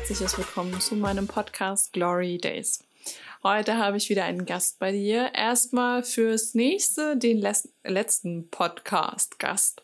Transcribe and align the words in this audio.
herzliches 0.00 0.38
Willkommen 0.38 0.80
zu 0.80 0.96
meinem 0.96 1.26
Podcast 1.28 1.92
Glory 1.92 2.38
Days. 2.38 2.82
Heute 3.42 3.76
habe 3.76 3.98
ich 3.98 4.08
wieder 4.08 4.24
einen 4.24 4.46
Gast 4.46 4.78
bei 4.78 4.92
dir. 4.92 5.32
Erstmal 5.34 6.04
fürs 6.04 6.54
nächste 6.54 7.18
den 7.18 7.44
letzten 7.84 8.48
Podcast-Gast. 8.48 9.82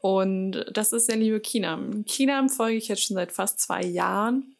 Und 0.00 0.64
das 0.72 0.94
ist 0.94 1.10
der 1.10 1.16
liebe 1.16 1.40
Kinam. 1.40 2.06
Kinam 2.06 2.48
folge 2.48 2.78
ich 2.78 2.88
jetzt 2.88 3.04
schon 3.04 3.16
seit 3.16 3.32
fast 3.32 3.60
zwei 3.60 3.84
Jahren. 3.84 4.56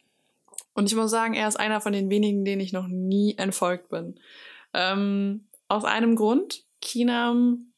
Und 0.74 0.84
ich 0.90 0.94
muss 0.94 1.10
sagen, 1.10 1.32
er 1.32 1.48
ist 1.48 1.58
einer 1.58 1.80
von 1.80 1.94
den 1.94 2.10
wenigen, 2.10 2.44
denen 2.44 2.60
ich 2.60 2.74
noch 2.74 2.86
nie 2.86 3.36
entfolgt 3.38 3.88
bin. 3.88 4.20
Ähm, 4.74 5.46
aus 5.66 5.84
einem 5.84 6.14
Grund. 6.14 6.64
Kinam 6.82 7.72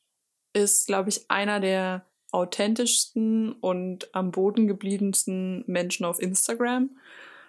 ist, 0.54 0.88
glaube 0.88 1.08
ich, 1.08 1.30
einer 1.30 1.60
der 1.60 2.04
authentischsten 2.32 3.52
und 3.52 4.12
am 4.14 4.32
Boden 4.32 4.66
gebliebensten 4.66 5.64
Menschen 5.66 6.04
auf 6.04 6.20
Instagram. 6.20 6.90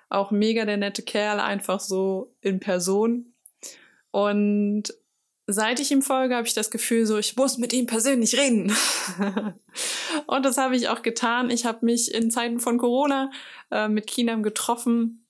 Auch 0.09 0.29
mega 0.29 0.65
der 0.65 0.77
nette 0.77 1.01
Kerl, 1.01 1.39
einfach 1.39 1.79
so 1.79 2.35
in 2.41 2.59
Person. 2.59 3.33
Und 4.11 4.93
seit 5.47 5.79
ich 5.79 5.91
ihm 5.91 6.01
folge, 6.01 6.35
habe 6.35 6.47
ich 6.47 6.53
das 6.53 6.69
Gefühl, 6.69 7.05
so 7.05 7.17
ich 7.17 7.35
muss 7.35 7.57
mit 7.57 7.73
ihm 7.73 7.87
persönlich 7.87 8.37
reden. 8.37 8.75
und 10.27 10.45
das 10.45 10.57
habe 10.57 10.75
ich 10.75 10.89
auch 10.89 11.01
getan. 11.01 11.49
Ich 11.49 11.65
habe 11.65 11.85
mich 11.85 12.13
in 12.13 12.29
Zeiten 12.29 12.59
von 12.59 12.77
Corona 12.77 13.31
äh, 13.71 13.87
mit 13.87 14.05
Kinam 14.07 14.43
getroffen, 14.43 15.25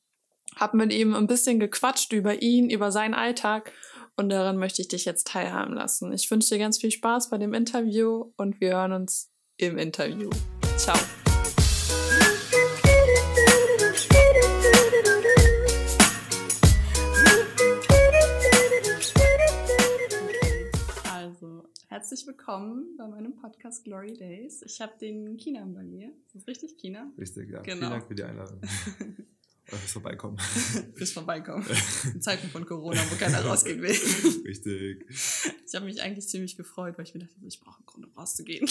habe 0.55 0.77
mit 0.77 0.91
ihm 0.91 1.15
ein 1.15 1.27
bisschen 1.27 1.59
gequatscht 1.59 2.11
über 2.11 2.41
ihn, 2.41 2.69
über 2.69 2.91
seinen 2.91 3.13
Alltag. 3.13 3.71
Und 4.15 4.29
daran 4.29 4.57
möchte 4.57 4.81
ich 4.81 4.87
dich 4.87 5.05
jetzt 5.05 5.27
teilhaben 5.27 5.73
lassen. 5.73 6.11
Ich 6.13 6.29
wünsche 6.29 6.49
dir 6.49 6.59
ganz 6.59 6.79
viel 6.79 6.91
Spaß 6.91 7.29
bei 7.29 7.37
dem 7.37 7.53
Interview 7.53 8.31
und 8.37 8.61
wir 8.61 8.73
hören 8.73 8.91
uns 8.91 9.32
im 9.67 9.77
Interview. 9.77 10.29
Ciao. 10.77 10.97
Also, 21.09 21.63
herzlich 21.87 22.27
willkommen 22.27 22.97
bei 22.97 23.07
meinem 23.07 23.35
Podcast 23.35 23.85
Glory 23.85 24.13
Days. 24.13 24.61
Ich 24.63 24.81
habe 24.81 24.93
den 24.99 25.37
China 25.37 25.65
bei 25.65 25.83
mir. 25.83 26.09
Ist 26.25 26.35
das 26.35 26.47
richtig, 26.47 26.77
China? 26.77 27.11
Richtig, 27.17 27.49
ja. 27.49 27.61
Genau. 27.61 27.77
Vielen 27.77 27.89
Dank 27.91 28.07
für 28.07 28.15
die 28.15 28.23
Einladung. 28.23 28.59
Oder 29.67 29.77
fürs 29.77 29.91
Vorbeikommen. 29.91 30.37
fürs 30.95 31.11
Vorbeikommen. 31.13 31.65
In 32.13 32.21
Zeiten 32.21 32.49
von 32.49 32.65
Corona, 32.65 32.99
wo 33.09 33.15
keiner 33.15 33.43
rausgehen 33.45 33.81
will. 33.81 33.91
Richtig. 34.45 35.05
Ich 35.09 35.75
habe 35.75 35.85
mich 35.85 36.01
eigentlich 36.01 36.27
ziemlich 36.27 36.57
gefreut, 36.57 36.97
weil 36.97 37.05
ich 37.05 37.13
mir 37.13 37.21
dachte, 37.21 37.35
ich 37.45 37.59
brauche 37.59 37.77
einen 37.77 37.85
Grund, 37.85 38.05
um 38.05 38.13
rauszugehen. 38.13 38.67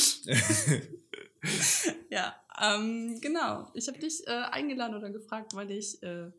ja, 2.10 2.36
ähm, 2.60 3.18
genau. 3.20 3.70
Ich 3.74 3.88
habe 3.88 3.98
dich 3.98 4.26
äh, 4.26 4.30
eingeladen 4.30 4.96
oder 4.96 5.10
gefragt, 5.10 5.54
weil 5.54 5.70
ich 5.70 6.02
äh, 6.02 6.30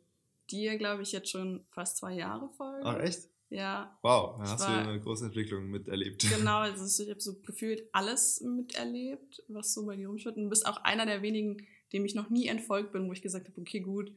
dir, 0.50 0.78
glaube 0.78 1.04
ich, 1.04 1.12
jetzt 1.12 1.30
schon 1.30 1.66
fast 1.72 1.98
zwei 1.98 2.14
Jahre 2.14 2.50
folge. 2.56 2.86
Ach, 2.86 3.00
echt? 3.00 3.30
Ja. 3.50 3.98
Wow, 4.02 4.38
da 4.38 4.50
hast 4.50 4.67
war, 4.67 4.84
du 4.84 4.90
eine 4.90 5.00
große 5.00 5.26
Entwicklung 5.26 5.70
miterlebt. 5.70 6.28
Genau, 6.28 6.60
also 6.60 7.04
ich 7.04 7.10
habe 7.10 7.22
so 7.22 7.40
gefühlt 7.42 7.84
alles 7.92 8.42
miterlebt, 8.42 9.44
was 9.48 9.73
so 9.73 9.86
bei 9.86 9.95
dir 9.95 10.08
rumschwirrt. 10.08 10.38
Und 10.38 10.45
du 10.45 10.50
bist 10.50 10.66
auch 10.66 10.78
einer 10.78 11.06
der 11.06 11.22
wenigen, 11.22 11.58
dem 11.92 12.04
ich 12.04 12.16
noch 12.16 12.32
nie 12.32 12.48
entfolgt 12.48 12.94
bin, 12.94 13.08
wo 13.08 13.14
ich 13.14 13.22
gesagt 13.22 13.48
habe, 13.48 13.62
okay, 13.62 13.80
gut, 13.80 14.12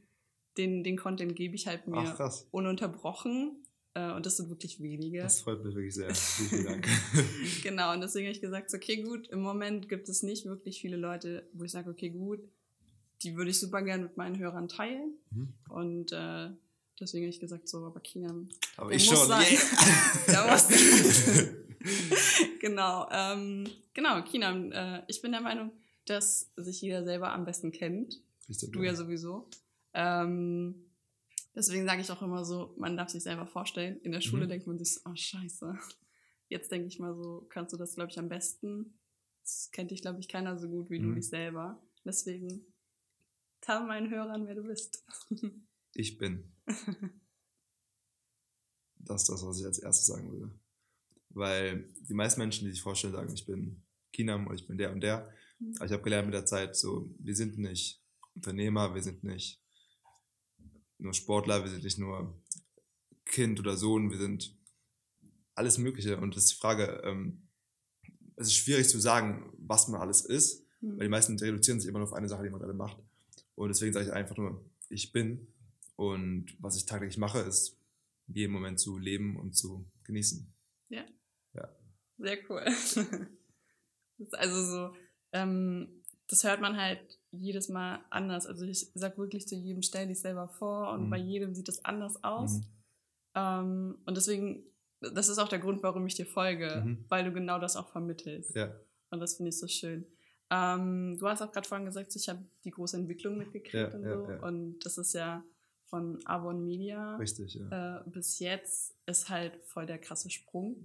den, 0.57 0.85
den 0.85 0.97
Content 0.97 1.37
gebe 1.37 1.55
ich 1.55 1.67
halt 1.67 1.87
mir 1.87 2.15
Ach, 2.19 2.35
ununterbrochen. 2.51 3.63
Äh, 3.95 4.13
und 4.13 4.27
das 4.27 4.37
sind 4.37 4.51
wirklich 4.51 4.83
wenige. 4.83 5.23
Das 5.23 5.41
freut 5.41 5.65
mich 5.65 5.75
wirklich 5.75 5.95
sehr. 5.95 6.15
Vielen, 6.15 6.49
vielen 6.49 6.65
Dank. 6.65 6.89
genau, 7.63 7.95
und 7.95 8.01
deswegen 8.01 8.27
habe 8.27 8.35
ich 8.35 8.41
gesagt, 8.41 8.73
okay, 8.75 9.03
gut, 9.03 9.29
im 9.29 9.41
Moment 9.41 9.89
gibt 9.89 10.09
es 10.09 10.23
nicht 10.23 10.45
wirklich 10.45 10.81
viele 10.81 10.97
Leute, 10.97 11.49
wo 11.53 11.65
ich 11.65 11.73
sage, 11.73 11.91
okay, 11.91 12.11
gut, 12.11 12.41
die 13.23 13.37
würde 13.37 13.51
ich 13.51 13.59
super 13.59 13.83
gerne 13.83 14.05
mit 14.05 14.17
meinen 14.17 14.39
Hörern 14.39 14.69
teilen. 14.69 15.15
Mhm. 15.31 15.55
Und 15.71 16.13
äh, 16.13 16.51
deswegen 17.01 17.25
habe 17.25 17.31
ich 17.31 17.41
gesagt, 17.41 17.69
so, 17.69 17.87
aber 17.87 18.01
Kinam. 18.01 18.49
Aber 18.77 18.93
ich 18.93 19.05
schon. 19.05 19.17
Sein. 19.17 19.45
Yeah. 21.87 22.19
genau, 22.61 23.09
ähm, 23.13 23.65
genau, 23.95 24.21
Kinam, 24.23 24.73
äh, 24.73 25.03
ich 25.07 25.23
bin 25.23 25.31
der 25.31 25.41
Meinung, 25.41 25.71
dass 26.07 26.51
sich 26.57 26.81
jeder 26.81 27.05
selber 27.05 27.33
am 27.33 27.45
besten 27.45 27.71
kennt. 27.71 28.21
Du 28.73 28.83
ja 28.83 28.97
sowieso. 28.97 29.49
Ähm, 29.97 30.93
deswegen 31.55 31.87
sage 31.87 32.03
ich 32.03 32.11
auch 32.11 32.21
immer 32.21 32.45
so, 32.45 32.75
man 32.77 32.97
darf 32.97 33.09
sich 33.09 33.23
selber 33.23 33.47
vorstellen. 33.47 33.99
In 34.03 34.13
der 34.13 34.21
Schule 34.21 34.45
mhm. 34.45 34.51
denkt 34.51 34.67
man 34.67 34.79
sich, 34.79 34.99
oh 35.07 35.15
scheiße. 35.15 35.77
Jetzt 36.49 36.71
denke 36.71 36.87
ich 36.87 37.01
mal 37.01 37.15
so, 37.15 37.47
kannst 37.49 37.73
du 37.73 37.79
das, 37.79 37.95
glaube 37.95 38.11
ich, 38.11 38.19
am 38.19 38.29
besten. 38.29 39.01
Das 39.43 39.71
kennt 39.73 39.91
dich, 39.91 40.03
glaube 40.03 40.21
ich, 40.21 40.29
keiner 40.29 40.59
so 40.59 40.69
gut 40.69 40.91
wie 40.91 41.01
mhm. 41.01 41.09
du 41.09 41.15
dich 41.15 41.29
selber. 41.29 41.83
Deswegen, 42.05 42.67
tell 43.63 43.81
meinen 43.87 44.11
Hörern, 44.11 44.47
wer 44.47 44.55
du 44.55 44.63
bist. 44.65 45.05
ich 45.95 46.19
bin. 46.19 46.53
Das 48.99 49.23
ist 49.23 49.29
das, 49.29 49.47
was 49.47 49.59
ich 49.59 49.65
als 49.65 49.79
erstes 49.79 50.07
sagen 50.07 50.31
würde. 50.31 50.53
Weil 51.31 51.93
die 52.09 52.15
meisten 52.15 52.41
Menschen, 52.41 52.67
die 52.67 52.73
sich 52.73 52.83
vorstellen, 52.83 53.13
sagen, 53.13 53.33
ich 53.33 53.47
bin 53.47 53.83
Kinam 54.13 54.47
oder 54.47 54.57
ich 54.57 54.67
bin 54.67 54.79
der 54.79 54.93
und 54.93 55.01
der. 55.01 55.33
Mhm. 55.59 55.75
Aber 55.77 55.87
ich 55.87 55.93
habe 55.93 56.03
gelernt 56.03 56.27
mit 56.27 56.35
der 56.35 56.45
Zeit, 56.45 56.77
so, 56.77 57.09
wir 57.19 57.35
sind 57.35 57.57
nicht 57.57 58.05
Unternehmer, 58.35 58.95
wir 58.95 59.03
sind 59.03 59.25
nicht 59.25 59.63
nur 60.99 61.15
Sportler, 61.15 61.63
wir 61.63 61.71
sind 61.71 61.85
nicht 61.85 61.99
nur 61.99 62.41
Kind 63.25 63.61
oder 63.61 63.77
Sohn, 63.77 64.11
wir 64.11 64.19
sind 64.19 64.57
alles 65.55 65.79
Mögliche. 65.79 66.19
Und 66.19 66.37
das 66.37 66.45
ist 66.45 66.53
die 66.53 66.61
Frage, 66.61 67.03
ähm, 67.05 67.49
es 68.37 68.49
ist 68.49 68.55
schwierig 68.55 68.89
zu 68.89 69.01
sagen, 69.01 69.53
was 69.59 69.89
man 69.89 70.01
alles 70.01 70.25
ist, 70.25 70.67
mhm. 70.81 70.99
weil 70.99 71.07
die 71.07 71.11
meisten 71.11 71.39
reduzieren 71.39 71.81
sich 71.81 71.89
immer 71.89 71.99
nur 71.99 72.09
auf 72.09 72.15
eine 72.15 72.29
Sache, 72.29 72.45
die 72.45 72.51
man 72.51 72.61
gerade 72.61 72.75
macht. 72.75 72.99
Und 73.55 73.69
deswegen 73.69 73.93
sage 73.93 74.07
ich 74.07 74.13
einfach 74.13 74.37
nur, 74.37 74.65
ich 74.89 75.13
bin. 75.13 75.49
Und 75.97 76.55
was 76.61 76.77
ich 76.77 76.85
tagtäglich 76.85 77.17
mache, 77.17 77.41
ist, 77.41 77.79
jeden 78.29 78.53
Moment 78.53 78.79
zu 78.79 78.99
leben 78.99 79.37
und 79.37 79.57
zu 79.57 79.91
genießen. 80.05 80.53
Ja. 80.89 81.05
Ja. 81.55 81.69
Sehr 82.19 82.39
cool. 82.51 82.63
das 82.65 82.97
ist 84.19 84.35
also 84.35 84.65
so, 84.65 84.97
ähm, 85.33 86.03
das 86.29 86.45
hört 86.45 86.61
man 86.61 86.77
halt 86.77 87.16
jedes 87.31 87.69
Mal 87.69 88.01
anders. 88.11 88.47
Also 88.47 88.65
ich 88.65 88.91
sag 88.95 89.19
wirklich 89.19 89.47
zu 89.47 89.55
jedem, 89.55 89.83
stell 89.83 90.07
dich 90.07 90.21
selber 90.21 90.49
vor 90.49 90.93
und 90.93 91.07
mhm. 91.07 91.11
bei 91.11 91.19
jedem 91.19 91.55
sieht 91.55 91.69
es 91.69 91.85
anders 91.85 92.23
aus. 92.23 92.59
Mhm. 92.59 92.67
Ähm, 93.35 93.99
und 94.07 94.17
deswegen, 94.17 94.65
das 95.01 95.29
ist 95.29 95.39
auch 95.39 95.49
der 95.49 95.59
Grund, 95.59 95.83
warum 95.83 96.07
ich 96.07 96.15
dir 96.15 96.27
folge, 96.27 96.83
mhm. 96.85 97.05
weil 97.09 97.25
du 97.25 97.33
genau 97.33 97.59
das 97.59 97.77
auch 97.77 97.89
vermittelst. 97.89 98.55
Ja. 98.55 98.75
Und 99.11 99.21
das 99.21 99.37
finde 99.37 99.51
ich 99.51 99.59
so 99.59 99.69
schön. 99.69 100.07
Ähm, 100.51 101.17
du 101.19 101.29
hast 101.29 101.43
auch 101.43 101.53
gerade 101.53 101.67
vorhin 101.67 101.87
gesagt, 101.87 102.15
ich 102.15 102.29
habe 102.29 102.45
die 102.65 102.71
große 102.71 102.97
Entwicklung 102.97 103.37
mitgekriegt 103.37 103.93
ja, 103.93 103.95
und 103.95 104.05
so. 104.05 104.31
Ja, 104.31 104.43
und 104.43 104.79
das 104.81 104.97
ist 104.97 105.13
ja 105.13 105.45
von 105.87 106.21
Avon 106.25 106.65
Media 106.65 107.17
Richtig, 107.17 107.61
äh, 107.61 108.01
bis 108.07 108.39
jetzt 108.39 108.97
ist 109.07 109.29
halt 109.29 109.57
voll 109.65 109.87
der 109.87 109.99
krasse 109.99 110.31
Sprung. 110.31 110.77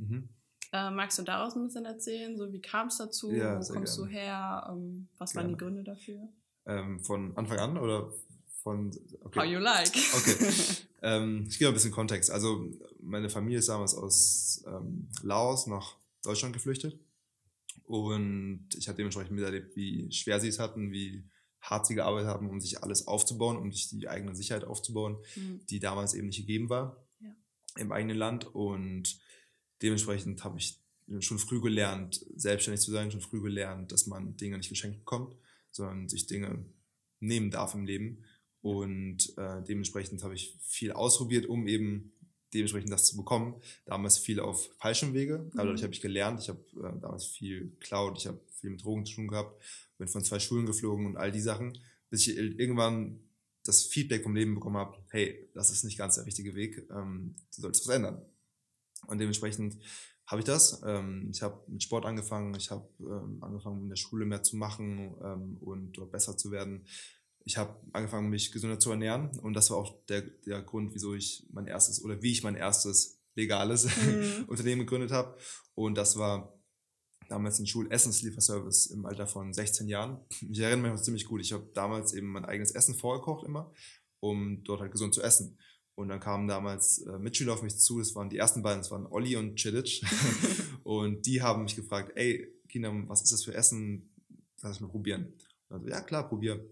Äh, 0.73 0.89
magst 0.91 1.19
du 1.19 1.23
daraus 1.23 1.55
ein 1.55 1.63
bisschen 1.63 1.85
erzählen? 1.85 2.37
So, 2.37 2.51
wie 2.53 2.61
kam 2.61 2.87
es 2.87 2.97
dazu? 2.97 3.31
Ja, 3.31 3.59
Wo 3.59 3.73
kommst 3.73 3.97
gerne. 3.97 4.11
du 4.11 4.17
her? 4.17 4.67
Ähm, 4.71 5.07
was 5.17 5.33
gerne. 5.33 5.47
waren 5.47 5.57
die 5.57 5.63
Gründe 5.63 5.83
dafür? 5.83 6.29
Ähm, 6.65 6.99
von 7.01 7.35
Anfang 7.35 7.59
an 7.59 7.77
oder 7.77 8.13
von. 8.63 8.91
Okay. 9.21 9.39
How 9.39 9.45
you 9.45 9.59
like. 9.59 9.91
Okay. 10.15 10.53
ähm, 11.01 11.45
ich 11.49 11.59
gebe 11.59 11.71
ein 11.71 11.73
bisschen 11.73 11.91
Kontext. 11.91 12.31
Also, 12.31 12.69
meine 13.01 13.29
Familie 13.29 13.59
ist 13.59 13.69
damals 13.69 13.95
aus 13.95 14.63
ähm, 14.65 15.09
Laos 15.23 15.67
nach 15.67 15.95
Deutschland 16.23 16.53
geflüchtet. 16.53 16.97
Und 17.83 18.69
ich 18.77 18.87
habe 18.87 18.95
dementsprechend 18.95 19.33
miterlebt, 19.33 19.75
wie 19.75 20.09
schwer 20.11 20.39
sie 20.39 20.47
es 20.47 20.59
hatten, 20.59 20.91
wie 20.91 21.29
hart 21.59 21.85
sie 21.85 21.95
gearbeitet 21.95 22.29
haben, 22.29 22.49
um 22.49 22.61
sich 22.61 22.81
alles 22.81 23.07
aufzubauen, 23.07 23.57
um 23.57 23.71
sich 23.71 23.89
die 23.89 24.07
eigene 24.07 24.35
Sicherheit 24.35 24.63
aufzubauen, 24.63 25.17
mhm. 25.35 25.65
die 25.69 25.79
damals 25.79 26.13
eben 26.13 26.27
nicht 26.27 26.37
gegeben 26.37 26.69
war 26.69 27.05
ja. 27.19 27.35
im 27.77 27.91
eigenen 27.91 28.17
Land. 28.17 28.45
Und 28.55 29.19
dementsprechend 29.81 30.43
habe 30.43 30.57
ich 30.57 30.79
schon 31.19 31.39
früh 31.39 31.59
gelernt, 31.59 32.25
selbstständig 32.35 32.81
zu 32.81 32.91
sein, 32.91 33.11
schon 33.11 33.21
früh 33.21 33.41
gelernt, 33.41 33.91
dass 33.91 34.07
man 34.07 34.37
Dinge 34.37 34.57
nicht 34.57 34.69
geschenkt 34.69 34.99
bekommt, 34.99 35.35
sondern 35.71 36.07
sich 36.07 36.27
Dinge 36.27 36.65
nehmen 37.19 37.51
darf 37.51 37.73
im 37.73 37.85
Leben. 37.85 38.23
Und 38.61 39.37
äh, 39.37 39.61
dementsprechend 39.63 40.23
habe 40.23 40.35
ich 40.35 40.57
viel 40.61 40.91
ausprobiert, 40.91 41.47
um 41.47 41.67
eben 41.67 42.13
dementsprechend 42.53 42.91
das 42.91 43.05
zu 43.05 43.17
bekommen. 43.17 43.55
Damals 43.85 44.17
viel 44.17 44.39
auf 44.39 44.69
falschem 44.77 45.13
Wege, 45.13 45.49
aber 45.53 45.63
dadurch 45.63 45.81
mhm. 45.81 45.85
habe 45.85 45.93
ich 45.93 46.01
gelernt. 46.01 46.39
Ich 46.39 46.49
habe 46.49 46.59
äh, 46.75 46.99
damals 46.99 47.25
viel 47.25 47.71
Cloud, 47.79 48.17
ich 48.17 48.27
habe 48.27 48.39
viel 48.59 48.69
mit 48.69 48.83
Drogen 48.83 49.05
zu 49.05 49.15
tun 49.15 49.27
gehabt, 49.27 49.61
bin 49.97 50.07
von 50.07 50.23
zwei 50.23 50.39
Schulen 50.39 50.65
geflogen 50.65 51.05
und 51.05 51.17
all 51.17 51.31
die 51.31 51.41
Sachen, 51.41 51.77
bis 52.09 52.27
ich 52.27 52.37
irgendwann 52.37 53.19
das 53.63 53.83
Feedback 53.83 54.23
vom 54.23 54.35
Leben 54.35 54.55
bekommen 54.55 54.77
habe, 54.77 54.97
hey, 55.09 55.49
das 55.53 55.69
ist 55.69 55.83
nicht 55.83 55.97
ganz 55.97 56.15
der 56.15 56.25
richtige 56.25 56.55
Weg, 56.55 56.87
ähm, 56.91 57.35
du 57.55 57.61
solltest 57.61 57.87
was 57.87 57.95
ändern. 57.95 58.21
Und 59.07 59.19
dementsprechend 59.19 59.77
habe 60.27 60.41
ich 60.41 60.45
das. 60.45 60.81
Ähm, 60.85 61.29
ich 61.31 61.41
habe 61.41 61.61
mit 61.67 61.83
Sport 61.83 62.05
angefangen, 62.05 62.55
ich 62.55 62.71
habe 62.71 62.87
ähm, 62.99 63.37
angefangen 63.41 63.83
in 63.83 63.89
der 63.89 63.97
Schule 63.97 64.25
mehr 64.25 64.43
zu 64.43 64.55
machen 64.55 65.15
ähm, 65.23 65.57
und 65.59 65.93
dort 65.93 66.11
besser 66.11 66.37
zu 66.37 66.51
werden. 66.51 66.85
Ich 67.43 67.57
habe 67.57 67.75
angefangen, 67.91 68.29
mich 68.29 68.51
gesünder 68.51 68.79
zu 68.79 68.91
ernähren 68.91 69.37
und 69.39 69.53
das 69.55 69.71
war 69.71 69.77
auch 69.77 70.05
der, 70.05 70.21
der 70.21 70.61
Grund, 70.61 70.93
wieso 70.93 71.15
ich 71.15 71.47
mein 71.51 71.67
erstes 71.67 72.03
oder 72.03 72.21
wie 72.21 72.31
ich 72.31 72.43
mein 72.43 72.55
erstes 72.55 73.19
legales 73.35 73.85
mhm. 73.85 74.43
Unternehmen 74.47 74.81
gegründet 74.81 75.11
habe. 75.11 75.37
Und 75.73 75.95
das 75.95 76.17
war 76.17 76.53
damals 77.29 77.57
einen 77.57 77.67
Schulessenslieferservice 77.67 78.87
im 78.87 79.05
Alter 79.05 79.25
von 79.25 79.53
16 79.53 79.87
Jahren. 79.87 80.19
Ich 80.49 80.59
erinnere 80.59 80.89
mich 80.89 80.99
noch 80.99 81.03
ziemlich 81.03 81.25
gut. 81.25 81.41
Ich 81.41 81.53
habe 81.53 81.69
damals 81.73 82.13
eben 82.13 82.27
mein 82.27 82.45
eigenes 82.45 82.71
Essen 82.71 82.95
vorgekocht 82.95 83.45
immer, 83.45 83.73
um 84.19 84.63
dort 84.63 84.81
halt 84.81 84.91
gesund 84.91 85.13
zu 85.13 85.21
essen. 85.21 85.57
Und 85.95 86.09
dann 86.09 86.19
kamen 86.19 86.47
damals 86.47 86.99
äh, 86.99 87.19
Mitschüler 87.19 87.53
auf 87.53 87.63
mich 87.63 87.77
zu, 87.77 87.99
das 87.99 88.15
waren 88.15 88.29
die 88.29 88.37
ersten 88.37 88.63
beiden, 88.63 88.79
das 88.79 88.91
waren 88.91 89.05
Olli 89.07 89.35
und 89.35 89.55
Chilic. 89.55 90.01
und 90.83 91.25
die 91.25 91.41
haben 91.41 91.63
mich 91.63 91.75
gefragt, 91.75 92.13
ey, 92.15 92.47
Kinder, 92.69 92.91
was 93.07 93.21
ist 93.21 93.31
das 93.31 93.43
für 93.43 93.53
Essen? 93.53 94.09
Lass 94.61 94.75
ich 94.75 94.81
mal 94.81 94.87
probieren. 94.87 95.33
Und 95.69 95.75
also, 95.75 95.87
ja 95.87 96.01
klar, 96.01 96.27
probier. 96.27 96.65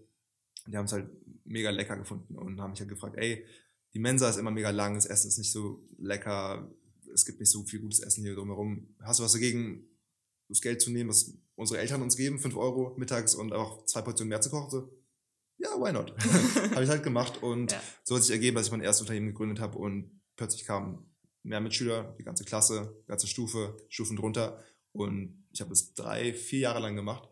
Die 0.66 0.76
haben 0.76 0.86
es 0.86 0.92
halt 0.92 1.10
mega 1.44 1.70
lecker 1.70 1.96
gefunden 1.96 2.36
und 2.36 2.60
haben 2.60 2.70
mich 2.70 2.80
halt 2.80 2.90
gefragt, 2.90 3.16
ey, 3.16 3.44
die 3.92 3.98
Mensa 3.98 4.28
ist 4.28 4.36
immer 4.36 4.50
mega 4.50 4.70
lang, 4.70 4.94
das 4.94 5.06
Essen 5.06 5.28
ist 5.28 5.38
nicht 5.38 5.52
so 5.52 5.82
lecker, 5.98 6.70
es 7.12 7.26
gibt 7.26 7.40
nicht 7.40 7.50
so 7.50 7.64
viel 7.64 7.80
gutes 7.80 8.00
Essen 8.00 8.22
hier 8.22 8.34
drumherum. 8.34 8.94
Hast 9.00 9.18
du 9.18 9.24
was 9.24 9.32
dagegen, 9.32 9.88
das 10.48 10.60
Geld 10.60 10.80
zu 10.80 10.90
nehmen, 10.90 11.10
was 11.10 11.32
unsere 11.56 11.80
Eltern 11.80 12.02
uns 12.02 12.16
geben, 12.16 12.38
5 12.38 12.56
Euro 12.56 12.94
mittags 12.96 13.34
und 13.34 13.52
auch 13.52 13.84
zwei 13.86 14.02
Portionen 14.02 14.28
mehr 14.28 14.40
zu 14.40 14.50
kochen? 14.50 14.70
So, 14.70 14.92
ja, 15.60 15.68
why 15.78 15.92
not? 15.92 16.14
habe 16.74 16.84
ich 16.84 16.90
halt 16.90 17.02
gemacht 17.02 17.42
und 17.42 17.72
ja. 17.72 17.82
so 18.02 18.16
hat 18.16 18.22
sich 18.22 18.32
ergeben, 18.32 18.56
dass 18.56 18.66
ich 18.66 18.72
mein 18.72 18.80
erstes 18.80 19.02
Unternehmen 19.02 19.28
gegründet 19.28 19.60
habe 19.60 19.78
und 19.78 20.20
plötzlich 20.36 20.64
kamen 20.64 21.06
mehr 21.42 21.60
Mitschüler, 21.60 22.14
die 22.18 22.24
ganze 22.24 22.44
Klasse, 22.44 22.94
die 23.04 23.08
ganze 23.08 23.26
Stufe, 23.26 23.76
Stufen 23.88 24.16
drunter 24.16 24.62
und 24.92 25.44
ich 25.52 25.60
habe 25.60 25.72
es 25.72 25.94
drei, 25.94 26.32
vier 26.32 26.60
Jahre 26.60 26.80
lang 26.80 26.96
gemacht 26.96 27.28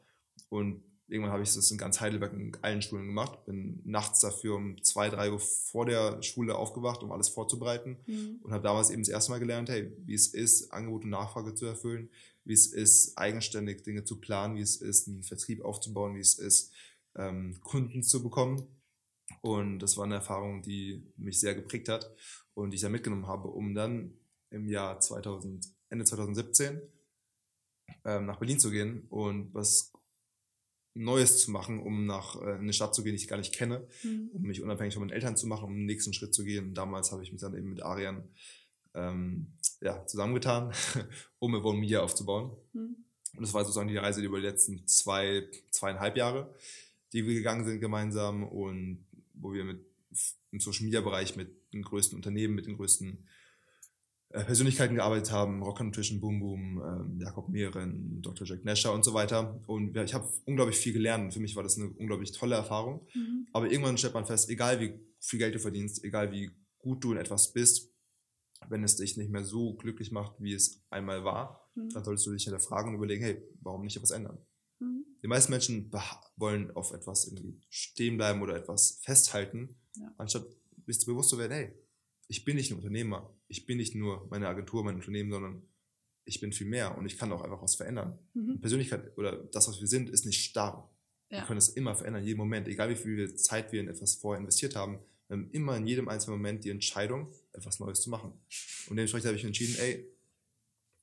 und 0.48 0.82
irgendwann 1.08 1.32
habe 1.32 1.42
ich 1.42 1.54
das 1.54 1.70
in 1.70 1.78
ganz 1.78 2.00
Heidelberg 2.00 2.34
in 2.34 2.54
allen 2.60 2.82
Schulen 2.82 3.06
gemacht, 3.06 3.46
bin 3.46 3.80
nachts 3.84 4.20
dafür 4.20 4.56
um 4.56 4.82
zwei, 4.82 5.08
drei 5.08 5.32
Uhr 5.32 5.40
vor 5.40 5.86
der 5.86 6.22
Schule 6.22 6.56
aufgewacht, 6.56 7.02
um 7.02 7.12
alles 7.12 7.30
vorzubereiten 7.30 7.96
mhm. 8.06 8.40
und 8.42 8.52
habe 8.52 8.62
damals 8.62 8.90
eben 8.90 9.02
das 9.02 9.08
erste 9.08 9.30
Mal 9.30 9.38
gelernt, 9.38 9.70
hey, 9.70 9.90
wie 10.04 10.14
es 10.14 10.28
ist, 10.28 10.70
Angebot 10.70 11.04
und 11.04 11.10
Nachfrage 11.10 11.54
zu 11.54 11.64
erfüllen, 11.64 12.10
wie 12.44 12.52
es 12.52 12.66
ist, 12.66 13.16
eigenständig 13.16 13.82
Dinge 13.82 14.04
zu 14.04 14.20
planen, 14.20 14.56
wie 14.56 14.60
es 14.60 14.76
ist, 14.76 15.08
einen 15.08 15.22
Vertrieb 15.22 15.64
aufzubauen, 15.64 16.14
wie 16.14 16.20
es 16.20 16.38
ist, 16.38 16.72
ähm, 17.16 17.58
Kunden 17.62 18.02
zu 18.02 18.22
bekommen. 18.22 18.66
Und 19.43 19.81
das 19.81 19.96
war 19.96 20.05
eine 20.05 20.16
Erfahrung, 20.16 20.62
die 20.62 21.12
mich 21.16 21.40
sehr 21.40 21.55
geprägt 21.55 21.88
hat 21.88 22.10
und 22.55 22.70
die 22.70 22.76
ich 22.76 22.82
da 22.82 22.88
mitgenommen 22.88 23.26
habe, 23.26 23.49
um 23.49 23.75
dann 23.75 24.14
im 24.50 24.69
Jahr 24.69 24.99
2000, 25.00 25.66
Ende 25.90 26.05
2017 26.05 26.81
ähm, 28.05 28.26
nach 28.26 28.38
Berlin 28.38 28.58
zu 28.58 28.70
gehen 28.70 29.06
und 29.08 29.52
was 29.55 29.93
Neues 30.94 31.40
zu 31.40 31.50
machen, 31.50 31.81
um 31.81 32.06
nach 32.06 32.40
äh, 32.40 32.55
eine 32.55 32.72
Stadt 32.72 32.94
zu 32.94 33.02
gehen, 33.02 33.12
die 33.14 33.22
ich 33.22 33.28
gar 33.28 33.37
nicht 33.37 33.54
kenne, 33.54 33.87
mhm. 34.02 34.31
um 34.32 34.43
mich 34.43 34.62
unabhängig 34.62 34.94
von 34.94 35.02
meinen 35.02 35.14
Eltern 35.14 35.37
zu 35.37 35.46
machen, 35.46 35.66
um 35.66 35.75
den 35.75 35.87
nächsten 35.87 36.12
Schritt 36.12 36.34
zu 36.34 36.44
gehen. 36.44 36.69
Und 36.69 36.75
damals 36.75 37.12
habe 37.12 37.22
ich 37.22 37.31
mich 37.31 37.40
dann 37.40 37.56
eben 37.56 37.70
mit 37.70 37.82
Arian 37.82 38.28
ähm, 38.94 39.52
ja, 39.81 40.04
zusammengetan, 40.06 40.72
um 41.38 41.54
eine 41.54 41.64
One 41.64 41.78
Media 41.78 42.00
aufzubauen. 42.00 42.56
Mhm. 42.72 43.04
Und 43.37 43.43
das 43.43 43.54
war 43.54 43.64
sozusagen 43.64 43.88
die 43.88 43.96
Reise 43.96 44.22
über 44.22 44.38
die 44.38 44.46
letzten 44.46 44.87
zwei, 44.87 45.49
zweieinhalb 45.70 46.16
Jahre, 46.16 46.52
die 47.12 47.26
wir 47.26 47.34
gegangen 47.34 47.64
sind 47.64 47.81
gemeinsam 47.81 48.44
und 48.44 49.06
wo 49.34 49.52
wir 49.52 49.64
mit 49.64 49.84
im 50.50 50.60
Social 50.60 50.84
Media 50.84 51.00
Bereich 51.00 51.37
mit 51.37 51.72
den 51.72 51.82
größten 51.82 52.16
Unternehmen, 52.16 52.55
mit 52.55 52.66
den 52.66 52.76
größten 52.76 53.26
äh, 54.31 54.44
Persönlichkeiten 54.44 54.96
gearbeitet 54.96 55.32
haben, 55.32 55.62
Rocker 55.62 55.84
Nutrition, 55.84 56.20
Boom 56.20 56.40
Boom, 56.40 56.82
ähm, 56.82 57.20
Jakob 57.20 57.49
Mehren, 57.49 58.20
Dr. 58.22 58.46
Jack 58.46 58.64
Nasher 58.64 58.93
und 58.93 59.05
so 59.05 59.14
weiter. 59.14 59.62
Und 59.66 59.96
ich 59.96 60.14
habe 60.14 60.28
unglaublich 60.44 60.76
viel 60.76 60.93
gelernt. 60.93 61.32
Für 61.32 61.40
mich 61.40 61.56
war 61.56 61.62
das 61.62 61.78
eine 61.78 61.88
unglaublich 61.90 62.32
tolle 62.32 62.56
Erfahrung. 62.56 63.06
Mhm. 63.14 63.46
Aber 63.52 63.70
irgendwann 63.70 63.99
stellt 63.99 64.14
man 64.14 64.26
fest, 64.26 64.49
egal 64.50 64.81
wie 64.81 64.99
viel 65.20 65.38
Geld 65.38 65.54
du 65.54 65.58
verdienst, 65.58 66.04
egal 66.04 66.32
wie 66.32 66.50
gut 66.78 67.04
du 67.04 67.12
in 67.12 67.19
etwas 67.19 67.52
bist, 67.52 67.93
wenn 68.69 68.84
es 68.84 68.96
dich 68.96 69.16
nicht 69.16 69.31
mehr 69.31 69.44
so 69.44 69.75
glücklich 69.75 70.11
macht, 70.11 70.34
wie 70.40 70.52
es 70.52 70.84
einmal 70.90 71.25
war, 71.25 71.70
mhm. 71.75 71.90
dann 71.90 72.04
solltest 72.04 72.26
du 72.26 72.32
dich 72.32 72.44
hinterfragen 72.44 72.90
und 72.90 72.96
überlegen, 72.96 73.25
hey, 73.25 73.43
warum 73.61 73.82
nicht 73.82 73.96
etwas 73.96 74.11
ändern? 74.11 74.38
Mhm. 74.80 75.04
Die 75.22 75.28
meisten 75.28 75.50
Menschen 75.50 75.90
wollen 76.36 76.70
auf 76.72 76.92
etwas 76.92 77.26
irgendwie 77.26 77.60
stehen 77.69 78.16
bleiben 78.16 78.42
oder 78.42 78.56
etwas 78.56 79.00
festhalten, 79.02 79.76
ja. 79.96 80.12
anstatt 80.16 80.46
sich 80.86 81.06
bewusst 81.06 81.30
zu 81.30 81.38
werden, 81.38 81.52
hey, 81.52 81.72
ich 82.28 82.44
bin 82.44 82.56
nicht 82.56 82.70
ein 82.70 82.76
Unternehmer, 82.76 83.34
ich 83.48 83.66
bin 83.66 83.78
nicht 83.78 83.94
nur 83.94 84.26
meine 84.30 84.48
Agentur, 84.48 84.84
mein 84.84 84.96
Unternehmen, 84.96 85.30
sondern 85.30 85.62
ich 86.25 86.40
bin 86.40 86.52
viel 86.52 86.66
mehr 86.66 86.96
und 86.96 87.06
ich 87.06 87.16
kann 87.16 87.32
auch 87.32 87.42
einfach 87.42 87.62
was 87.62 87.75
verändern. 87.75 88.19
Mhm. 88.34 88.60
Persönlichkeit 88.60 89.16
oder 89.16 89.36
das, 89.36 89.69
was 89.69 89.80
wir 89.80 89.88
sind, 89.88 90.10
ist 90.10 90.26
nicht 90.26 90.44
starr. 90.44 90.90
Ja. 91.30 91.38
Wir 91.38 91.46
können 91.46 91.58
es 91.58 91.70
immer 91.70 91.94
verändern, 91.94 92.25
jeden 92.25 92.38
Moment, 92.38 92.69
egal 92.69 92.90
wie 92.90 92.96
viel 92.96 93.34
Zeit 93.34 93.72
wir 93.72 93.80
in 93.80 93.88
etwas 93.88 94.14
vorher 94.14 94.40
investiert 94.40 94.76
haben. 94.76 95.00
Wir 95.26 95.36
haben 95.36 95.50
immer 95.50 95.76
in 95.76 95.86
jedem 95.86 96.08
einzelnen 96.08 96.38
Moment 96.38 96.64
die 96.64 96.70
Entscheidung, 96.70 97.32
etwas 97.52 97.80
Neues 97.80 98.00
zu 98.00 98.10
machen. 98.10 98.32
Und 98.88 98.96
dementsprechend 98.96 99.26
habe 99.26 99.36
ich 99.36 99.44
entschieden, 99.44 99.76
ey, 99.78 100.06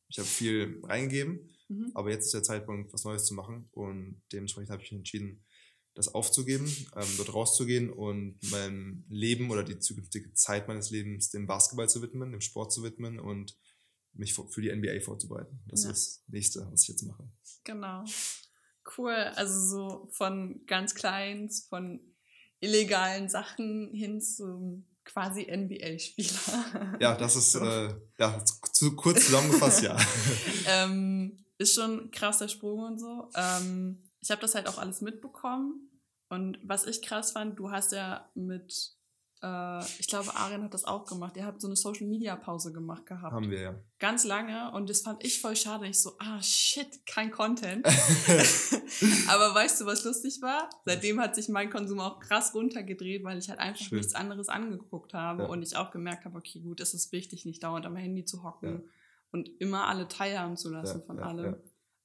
ich 0.08 0.18
habe 0.18 0.28
viel 0.28 0.80
reingegeben, 0.84 1.56
mhm. 1.68 1.92
aber 1.94 2.12
jetzt 2.12 2.26
ist 2.26 2.34
der 2.34 2.44
Zeitpunkt, 2.44 2.94
was 2.94 3.04
Neues 3.04 3.26
zu 3.26 3.34
machen. 3.34 3.70
Und 3.72 4.22
dementsprechend 4.32 4.70
habe 4.70 4.84
ich 4.84 4.92
entschieden, 4.92 5.44
das 5.96 6.14
aufzugeben, 6.14 6.68
ähm, 6.96 7.08
dort 7.18 7.34
rauszugehen 7.34 7.90
und 7.90 8.38
mein 8.52 9.06
Leben 9.08 9.50
oder 9.50 9.64
die 9.64 9.80
zukünftige 9.80 10.34
Zeit 10.34 10.68
meines 10.68 10.92
Lebens 10.92 11.30
dem 11.30 11.48
Basketball 11.48 11.88
zu 11.88 12.02
widmen, 12.02 12.32
dem 12.32 12.42
Sport 12.42 12.74
zu 12.74 12.84
widmen 12.84 13.20
und 13.20 13.58
mich 14.14 14.34
für 14.34 14.62
die 14.62 14.74
NBA 14.74 15.00
vorzubereiten. 15.02 15.62
Das 15.68 15.86
ja. 15.86 15.92
ist 15.92 16.18
das 16.18 16.24
nächste, 16.28 16.68
was 16.72 16.84
ich 16.84 16.90
jetzt 16.90 17.04
mache. 17.04 17.30
Genau. 17.64 18.04
Cool. 18.98 19.14
Also 19.14 19.60
so 19.60 20.10
von 20.12 20.66
ganz 20.68 20.96
kleins, 20.96 21.66
von 21.70 22.00
illegalen 22.60 23.30
Sachen 23.30 23.94
hin 23.94 24.22
zum 24.22 24.86
quasi 25.06 25.44
NBA-Spieler. 25.44 26.98
Ja, 27.00 27.16
das 27.16 27.36
ist 27.36 27.56
äh, 27.56 27.94
ja, 28.20 28.44
zu 28.44 28.96
kurz 28.96 29.26
zusammengefasst, 29.26 29.84
ja. 29.84 29.96
ähm, 30.68 31.38
ist 31.58 31.76
schon 31.76 32.06
ein 32.06 32.12
krasser 32.12 32.50
Sprung 32.50 32.80
und 32.80 33.00
so. 33.00 33.30
Ähm, 33.36 34.04
ich 34.22 34.32
habe 34.32 34.42
das 34.42 34.56
halt 34.56 34.68
auch 34.68 34.78
alles 34.78 35.02
mitbekommen. 35.02 35.90
Und 36.30 36.60
was 36.64 36.86
ich 36.86 37.02
krass 37.02 37.32
fand, 37.32 37.60
du 37.60 37.72
hast 37.72 37.92
ja 37.92 38.30
mit, 38.34 38.96
äh, 39.42 39.80
ich 40.00 40.08
glaube, 40.08 40.36
Arjen 40.36 40.64
hat 40.64 40.74
das 40.74 40.86
auch 40.86 41.06
gemacht. 41.06 41.36
Ihr 41.38 41.46
habt 41.46 41.62
so 41.62 41.68
eine 41.68 41.76
Social 41.76 42.08
Media 42.08 42.36
Pause 42.36 42.72
gemacht 42.72 43.06
gehabt. 43.06 43.34
Haben 43.34 43.52
wir 43.52 43.60
ja. 43.60 43.76
Ganz 44.00 44.24
lange. 44.24 44.72
Und 44.72 44.90
das 44.90 45.02
fand 45.02 45.24
ich 45.24 45.42
voll 45.42 45.56
schade. 45.56 45.88
Ich 45.88 46.02
so, 46.02 46.14
ah 46.20 46.42
shit, 46.42 47.06
kein 47.06 47.32
Content. 47.32 47.86
Aber 49.30 49.54
weißt 49.54 49.82
du, 49.82 49.86
was 49.86 50.04
lustig 50.04 50.42
war? 50.42 50.70
Seitdem 50.86 51.20
hat 51.20 51.36
sich 51.36 51.50
mein 51.50 51.70
Konsum 51.70 52.00
auch 52.00 52.20
krass 52.20 52.54
runtergedreht, 52.54 53.24
weil 53.24 53.38
ich 53.38 53.50
halt 53.50 53.60
einfach 53.60 53.86
Schön. 53.86 53.98
nichts 53.98 54.16
anderes 54.16 54.50
angeguckt 54.50 55.14
habe 55.14 55.44
ja. 55.44 55.50
und 55.50 55.62
ich 55.62 55.76
auch 55.76 55.92
gemerkt 55.92 56.26
habe, 56.26 56.38
okay, 56.38 56.60
gut, 56.60 56.80
es 56.80 56.94
ist 56.94 57.12
wichtig, 57.12 57.46
nicht 57.46 57.64
dauernd 57.64 57.86
am 57.86 57.96
Handy 57.96 58.26
zu 58.26 58.44
hocken 58.44 58.70
ja. 58.70 58.90
und 59.32 59.50
immer 59.60 59.88
alle 59.88 60.08
teilhaben 60.08 60.58
zu 60.58 60.70
lassen 60.70 61.00
ja, 61.00 61.06
von 61.06 61.20
allem. 61.20 61.56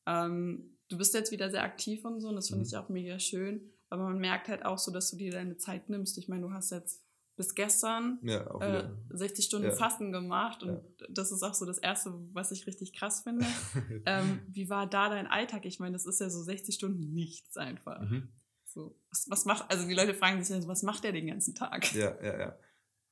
Ähm, 0.07 0.77
du 0.89 0.99
bist 0.99 1.15
jetzt 1.15 1.33
wieder 1.33 1.51
sehr 1.51 1.63
aktiv 1.63 2.05
und 2.05 2.21
so 2.21 2.29
und 2.29 2.37
das 2.37 2.49
finde 2.49 2.63
mhm. 2.63 2.67
ich 2.67 2.77
auch 2.77 2.89
mega 2.89 3.19
schön. 3.19 3.73
Aber 3.89 4.05
man 4.05 4.19
merkt 4.19 4.49
halt 4.49 4.65
auch 4.65 4.79
so, 4.79 4.93
dass 4.93 5.11
du 5.11 5.17
dir 5.17 5.33
deine 5.33 5.57
Zeit 5.57 5.89
nimmst. 5.89 6.17
Ich 6.19 6.29
meine, 6.29 6.43
du 6.43 6.53
hast 6.53 6.71
jetzt 6.71 7.03
bis 7.41 7.55
gestern 7.55 8.19
ja, 8.21 8.45
äh, 8.61 8.91
60 9.09 9.47
Stunden 9.47 9.69
ja. 9.69 9.75
Fasten 9.75 10.13
gemacht 10.13 10.63
und 10.63 10.73
ja. 11.01 11.07
das 11.09 11.33
ist 11.33 11.43
auch 11.43 11.55
so 11.55 11.65
das 11.65 11.79
Erste, 11.79 12.13
was 12.35 12.53
ich 12.53 12.67
richtig 12.67 12.93
krass 12.93 13.23
finde. 13.23 13.47
ähm, 14.05 14.41
wie 14.47 14.69
war 14.69 14.87
da 14.87 15.09
dein 15.09 15.27
Alltag? 15.27 15.65
Ich 15.65 15.81
meine, 15.81 15.95
das 15.95 16.05
ist 16.05 16.21
ja 16.21 16.29
so 16.29 16.43
60 16.43 16.75
Stunden 16.75 17.15
nichts 17.15 17.57
einfach. 17.57 18.03
Mhm. 18.03 18.29
So, 18.67 18.95
was, 19.09 19.25
was 19.31 19.47
macht, 19.47 19.71
also 19.71 19.89
die 19.89 19.95
Leute 19.95 20.13
fragen 20.13 20.45
sich 20.45 20.55
ja, 20.55 20.69
was 20.69 20.83
macht 20.83 21.03
der 21.03 21.13
den 21.13 21.29
ganzen 21.29 21.55
Tag? 21.55 21.95
Ja, 21.95 22.15
ja, 22.23 22.39
ja. 22.39 22.59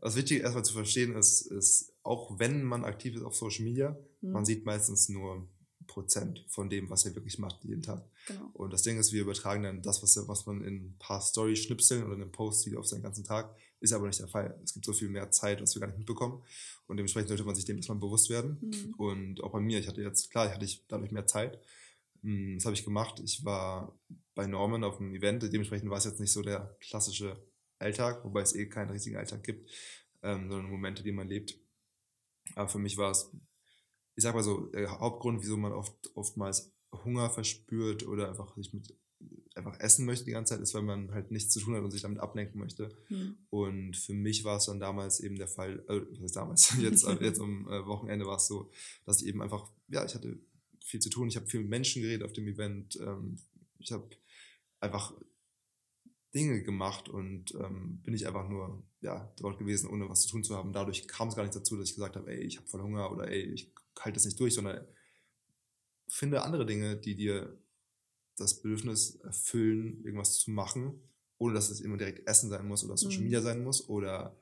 Was 0.01 0.15
wichtig 0.15 0.43
erstmal 0.43 0.65
zu 0.65 0.75
verstehen 0.75 1.17
ist, 1.17 1.51
ist, 1.51 1.97
auch 2.03 2.39
wenn 2.39 2.65
man 2.65 2.85
aktiv 2.85 3.17
ist 3.17 3.23
auf 3.23 3.35
Social 3.35 3.65
Media, 3.65 3.97
mhm. 4.21 4.33
man 4.33 4.45
sieht 4.45 4.67
meistens 4.67 5.09
nur 5.09 5.49
Prozent 5.88 6.45
von 6.47 6.71
dem, 6.71 6.88
was 6.88 7.04
er 7.04 7.16
wirklich 7.16 7.40
macht 7.40 7.64
jeden 7.64 7.83
Tag. 7.83 8.04
Genau. 8.28 8.50
Und 8.52 8.73
das 8.73 8.83
Ding 8.83 8.99
ist, 8.99 9.12
wir 9.12 9.23
übertragen 9.23 9.64
dann 9.64 9.83
das, 9.83 10.00
was, 10.04 10.28
was 10.28 10.47
man 10.47 10.62
in 10.62 10.76
ein 10.76 10.97
paar 11.00 11.21
Story-Schnipseln 11.21 12.04
oder 12.04 12.14
in 12.14 12.23
einem 12.23 12.30
Post 12.30 12.62
sieht 12.62 12.76
auf 12.76 12.87
seinen 12.87 13.02
ganzen 13.02 13.25
Tag, 13.25 13.57
ist 13.80 13.92
aber 13.92 14.07
nicht 14.07 14.21
der 14.21 14.28
Fall. 14.28 14.57
Es 14.62 14.73
gibt 14.73 14.87
so 14.87 14.92
viel 14.92 15.09
mehr 15.09 15.33
Zeit, 15.33 15.61
was 15.61 15.75
wir 15.75 15.80
gar 15.80 15.88
nicht 15.88 15.99
mitbekommen. 15.99 16.42
Und 16.87 16.97
dementsprechend 16.97 17.28
sollte 17.28 17.45
man 17.45 17.57
sich 17.57 17.64
dem 17.64 17.76
erstmal 17.76 17.99
bewusst 17.99 18.30
werden. 18.30 18.59
Mhm. 18.61 18.95
Und 18.95 19.42
auch 19.42 19.50
bei 19.50 19.61
mir, 19.61 19.80
ich 19.80 19.88
hatte 19.88 20.02
jetzt, 20.02 20.30
klar, 20.30 20.52
hatte 20.52 20.64
ich 20.64 20.85
dadurch 20.87 21.11
mehr 21.11 21.26
Zeit. 21.26 21.59
Hm, 22.23 22.57
das 22.57 22.64
habe 22.64 22.75
ich 22.75 22.85
gemacht. 22.85 23.21
Ich 23.25 23.45
war 23.45 23.99
bei 24.35 24.47
Norman 24.47 24.85
auf 24.85 25.00
einem 25.00 25.14
Event. 25.14 25.42
Dementsprechend 25.42 25.90
war 25.90 25.99
es 25.99 26.04
jetzt 26.04 26.21
nicht 26.21 26.33
so 26.33 26.42
der 26.42 26.76
klassische 26.80 27.37
Alltag, 27.78 28.25
wobei 28.25 28.42
es 28.42 28.54
eh 28.54 28.68
keinen 28.68 28.90
richtigen 28.90 29.16
Alltag 29.16 29.42
gibt, 29.42 29.71
ähm, 30.23 30.49
sondern 30.49 30.71
Momente, 30.71 31.02
die 31.02 31.12
man 31.12 31.28
lebt. 31.28 31.59
Aber 32.54 32.68
für 32.68 32.78
mich 32.78 32.97
war 32.97 33.11
es 33.11 33.30
ich 34.19 34.25
sag 34.25 34.35
mal 34.35 34.43
so, 34.43 34.67
der 34.67 34.99
Hauptgrund, 34.99 35.43
wieso 35.43 35.57
man 35.57 35.71
oft, 35.71 35.95
oftmals 36.17 36.75
Hunger 37.05 37.31
verspürt 37.31 38.05
oder 38.05 38.29
einfach 38.29 38.57
sich 38.57 38.75
mit 38.75 38.93
einfach 39.55 39.79
essen 39.79 40.07
möchte 40.07 40.25
die 40.25 40.33
ganze 40.33 40.55
Zeit, 40.55 40.63
ist, 40.63 40.75
weil 40.75 40.83
man 40.83 41.13
halt 41.13 41.31
nichts 41.31 41.53
zu 41.53 41.61
tun 41.61 41.77
hat 41.77 41.85
und 41.85 41.93
sich 41.93 42.03
damit 42.03 42.19
ablenken 42.19 42.59
möchte. 42.59 42.97
Mhm. 43.11 43.37
Und 43.49 43.97
für 43.97 44.15
mich 44.15 44.43
war 44.43 44.57
es 44.57 44.67
dann 44.67 44.81
damals 44.81 45.21
eben 45.21 45.37
der 45.37 45.47
Fall, 45.47 45.85
äh, 45.89 46.01
was 46.11 46.21
heißt 46.21 46.37
damals, 46.37 46.77
jetzt, 46.81 47.07
jetzt 47.21 47.41
am 47.41 47.69
äh, 47.69 47.87
Wochenende 47.87 48.27
war 48.27 48.39
es 48.39 48.49
so, 48.49 48.73
dass 49.05 49.23
ich 49.23 49.29
eben 49.29 49.41
einfach, 49.41 49.71
ja, 49.87 50.05
ich 50.05 50.17
hatte 50.17 50.37
viel 50.85 50.99
zu 50.99 51.11
tun, 51.11 51.29
ich 51.29 51.37
habe 51.37 51.47
viel 51.47 51.61
mit 51.61 51.71
Menschen 51.71 52.03
geredet 52.03 52.25
auf 52.25 52.33
dem 52.33 52.49
Event, 52.49 52.99
ähm, 53.01 53.39
ich 53.79 53.93
habe 53.93 54.09
einfach 54.81 55.15
Dinge 56.35 56.61
gemacht 56.65 57.09
und 57.09 57.55
ähm, 57.55 58.03
bin 58.03 58.15
ich 58.15 58.27
einfach 58.27 58.49
nur 58.49 58.83
ja, 59.01 59.33
dort 59.39 59.61
gewesen, 59.61 59.89
ohne 59.91 60.09
was 60.09 60.23
zu 60.23 60.29
tun 60.29 60.43
zu 60.43 60.57
haben. 60.57 60.73
Dadurch 60.73 61.07
kam 61.07 61.29
es 61.29 61.37
gar 61.37 61.45
nicht 61.45 61.55
dazu, 61.55 61.77
dass 61.77 61.89
ich 61.89 61.95
gesagt 61.95 62.17
habe, 62.17 62.33
ey, 62.33 62.43
ich 62.43 62.57
habe 62.57 62.67
voll 62.67 62.83
Hunger 62.83 63.13
oder 63.13 63.29
ey, 63.29 63.43
ich 63.43 63.73
halte 64.05 64.17
das 64.17 64.25
nicht 64.25 64.40
durch, 64.40 64.55
sondern 64.55 64.87
finde 66.09 66.43
andere 66.43 66.67
Dinge, 66.67 66.97
die 66.97 67.14
dir 67.14 67.59
das 68.37 68.61
Bedürfnis 68.61 69.17
erfüllen, 69.17 70.02
irgendwas 70.05 70.38
zu 70.38 70.50
machen, 70.50 71.02
ohne 71.38 71.55
dass 71.55 71.71
es 71.71 71.81
immer 71.81 71.97
direkt 71.97 72.26
Essen 72.28 72.50
sein 72.50 72.67
muss 72.67 72.85
oder 72.85 72.97
Social 72.97 73.19
Mhm. 73.19 73.25
Media 73.25 73.40
sein 73.40 73.62
muss 73.62 73.88
oder 73.88 74.37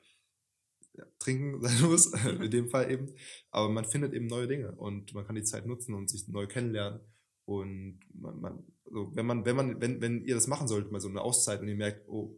ja, 0.94 1.04
Trinken 1.18 1.60
sein 1.62 1.82
muss, 1.82 2.06
in 2.06 2.50
dem 2.50 2.68
Fall 2.68 2.90
eben. 2.90 3.12
Aber 3.50 3.68
man 3.68 3.84
findet 3.84 4.14
eben 4.14 4.26
neue 4.26 4.46
Dinge 4.48 4.72
und 4.72 5.12
man 5.14 5.26
kann 5.26 5.36
die 5.36 5.44
Zeit 5.44 5.66
nutzen 5.66 5.94
und 5.94 6.08
sich 6.08 6.28
neu 6.28 6.46
kennenlernen. 6.46 7.00
Und 7.44 8.00
man, 8.12 8.40
man, 8.40 8.66
also 8.86 9.14
wenn 9.14 9.26
man, 9.26 9.44
wenn 9.44 9.56
man, 9.56 9.80
wenn, 9.80 10.00
wenn 10.00 10.24
ihr 10.24 10.34
das 10.34 10.46
machen 10.46 10.68
solltet, 10.68 10.90
mal 10.90 11.00
so 11.00 11.08
eine 11.08 11.20
Auszeit 11.20 11.60
und 11.60 11.68
ihr 11.68 11.76
merkt, 11.76 12.08
oh, 12.08 12.36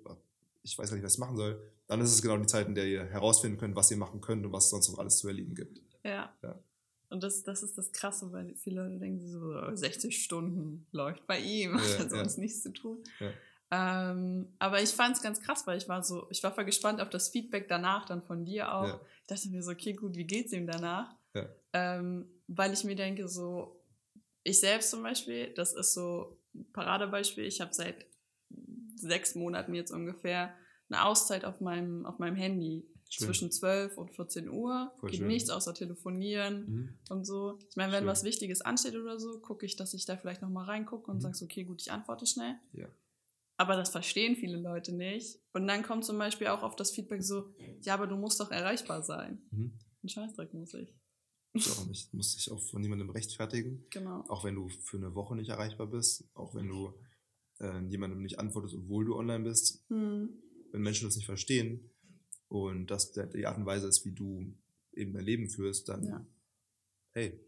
ich 0.62 0.76
weiß 0.76 0.90
gar 0.90 0.96
nicht, 0.96 1.04
was 1.04 1.14
ich 1.14 1.20
machen 1.20 1.36
soll, 1.36 1.60
dann 1.86 2.00
ist 2.00 2.12
es 2.12 2.20
genau 2.20 2.36
die 2.36 2.46
Zeit, 2.46 2.66
in 2.68 2.74
der 2.74 2.86
ihr 2.86 3.04
herausfinden 3.04 3.58
könnt, 3.58 3.74
was 3.74 3.90
ihr 3.90 3.96
machen 3.96 4.20
könnt 4.20 4.44
und 4.44 4.52
was 4.52 4.64
es 4.64 4.70
sonst 4.70 4.90
noch 4.90 4.98
alles 4.98 5.18
zu 5.18 5.28
erleben 5.28 5.54
gibt. 5.54 5.80
Ja. 6.04 6.36
Ja. 6.42 6.62
Und 7.10 7.22
das, 7.22 7.42
das 7.42 7.62
ist 7.62 7.78
das 7.78 7.92
Krasse, 7.92 8.32
weil 8.32 8.54
viele 8.56 8.82
Leute 8.82 8.98
denken 8.98 9.26
so, 9.26 9.40
oh, 9.40 9.74
60 9.74 10.22
Stunden 10.22 10.86
läuft 10.92 11.26
bei 11.26 11.38
ihm, 11.40 11.72
Ja, 11.78 11.98
hat 11.98 11.98
ja. 12.00 12.08
sonst 12.08 12.38
nichts 12.38 12.62
zu 12.62 12.72
tun. 12.72 13.02
Ja. 13.20 13.30
Ähm, 13.70 14.48
aber 14.58 14.82
ich 14.82 14.90
fand 14.90 15.16
es 15.16 15.22
ganz 15.22 15.40
krass, 15.40 15.66
weil 15.66 15.78
ich 15.78 15.88
war 15.88 16.02
so, 16.02 16.26
ich 16.30 16.42
war 16.42 16.52
voll 16.52 16.64
gespannt 16.64 17.00
auf 17.00 17.10
das 17.10 17.28
Feedback 17.28 17.68
danach, 17.68 18.06
dann 18.06 18.22
von 18.22 18.44
dir 18.44 18.74
auch. 18.74 18.86
Ja. 18.86 19.00
Ich 19.20 19.26
dachte 19.26 19.48
mir 19.50 19.62
so, 19.62 19.72
okay, 19.72 19.92
gut, 19.92 20.16
wie 20.16 20.24
geht's 20.24 20.52
ihm 20.52 20.66
danach? 20.66 21.14
Ja. 21.34 21.46
Ähm, 21.72 22.26
weil 22.46 22.72
ich 22.72 22.84
mir 22.84 22.96
denke, 22.96 23.28
so, 23.28 23.82
ich 24.42 24.60
selbst 24.60 24.90
zum 24.90 25.02
Beispiel, 25.02 25.52
das 25.54 25.74
ist 25.74 25.92
so 25.92 26.38
ein 26.54 26.70
Paradebeispiel, 26.72 27.44
ich 27.44 27.60
habe 27.60 27.74
seit 27.74 28.06
sechs 28.96 29.34
Monaten 29.34 29.74
jetzt 29.74 29.90
ungefähr 29.90 30.54
eine 30.90 31.04
Auszeit 31.04 31.44
auf 31.44 31.60
meinem, 31.60 32.06
auf 32.06 32.18
meinem 32.18 32.36
Handy. 32.36 32.86
Schön. 33.10 33.26
Zwischen 33.26 33.50
12 33.50 33.96
und 33.96 34.10
14 34.14 34.48
Uhr. 34.50 34.92
Voll 35.00 35.10
Geht 35.10 35.20
schön. 35.20 35.28
nichts 35.28 35.48
außer 35.50 35.72
telefonieren 35.72 36.66
Mhm. 36.70 36.98
und 37.08 37.24
so. 37.24 37.58
Ich 37.70 37.76
meine, 37.76 37.90
wenn 37.92 38.00
Schön. 38.00 38.08
was 38.08 38.22
Wichtiges 38.24 38.60
ansteht 38.60 38.96
oder 38.96 39.18
so, 39.18 39.40
gucke 39.40 39.64
ich, 39.64 39.76
dass 39.76 39.94
ich 39.94 40.04
da 40.04 40.16
vielleicht 40.18 40.42
nochmal 40.42 40.66
reingucke 40.66 41.10
und 41.10 41.16
Mhm. 41.18 41.20
sage 41.22 41.38
okay, 41.42 41.64
gut, 41.64 41.80
ich 41.80 41.90
antworte 41.90 42.26
schnell. 42.26 42.56
Ja. 42.74 42.86
Aber 43.56 43.76
das 43.76 43.90
verstehen 43.90 44.36
viele 44.36 44.58
Leute 44.58 44.94
nicht. 44.94 45.40
Und 45.54 45.66
dann 45.66 45.82
kommt 45.82 46.04
zum 46.04 46.18
Beispiel 46.18 46.48
auch 46.48 46.62
auf 46.62 46.76
das 46.76 46.90
Feedback 46.92 47.22
so, 47.22 47.52
ja, 47.80 47.94
aber 47.94 48.06
du 48.06 48.16
musst 48.16 48.38
doch 48.40 48.50
erreichbar 48.50 49.02
sein. 49.02 49.40
Mhm. 49.50 49.72
Ein 50.04 50.08
Scheißdreck 50.08 50.52
muss 50.54 50.74
ich. 50.74 50.94
Ich 51.54 51.68
auch 51.70 51.86
nicht. 51.88 52.12
Du 52.12 52.18
musst 52.18 52.36
dich 52.38 52.50
auch 52.52 52.60
von 52.60 52.82
niemandem 52.82 53.08
rechtfertigen. 53.10 53.86
Genau. 53.90 54.20
Auch 54.28 54.44
wenn 54.44 54.54
du 54.54 54.68
für 54.68 54.98
eine 54.98 55.14
Woche 55.14 55.34
nicht 55.34 55.48
erreichbar 55.48 55.86
bist. 55.86 56.28
Auch 56.34 56.54
wenn 56.54 56.68
du 56.68 56.92
äh, 57.60 57.80
jemandem 57.86 58.20
nicht 58.22 58.38
antwortest, 58.38 58.74
obwohl 58.74 59.06
du 59.06 59.16
online 59.16 59.44
bist. 59.44 59.82
Hm. 59.88 60.28
Wenn 60.70 60.82
Menschen 60.82 61.08
das 61.08 61.16
nicht 61.16 61.24
verstehen 61.26 61.90
und 62.48 62.86
das 62.86 63.12
der, 63.12 63.26
die 63.26 63.46
Art 63.46 63.58
und 63.58 63.66
Weise 63.66 63.88
ist, 63.88 64.04
wie 64.04 64.12
du 64.12 64.52
eben 64.94 65.12
dein 65.12 65.24
Leben 65.24 65.48
führst, 65.48 65.88
dann, 65.88 66.04
Ja. 66.04 66.26
hey, 67.12 67.38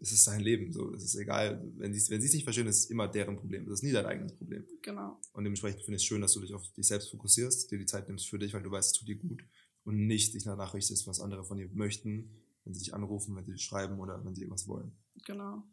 es 0.00 0.12
ist 0.12 0.26
dein 0.26 0.40
Leben. 0.40 0.72
So, 0.72 0.92
es 0.94 1.02
ist 1.04 1.16
egal. 1.16 1.60
Wenn 1.76 1.92
sie 1.92 1.98
es 1.98 2.08
wenn 2.10 2.20
es 2.22 2.32
nicht 2.32 2.44
verstehen, 2.44 2.66
ist 2.68 2.78
es 2.84 2.90
immer 2.90 3.08
deren 3.08 3.36
Problem. 3.36 3.64
Das 3.66 3.80
ist 3.80 3.82
nie 3.82 3.90
dein 3.92 4.06
eigenes 4.06 4.32
Problem. 4.34 4.64
Genau. 4.82 5.18
Und 5.32 5.44
dementsprechend 5.44 5.82
finde 5.82 5.96
ich 5.96 6.02
es 6.02 6.06
schön, 6.06 6.20
dass 6.20 6.32
du 6.32 6.40
dich 6.40 6.54
auf 6.54 6.62
dich 6.72 6.86
selbst 6.86 7.10
fokussierst, 7.10 7.70
dir 7.70 7.78
die 7.78 7.86
Zeit 7.86 8.08
nimmst 8.08 8.28
für 8.28 8.38
dich, 8.38 8.54
weil 8.54 8.62
du 8.62 8.70
weißt, 8.70 8.92
es 8.94 8.98
tut 8.98 9.08
dir 9.08 9.16
gut 9.16 9.44
und 9.84 10.06
nicht 10.06 10.34
dich 10.34 10.44
danach 10.44 10.74
richtest, 10.74 11.06
was 11.08 11.20
andere 11.20 11.44
von 11.44 11.58
dir 11.58 11.68
möchten, 11.72 12.30
wenn 12.64 12.74
sie 12.74 12.84
dich 12.84 12.94
anrufen, 12.94 13.34
wenn 13.34 13.44
sie 13.44 13.52
dich 13.52 13.64
schreiben 13.64 13.98
oder 13.98 14.24
wenn 14.24 14.34
sie 14.34 14.42
irgendwas 14.42 14.68
wollen. 14.68 14.92
Genau. 15.26 15.64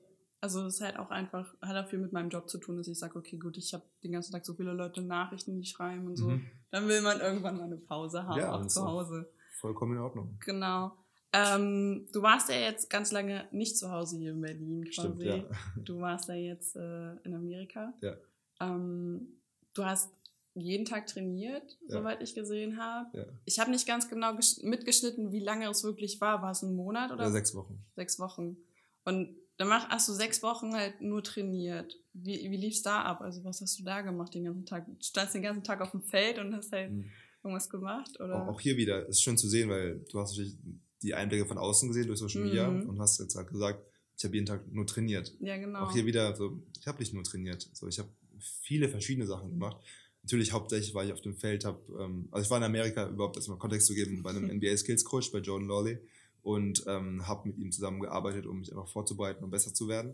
Also 0.41 0.65
es 0.65 0.75
ist 0.75 0.81
halt 0.81 0.97
auch 0.97 1.11
einfach, 1.11 1.53
hat 1.61 1.75
auch 1.85 1.89
viel 1.89 1.99
mit 1.99 2.11
meinem 2.13 2.29
Job 2.29 2.49
zu 2.49 2.57
tun, 2.57 2.77
dass 2.77 2.87
ich 2.87 2.97
sage, 2.97 3.17
okay, 3.19 3.37
gut, 3.37 3.57
ich 3.57 3.73
habe 3.73 3.83
den 4.03 4.13
ganzen 4.13 4.31
Tag 4.31 4.45
so 4.45 4.53
viele 4.55 4.73
Leute 4.73 5.01
Nachrichten, 5.03 5.55
die 5.59 5.65
schreiben 5.67 6.07
und 6.07 6.15
so. 6.15 6.29
Mhm. 6.29 6.45
Dann 6.71 6.87
will 6.87 7.01
man 7.01 7.19
irgendwann 7.19 7.57
mal 7.57 7.63
eine 7.63 7.77
Pause 7.77 8.25
haben, 8.25 8.39
Ja, 8.39 8.53
auch 8.53 8.61
zu 8.61 8.67
ist 8.67 8.77
auch- 8.77 8.85
Hause. 8.87 9.29
Vollkommen 9.59 9.93
in 9.97 10.01
Ordnung. 10.03 10.37
Genau. 10.45 10.91
Ähm, 11.33 12.07
du 12.11 12.21
warst 12.21 12.49
ja 12.49 12.55
jetzt 12.55 12.89
ganz 12.89 13.11
lange 13.11 13.47
nicht 13.51 13.77
zu 13.77 13.91
Hause 13.91 14.17
hier 14.17 14.31
in 14.31 14.41
Berlin 14.41 14.83
quasi. 14.85 14.93
Stimmt, 14.93 15.21
ja. 15.23 15.43
Du 15.75 15.99
warst 15.99 16.27
ja 16.29 16.35
jetzt 16.35 16.75
äh, 16.75 17.13
in 17.23 17.35
Amerika. 17.35 17.93
Ja. 18.01 18.15
Ähm, 18.61 19.39
du 19.73 19.85
hast 19.85 20.11
jeden 20.55 20.85
Tag 20.85 21.05
trainiert, 21.07 21.77
Ja. 21.87 21.99
soweit 21.99 22.21
ich 22.23 22.33
gesehen 22.33 22.81
habe. 22.81 23.15
Ja. 23.17 23.25
Ich 23.45 23.59
habe 23.59 23.69
nicht 23.69 23.87
ganz 23.87 24.09
genau 24.09 24.31
gesch- 24.31 24.65
mitgeschnitten, 24.65 25.31
wie 25.31 25.39
lange 25.39 25.69
es 25.69 25.83
wirklich 25.83 26.19
war. 26.19 26.41
War 26.41 26.51
es 26.51 26.63
ein 26.63 26.73
Monat 26.75 27.11
oder 27.11 27.21
Oder 27.23 27.31
sechs 27.31 27.53
Wochen. 27.53 27.83
sechs 27.95 28.17
Wochen? 28.19 28.57
Und 29.05 29.35
dann 29.57 29.67
mach, 29.67 29.87
hast 29.89 30.07
du 30.09 30.13
sechs 30.13 30.41
Wochen 30.41 30.73
halt 30.73 31.01
nur 31.01 31.21
trainiert. 31.23 31.95
Wie, 32.23 32.49
wie 32.51 32.57
lief 32.57 32.73
es 32.75 32.81
da 32.81 33.01
ab? 33.03 33.21
Also 33.21 33.43
was 33.43 33.61
hast 33.61 33.79
du 33.79 33.83
da 33.83 34.01
gemacht 34.01 34.33
den 34.33 34.43
ganzen 34.45 34.65
Tag? 34.65 34.85
Du 34.85 34.95
standst 34.99 35.35
den 35.35 35.41
ganzen 35.41 35.63
Tag 35.63 35.81
auf 35.81 35.91
dem 35.91 36.01
Feld 36.01 36.39
und 36.39 36.53
hast 36.55 36.71
halt 36.71 36.91
Mhm. 36.91 37.05
irgendwas 37.43 37.69
gemacht? 37.69 38.19
Oder? 38.19 38.35
Auch, 38.35 38.55
auch 38.55 38.61
hier 38.61 38.77
wieder, 38.77 39.07
ist 39.07 39.21
schön 39.21 39.37
zu 39.37 39.47
sehen, 39.47 39.69
weil 39.69 39.99
du 40.11 40.19
hast 40.19 40.31
natürlich 40.31 40.57
die 41.01 41.13
Einblicke 41.13 41.45
von 41.45 41.57
außen 41.57 41.87
gesehen 41.87 42.07
durch 42.07 42.19
Social 42.19 42.41
Media 42.41 42.69
Mhm. 42.69 42.89
und 42.89 42.99
hast 42.99 43.19
jetzt 43.19 43.35
halt 43.35 43.47
gesagt, 43.49 43.85
ich 44.17 44.25
habe 44.25 44.33
jeden 44.35 44.45
Tag 44.45 44.67
nur 44.71 44.85
trainiert. 44.85 45.33
ja, 45.39 45.55
genau. 45.57 45.79
Auch 45.85 45.91
hier 45.91 46.05
wieder, 46.05 46.35
so, 46.35 46.61
ich 46.77 46.85
habe 46.87 46.99
nicht 46.99 47.13
nur 47.13 47.23
trainiert, 47.23 47.69
so, 47.73 47.87
ich 47.87 47.99
habe 47.99 48.09
viele 48.39 48.89
verschiedene 48.89 49.25
Sachen 49.25 49.49
gemacht. 49.51 49.77
Natürlich 50.23 50.51
hauptsächlich 50.51 50.93
war 50.93 51.05
ich 51.05 51.13
auf 51.13 51.21
dem 51.21 51.35
Feld, 51.37 51.63
hab, 51.63 51.87
ähm, 51.97 52.27
also 52.31 52.43
ich 52.43 52.49
war 52.51 52.57
in 52.57 52.63
Amerika, 52.65 53.07
überhaupt 53.07 53.37
erstmal 53.37 53.57
Kontext 53.57 53.87
zu 53.87 53.93
geben, 53.93 54.21
bei 54.21 54.31
einem 54.31 54.49
NBA 54.51 54.75
Skills 54.75 55.05
Coach, 55.05 55.31
bei 55.31 55.39
Jordan 55.39 55.69
Lawley 55.69 55.99
und 56.41 56.83
ähm, 56.87 57.25
habe 57.27 57.47
mit 57.47 57.57
ihm 57.57 57.71
zusammengearbeitet, 57.71 58.45
um 58.45 58.59
mich 58.59 58.71
einfach 58.71 58.87
vorzubereiten 58.89 59.43
und 59.43 59.49
besser 59.51 59.73
zu 59.73 59.87
werden. 59.87 60.13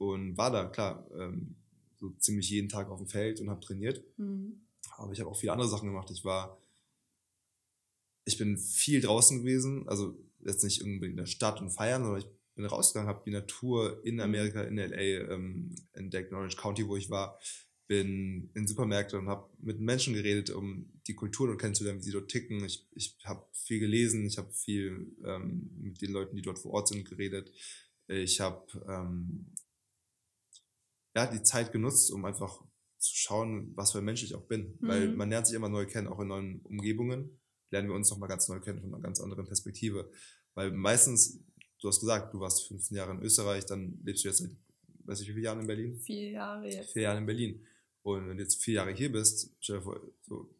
Und 0.00 0.38
war 0.38 0.50
da, 0.50 0.64
klar, 0.64 1.06
ähm, 1.14 1.56
so 1.98 2.08
ziemlich 2.18 2.48
jeden 2.48 2.70
Tag 2.70 2.88
auf 2.88 3.00
dem 3.00 3.06
Feld 3.06 3.38
und 3.38 3.50
habe 3.50 3.60
trainiert. 3.60 4.02
Mhm. 4.16 4.62
Aber 4.96 5.12
ich 5.12 5.20
habe 5.20 5.28
auch 5.28 5.36
viele 5.36 5.52
andere 5.52 5.68
Sachen 5.68 5.88
gemacht. 5.88 6.10
Ich 6.10 6.24
war, 6.24 6.58
ich 8.24 8.38
bin 8.38 8.56
viel 8.56 9.02
draußen 9.02 9.40
gewesen, 9.40 9.86
also 9.86 10.16
jetzt 10.42 10.64
nicht 10.64 10.80
irgendwie 10.80 11.10
in 11.10 11.18
der 11.18 11.26
Stadt 11.26 11.60
und 11.60 11.68
feiern, 11.68 12.02
sondern 12.02 12.22
ich 12.22 12.28
bin 12.54 12.64
rausgegangen, 12.64 13.10
habe 13.10 13.22
die 13.26 13.30
Natur 13.30 14.00
in 14.02 14.22
Amerika, 14.22 14.62
in 14.62 14.78
LA 14.78 15.34
ähm, 15.34 15.74
entdeckt, 15.92 16.30
in 16.30 16.38
Orange 16.38 16.56
County, 16.56 16.88
wo 16.88 16.96
ich 16.96 17.10
war, 17.10 17.38
bin 17.86 18.48
in 18.54 18.66
Supermärkte 18.66 19.18
und 19.18 19.28
habe 19.28 19.50
mit 19.58 19.80
Menschen 19.80 20.14
geredet, 20.14 20.48
um 20.48 20.90
die 21.08 21.14
Kultur 21.14 21.48
dort 21.48 21.60
kennenzulernen, 21.60 22.00
wie 22.00 22.04
sie 22.04 22.12
dort 22.12 22.30
ticken. 22.30 22.64
Ich, 22.64 22.88
ich 22.92 23.18
habe 23.24 23.44
viel 23.52 23.80
gelesen, 23.80 24.24
ich 24.24 24.38
habe 24.38 24.50
viel 24.50 25.14
ähm, 25.26 25.68
mit 25.78 26.00
den 26.00 26.12
Leuten, 26.12 26.36
die 26.36 26.42
dort 26.42 26.58
vor 26.58 26.72
Ort 26.72 26.88
sind, 26.88 27.04
geredet. 27.04 27.52
Ich 28.08 28.40
habe 28.40 28.64
ähm, 28.88 29.46
ja, 31.14 31.26
die 31.26 31.42
Zeit 31.42 31.72
genutzt, 31.72 32.10
um 32.12 32.24
einfach 32.24 32.62
zu 32.98 33.14
schauen, 33.16 33.72
was 33.76 33.92
für 33.92 33.98
ein 33.98 34.04
Mensch 34.04 34.22
ich 34.22 34.34
auch 34.34 34.46
bin. 34.46 34.76
Weil 34.80 35.08
Mhm. 35.08 35.16
man 35.16 35.30
lernt 35.30 35.46
sich 35.46 35.56
immer 35.56 35.68
neu 35.68 35.86
kennen, 35.86 36.06
auch 36.08 36.20
in 36.20 36.28
neuen 36.28 36.60
Umgebungen 36.62 37.40
lernen 37.70 37.88
wir 37.88 37.94
uns 37.94 38.10
nochmal 38.10 38.28
ganz 38.28 38.48
neu 38.48 38.58
kennen 38.60 38.80
von 38.80 38.92
einer 38.92 39.02
ganz 39.02 39.20
anderen 39.20 39.46
Perspektive. 39.46 40.10
Weil 40.54 40.72
meistens, 40.72 41.40
du 41.80 41.88
hast 41.88 42.00
gesagt, 42.00 42.34
du 42.34 42.40
warst 42.40 42.66
15 42.66 42.96
Jahre 42.96 43.12
in 43.12 43.22
Österreich, 43.22 43.64
dann 43.64 43.98
lebst 44.04 44.24
du 44.24 44.28
jetzt 44.28 44.38
seit, 44.38 44.50
weiß 45.04 45.20
ich 45.20 45.28
wie 45.28 45.32
viele 45.34 45.44
Jahren 45.44 45.60
in 45.60 45.66
Berlin? 45.68 45.96
Vier 46.00 46.30
Jahre 46.30 46.68
jetzt. 46.68 46.92
Vier 46.92 47.02
Jahre 47.02 47.18
in 47.18 47.26
Berlin. 47.26 47.64
Und 48.02 48.28
wenn 48.28 48.36
du 48.36 48.42
jetzt 48.42 48.62
vier 48.62 48.74
Jahre 48.74 48.92
hier 48.92 49.12
bist, 49.12 49.54
stell 49.60 49.76
dir 49.78 49.82
vor, 49.82 50.00
so, 50.22 50.50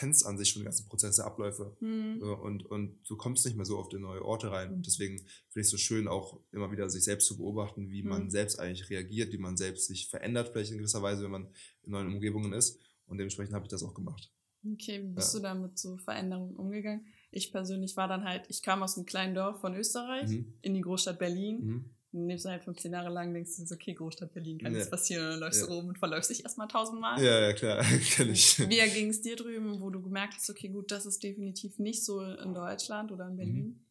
kennst 0.00 0.24
an 0.24 0.38
sich 0.38 0.48
schon 0.48 0.60
die 0.60 0.64
ganzen 0.64 0.86
Prozesse, 0.88 1.24
Abläufe. 1.24 1.76
Mhm. 1.80 2.22
Und, 2.22 2.64
und 2.66 2.98
du 3.08 3.16
kommst 3.16 3.44
nicht 3.44 3.56
mehr 3.56 3.66
so 3.66 3.78
oft 3.78 3.92
in 3.94 4.00
neue 4.00 4.24
Orte 4.24 4.50
rein. 4.50 4.72
Und 4.72 4.86
deswegen 4.86 5.18
finde 5.18 5.60
ich 5.60 5.66
es 5.66 5.70
so 5.70 5.76
schön, 5.76 6.08
auch 6.08 6.40
immer 6.52 6.72
wieder 6.72 6.88
sich 6.88 7.04
selbst 7.04 7.26
zu 7.26 7.36
beobachten, 7.36 7.90
wie 7.90 8.02
man 8.02 8.24
Mhm. 8.24 8.30
selbst 8.30 8.58
eigentlich 8.58 8.88
reagiert, 8.88 9.32
wie 9.32 9.38
man 9.38 9.56
selbst 9.56 9.86
sich 9.88 10.08
verändert, 10.08 10.48
vielleicht 10.48 10.72
in 10.72 10.78
gewisser 10.78 11.02
Weise, 11.02 11.22
wenn 11.24 11.30
man 11.30 11.48
in 11.82 11.92
neuen 11.92 12.08
Umgebungen 12.08 12.52
ist. 12.52 12.78
Und 13.06 13.18
dementsprechend 13.18 13.54
habe 13.54 13.64
ich 13.66 13.70
das 13.70 13.82
auch 13.82 13.94
gemacht. 13.94 14.32
Okay, 14.74 15.02
wie 15.02 15.12
bist 15.14 15.32
Ja. 15.34 15.40
du 15.40 15.42
da 15.44 15.54
mit 15.54 15.78
so 15.78 15.96
Veränderungen 15.98 16.56
umgegangen? 16.56 17.06
Ich 17.30 17.50
persönlich 17.52 17.96
war 17.96 18.08
dann 18.08 18.24
halt, 18.24 18.44
ich 18.48 18.62
kam 18.62 18.82
aus 18.82 18.96
einem 18.96 19.06
kleinen 19.06 19.34
Dorf 19.34 19.60
von 19.60 19.74
Österreich 19.74 20.28
Mhm. 20.30 20.52
in 20.62 20.74
die 20.74 20.80
Großstadt 20.82 21.18
Berlin. 21.18 21.90
Mhm. 22.12 22.28
Lebst 22.28 22.44
du 22.44 22.48
halt 22.50 22.64
15 22.64 22.92
Jahre 22.92 23.08
lang, 23.10 23.32
denkst 23.32 23.56
du 23.56 23.66
so, 23.66 23.74
okay, 23.74 23.94
Großstadt 23.94 24.32
Berlin, 24.32 24.58
kann 24.58 24.72
Ja. 24.72 24.78
nichts 24.78 24.90
passieren. 24.90 25.24
Und 25.26 25.30
dann 25.32 25.40
läufst 25.40 25.60
Ja. 25.60 25.66
du 25.66 25.72
rum 25.74 25.88
und 25.88 25.98
verläufst 25.98 26.30
dich 26.30 26.42
erstmal 26.42 26.68
tausendmal. 26.68 27.22
Ja, 27.22 27.40
ja, 27.40 27.52
klar, 27.52 27.82
kenne 28.16 28.32
ich. 28.32 28.58
Wie 28.58 28.90
ging 28.94 29.10
es 29.10 29.20
dir 29.22 29.36
drüben, 29.36 29.80
wo 29.80 29.90
du 29.90 30.02
gemerkt 30.02 30.34
hast, 30.34 30.50
okay, 30.50 30.68
gut, 30.68 30.90
das 30.90 31.06
ist 31.06 31.22
definitiv 31.22 31.78
nicht 31.78 32.04
so 32.04 32.20
in 32.22 32.54
Deutschland 32.54 33.12
oder 33.12 33.28
in 33.28 33.36
Berlin? 33.36 33.86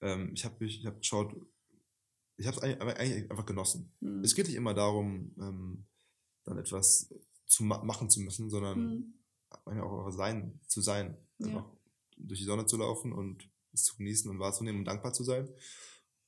Ähm, 0.00 0.30
ich 0.34 0.44
habe 0.44 0.64
ich 0.64 0.86
hab 0.86 0.98
geschaut, 0.98 1.34
ich 2.36 2.46
habe 2.46 2.56
es 2.56 2.62
eigentlich, 2.62 3.30
einfach 3.30 3.46
genossen. 3.46 3.92
Mhm. 4.00 4.22
Es 4.22 4.34
geht 4.34 4.46
nicht 4.46 4.54
immer 4.56 4.74
darum, 4.74 5.34
ähm, 5.40 5.86
dann 6.44 6.58
etwas 6.58 7.12
zu 7.46 7.64
ma 7.64 7.82
machen 7.82 8.08
zu 8.08 8.20
müssen, 8.20 8.48
sondern 8.50 8.78
Mhm. 8.78 9.14
auch 9.66 9.66
einfach 10.06 10.12
sein, 10.12 10.60
zu 10.68 10.80
sein. 10.80 11.16
Ja. 11.38 11.46
Einfach 11.48 11.64
durch 12.16 12.38
die 12.38 12.44
Sonne 12.44 12.66
zu 12.66 12.76
laufen 12.76 13.12
und 13.12 13.48
es 13.72 13.84
zu 13.84 13.96
genießen 13.96 14.30
und 14.30 14.38
wahrzunehmen 14.38 14.80
und 14.80 14.84
dankbar 14.84 15.12
zu 15.12 15.24
sein, 15.24 15.48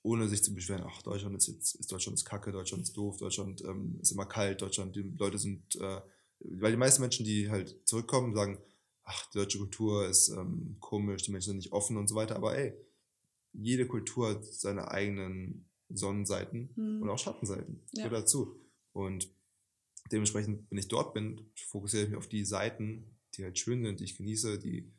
ohne 0.02 0.28
sich 0.28 0.42
zu 0.42 0.54
beschweren, 0.54 0.84
ach, 0.86 1.02
Deutschland 1.02 1.36
ist 1.36 1.48
jetzt, 1.48 1.74
ist 1.74 1.92
Deutschland 1.92 2.16
ist 2.18 2.24
kacke, 2.24 2.52
Deutschland 2.52 2.82
ist 2.82 2.96
doof, 2.96 3.18
Deutschland 3.18 3.62
ähm, 3.64 3.98
ist 4.00 4.12
immer 4.12 4.26
kalt, 4.26 4.62
Deutschland, 4.62 4.96
die 4.96 5.02
Leute 5.18 5.38
sind, 5.38 5.76
äh, 5.76 6.00
weil 6.40 6.72
die 6.72 6.78
meisten 6.78 7.02
Menschen, 7.02 7.24
die 7.26 7.50
halt 7.50 7.76
zurückkommen, 7.86 8.34
sagen, 8.34 8.58
ach, 9.04 9.28
die 9.30 9.38
deutsche 9.38 9.58
Kultur 9.58 10.06
ist 10.08 10.28
ähm, 10.30 10.76
komisch, 10.80 11.22
die 11.24 11.32
Menschen 11.32 11.48
sind 11.50 11.56
nicht 11.58 11.72
offen 11.72 11.96
und 11.98 12.08
so 12.08 12.14
weiter, 12.14 12.36
aber 12.36 12.56
ey, 12.56 12.72
jede 13.52 13.86
Kultur 13.86 14.30
hat 14.30 14.44
seine 14.44 14.90
eigenen 14.90 15.68
Sonnenseiten 15.88 16.70
Mhm. 16.76 17.02
und 17.02 17.08
auch 17.10 17.18
Schattenseiten. 17.18 17.82
Ja. 17.92 18.04
gehört 18.04 18.22
dazu. 18.24 18.56
Und 18.92 19.28
dementsprechend, 20.12 20.70
wenn 20.70 20.78
ich 20.78 20.88
dort 20.88 21.14
bin, 21.14 21.50
fokussiere 21.66 22.04
ich 22.04 22.08
mich 22.10 22.18
auf 22.18 22.28
die 22.28 22.44
Seiten, 22.44 23.04
die 23.34 23.44
halt 23.44 23.58
schön 23.58 23.82
sind, 23.84 24.00
die 24.00 24.04
ich 24.04 24.16
genieße, 24.16 24.58
die, 24.58 24.90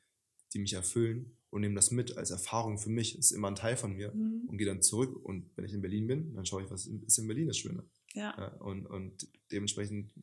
die 0.53 0.59
mich 0.59 0.73
erfüllen 0.73 1.37
und 1.51 1.61
nehme 1.61 1.75
das 1.75 1.91
mit 1.91 2.17
als 2.17 2.31
Erfahrung 2.31 2.77
für 2.79 2.89
mich. 2.89 3.15
Das 3.15 3.25
ist 3.27 3.31
immer 3.31 3.49
ein 3.49 3.55
Teil 3.55 3.77
von 3.77 3.93
mir 3.93 4.13
Mhm. 4.13 4.47
und 4.47 4.57
gehe 4.57 4.67
dann 4.67 4.81
zurück. 4.81 5.23
Und 5.23 5.51
wenn 5.55 5.65
ich 5.65 5.73
in 5.73 5.81
Berlin 5.81 6.07
bin, 6.07 6.33
dann 6.33 6.45
schaue 6.45 6.63
ich, 6.63 6.71
was 6.71 6.87
ist 6.87 7.17
in 7.19 7.27
Berlin 7.27 7.47
das 7.47 7.57
Schöne. 7.57 7.83
Ja. 8.13 8.33
Ja, 8.37 8.47
und, 8.61 8.87
und 8.87 9.27
dementsprechend 9.51 10.13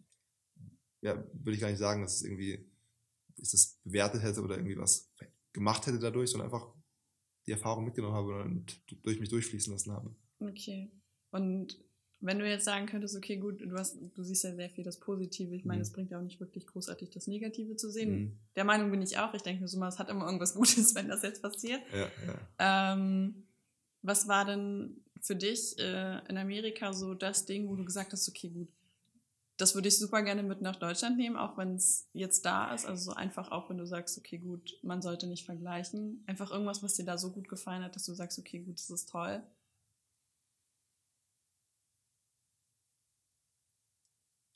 ja, 1.00 1.14
würde 1.32 1.52
ich 1.52 1.60
gar 1.60 1.68
nicht 1.68 1.78
sagen, 1.78 2.02
dass 2.02 2.16
es 2.16 2.22
irgendwie 2.24 2.66
ich 3.36 3.50
das 3.50 3.78
bewertet 3.84 4.22
hätte 4.22 4.42
oder 4.42 4.56
irgendwie 4.56 4.76
was 4.76 5.12
gemacht 5.52 5.86
hätte 5.86 6.00
dadurch, 6.00 6.30
sondern 6.30 6.46
einfach 6.50 6.74
die 7.46 7.52
Erfahrung 7.52 7.84
mitgenommen 7.84 8.14
habe 8.16 8.42
und 8.42 8.82
durch 9.04 9.20
mich 9.20 9.28
durchfließen 9.28 9.72
lassen 9.72 9.92
habe. 9.92 10.14
Okay. 10.40 10.90
Und 11.30 11.78
wenn 12.20 12.38
du 12.38 12.48
jetzt 12.48 12.64
sagen 12.64 12.86
könntest, 12.86 13.16
okay, 13.16 13.36
gut, 13.36 13.60
du 13.60 13.76
hast, 13.78 13.96
du 14.14 14.22
siehst 14.22 14.42
ja 14.44 14.54
sehr 14.54 14.70
viel 14.70 14.82
das 14.84 14.98
Positive. 14.98 15.54
Ich 15.54 15.64
meine, 15.64 15.78
Mhm. 15.78 15.82
es 15.82 15.92
bringt 15.92 16.10
ja 16.10 16.18
auch 16.18 16.22
nicht 16.22 16.40
wirklich 16.40 16.66
großartig 16.66 17.10
das 17.10 17.26
Negative 17.28 17.76
zu 17.76 17.90
sehen. 17.90 18.10
Mhm. 18.10 18.38
Der 18.56 18.64
Meinung 18.64 18.90
bin 18.90 19.02
ich 19.02 19.18
auch. 19.18 19.34
Ich 19.34 19.42
denke 19.42 19.62
mir 19.62 19.68
so 19.68 19.78
mal, 19.78 19.88
es 19.88 19.98
hat 19.98 20.08
immer 20.08 20.26
irgendwas 20.26 20.54
Gutes, 20.54 20.94
wenn 20.94 21.08
das 21.08 21.22
jetzt 21.22 21.42
passiert. 21.42 21.80
Ja, 21.92 22.08
ja. 22.26 22.92
Ähm, 22.94 23.44
was 24.02 24.26
war 24.26 24.44
denn 24.44 25.00
für 25.20 25.36
dich 25.36 25.78
äh, 25.78 26.18
in 26.28 26.36
Amerika 26.38 26.92
so 26.92 27.14
das 27.14 27.46
Ding, 27.46 27.68
wo 27.68 27.76
du 27.76 27.84
gesagt 27.84 28.12
hast, 28.12 28.28
okay, 28.28 28.48
gut, 28.48 28.68
das 29.56 29.74
würde 29.74 29.88
ich 29.88 29.98
super 29.98 30.22
gerne 30.22 30.44
mit 30.44 30.60
nach 30.62 30.76
Deutschland 30.76 31.16
nehmen, 31.16 31.36
auch 31.36 31.58
wenn 31.58 31.74
es 31.74 32.08
jetzt 32.12 32.44
da 32.44 32.72
ist. 32.72 32.86
Also 32.86 33.10
so 33.10 33.16
einfach 33.16 33.50
auch, 33.50 33.68
wenn 33.68 33.78
du 33.78 33.86
sagst, 33.86 34.16
okay, 34.16 34.38
gut, 34.38 34.78
man 34.82 35.02
sollte 35.02 35.26
nicht 35.26 35.44
vergleichen. 35.44 36.22
Einfach 36.26 36.52
irgendwas, 36.52 36.80
was 36.84 36.94
dir 36.94 37.04
da 37.04 37.18
so 37.18 37.32
gut 37.32 37.48
gefallen 37.48 37.82
hat, 37.82 37.96
dass 37.96 38.04
du 38.04 38.14
sagst, 38.14 38.38
okay, 38.38 38.60
gut, 38.60 38.76
das 38.78 38.88
ist 38.90 39.08
toll. 39.08 39.42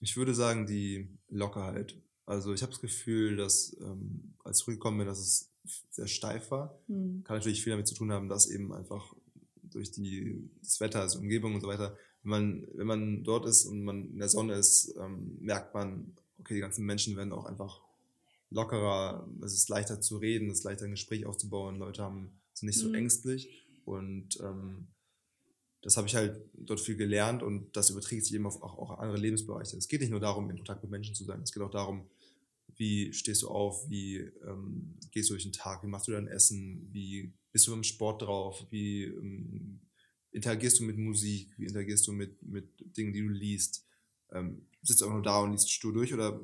Ich 0.03 0.17
würde 0.17 0.35
sagen, 0.35 0.67
die 0.67 1.09
Lockerheit. 1.29 1.97
Also 2.27 2.53
ich 2.53 2.63
habe 2.63 2.73
das 2.73 2.81
Gefühl, 2.81 3.37
dass 3.37 3.77
ähm, 3.81 4.35
als 4.43 4.59
ich 4.59 4.65
zurückgekommen 4.65 4.99
bin, 4.99 5.07
dass 5.07 5.21
es 5.21 5.53
sehr 5.91 6.09
steif 6.09 6.51
war. 6.51 6.77
Hm. 6.89 7.23
Kann 7.25 7.37
natürlich 7.37 7.63
viel 7.63 7.71
damit 7.71 7.87
zu 7.87 7.95
tun 7.95 8.11
haben, 8.11 8.29
dass 8.29 8.51
eben 8.51 8.73
einfach 8.73 9.15
durch 9.63 9.93
die, 9.93 10.51
das 10.61 10.81
Wetter, 10.81 11.01
also 11.01 11.21
Umgebung 11.21 11.55
und 11.55 11.61
so 11.61 11.69
weiter, 11.69 11.97
wenn 12.25 12.31
man, 12.31 12.67
wenn 12.75 12.87
man 12.87 13.23
dort 13.23 13.47
ist 13.47 13.65
und 13.65 13.85
man 13.85 14.11
in 14.11 14.19
der 14.19 14.29
Sonne 14.29 14.55
ist, 14.55 14.93
ähm, 15.01 15.39
merkt 15.41 15.73
man, 15.73 16.17
okay, 16.41 16.55
die 16.55 16.61
ganzen 16.61 16.85
Menschen 16.85 17.17
werden 17.17 17.33
auch 17.33 17.47
einfach 17.47 17.81
lockerer, 18.51 19.29
es 19.45 19.55
ist 19.55 19.69
leichter 19.69 20.01
zu 20.01 20.17
reden, 20.17 20.51
es 20.51 20.59
ist 20.59 20.65
leichter 20.65 20.85
ein 20.85 20.91
Gespräch 20.91 21.27
aufzubauen, 21.27 21.79
Leute 21.79 22.03
haben, 22.03 22.41
sind 22.55 22.67
nicht 22.67 22.79
so 22.79 22.89
Mhm. 22.89 22.97
ängstlich 22.97 23.67
und 23.85 24.41
ähm, 24.41 24.89
das 25.83 25.97
habe 25.97 26.07
ich 26.07 26.15
halt 26.15 26.41
dort 26.55 26.81
viel 26.81 26.97
gelernt 26.97 27.43
und 27.43 27.77
das 27.77 27.91
überträgt 27.91 28.25
sich 28.25 28.35
eben 28.35 28.47
auf 28.47 28.63
auch, 28.63 28.79
auch 28.79 28.99
andere 28.99 29.19
Lebensbereiche. 29.19 29.77
Es 29.77 29.89
geht 29.89 30.01
nicht 30.01 30.11
nur 30.11 30.21
darum, 30.21 30.49
in 30.49 30.57
Kontakt 30.57 30.83
mit 30.83 30.91
Menschen 30.91 31.15
zu 31.15 31.25
sein, 31.25 31.43
es 31.43 31.53
geht 31.53 31.63
auch 31.63 31.71
darum, 31.71 32.09
wie 32.77 33.13
stehst 33.13 33.43
du 33.43 33.49
auf, 33.49 33.89
wie 33.91 34.17
ähm, 34.17 34.97
gehst 35.11 35.29
du 35.29 35.35
durch 35.35 35.43
den 35.43 35.53
Tag, 35.53 35.83
wie 35.83 35.89
machst 35.89 36.09
du 36.09 36.13
dein 36.13 36.29
Essen, 36.29 36.89
wie 36.93 37.33
bist 37.51 37.67
du 37.67 37.75
im 37.75 37.85
Sport 37.85 38.23
drauf, 38.23 38.65
wie 38.71 39.05
ähm, 39.05 39.81
interagierst 40.31 40.81
du 40.81 40.85
mit 40.85 40.97
Musik, 40.97 41.53
wie 41.59 41.67
interagierst 41.67 42.07
du 42.07 42.13
mit, 42.13 42.43
mit 42.43 42.97
Dingen, 42.97 43.13
die 43.13 43.21
du 43.21 43.29
liest. 43.29 43.85
Ähm, 44.31 44.67
sitzt 44.83 45.03
du 45.03 45.07
auch 45.07 45.13
nur 45.13 45.23
da 45.23 45.41
und 45.41 45.53
liest 45.53 45.71
stur 45.71 45.93
durch 45.93 46.15
oder 46.15 46.41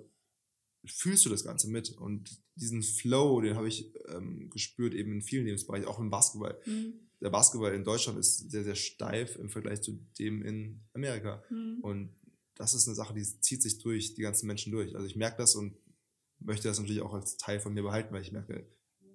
fühlst 0.85 1.25
du 1.25 1.31
das 1.31 1.45
Ganze 1.45 1.69
mit? 1.69 1.91
Und 1.91 2.41
diesen 2.55 2.83
Flow, 2.83 3.41
den 3.41 3.57
habe 3.57 3.69
ich 3.69 3.93
ähm, 4.09 4.51
gespürt 4.51 4.95
eben 4.95 5.13
in 5.13 5.23
vielen 5.23 5.47
Lebensbereichen, 5.47 5.89
auch 5.89 5.99
im 5.99 6.11
Basketball. 6.11 6.61
Hm. 6.65 7.08
Der 7.21 7.31
Basketball 7.31 7.75
in 7.75 7.85
Deutschland 7.85 8.19
ist 8.19 8.51
sehr, 8.51 8.65
sehr 8.65 8.77
steif 8.77 9.37
im 9.37 9.51
Vergleich 9.51 9.83
zu 9.83 9.99
dem 10.19 10.43
in 10.43 10.81
Amerika. 10.95 11.43
Hm. 11.49 11.79
Und 11.83 12.15
das 12.55 12.75
ist 12.75 12.87
eine 12.87 12.95
Sache, 12.95 13.15
die 13.15 13.23
zieht 13.23 13.63
sich 13.63 13.79
durch 13.79 14.15
die 14.15 14.23
ganzen 14.23 14.47
Menschen 14.47 14.73
durch. 14.73 14.95
Also 14.95 15.07
ich 15.07 15.17
merke 15.17 15.39
das 15.39 15.55
und 15.55 15.77
möchte 16.39 16.69
das 16.69 16.79
natürlich 16.79 17.03
auch 17.03 17.15
als 17.15 17.37
Teil 17.37 17.61
von 17.61 17.75
mir 17.75 17.83
behalten, 17.83 18.13
weil 18.15 18.23
ich 18.23 18.33
merke, 18.33 18.67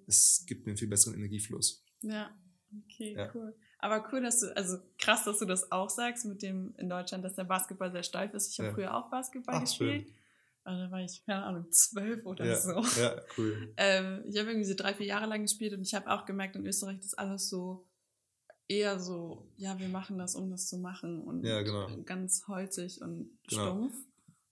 es 0.06 0.44
gibt 0.46 0.66
mir 0.66 0.70
einen 0.72 0.78
viel 0.78 0.88
besseren 0.88 1.14
Energiefluss. 1.14 1.84
Ja, 2.02 2.30
okay, 2.84 3.14
Ja. 3.16 3.30
cool. 3.34 3.54
Aber 3.78 4.06
cool, 4.12 4.22
dass 4.22 4.40
du, 4.40 4.54
also 4.56 4.78
krass, 4.98 5.24
dass 5.24 5.38
du 5.38 5.44
das 5.44 5.70
auch 5.70 5.90
sagst 5.90 6.24
mit 6.24 6.42
dem 6.42 6.74
in 6.78 6.88
Deutschland, 6.88 7.24
dass 7.24 7.34
der 7.34 7.44
Basketball 7.44 7.92
sehr 7.92 8.02
steif 8.02 8.32
ist. 8.34 8.50
Ich 8.50 8.58
habe 8.58 8.68
Ja. 8.68 8.74
früher 8.74 8.96
auch 8.96 9.10
Basketball 9.10 9.56
Ach, 9.56 9.60
gespielt. 9.60 10.06
Also 10.62 10.82
da 10.84 10.90
war 10.90 11.00
ich, 11.02 11.22
keine 11.26 11.44
Ahnung, 11.44 11.70
zwölf 11.70 12.24
oder 12.24 12.46
Ja, 12.46 12.56
so. 12.56 12.82
ja 13.00 13.20
cool. 13.36 13.74
Ähm, 13.76 14.24
ich 14.26 14.38
habe 14.38 14.50
irgendwie 14.50 14.64
so 14.68 14.74
drei, 14.74 14.94
vier 14.94 15.06
Jahre 15.06 15.26
lang 15.26 15.42
gespielt 15.42 15.74
und 15.74 15.82
ich 15.82 15.94
habe 15.94 16.10
auch 16.10 16.24
gemerkt, 16.24 16.56
in 16.56 16.64
Österreich 16.64 16.98
ist 17.00 17.18
alles 17.18 17.48
so 17.48 17.86
eher 18.68 18.98
so, 18.98 19.46
ja, 19.56 19.78
wir 19.78 19.88
machen 19.88 20.18
das, 20.18 20.34
um 20.34 20.50
das 20.50 20.66
zu 20.68 20.78
machen 20.78 21.20
und 21.22 21.44
Ja, 21.44 21.62
genau. 21.62 21.88
ganz 22.04 22.46
holzig 22.48 23.00
und 23.02 23.30
Genau. 23.48 23.62
stumpf. 23.62 23.94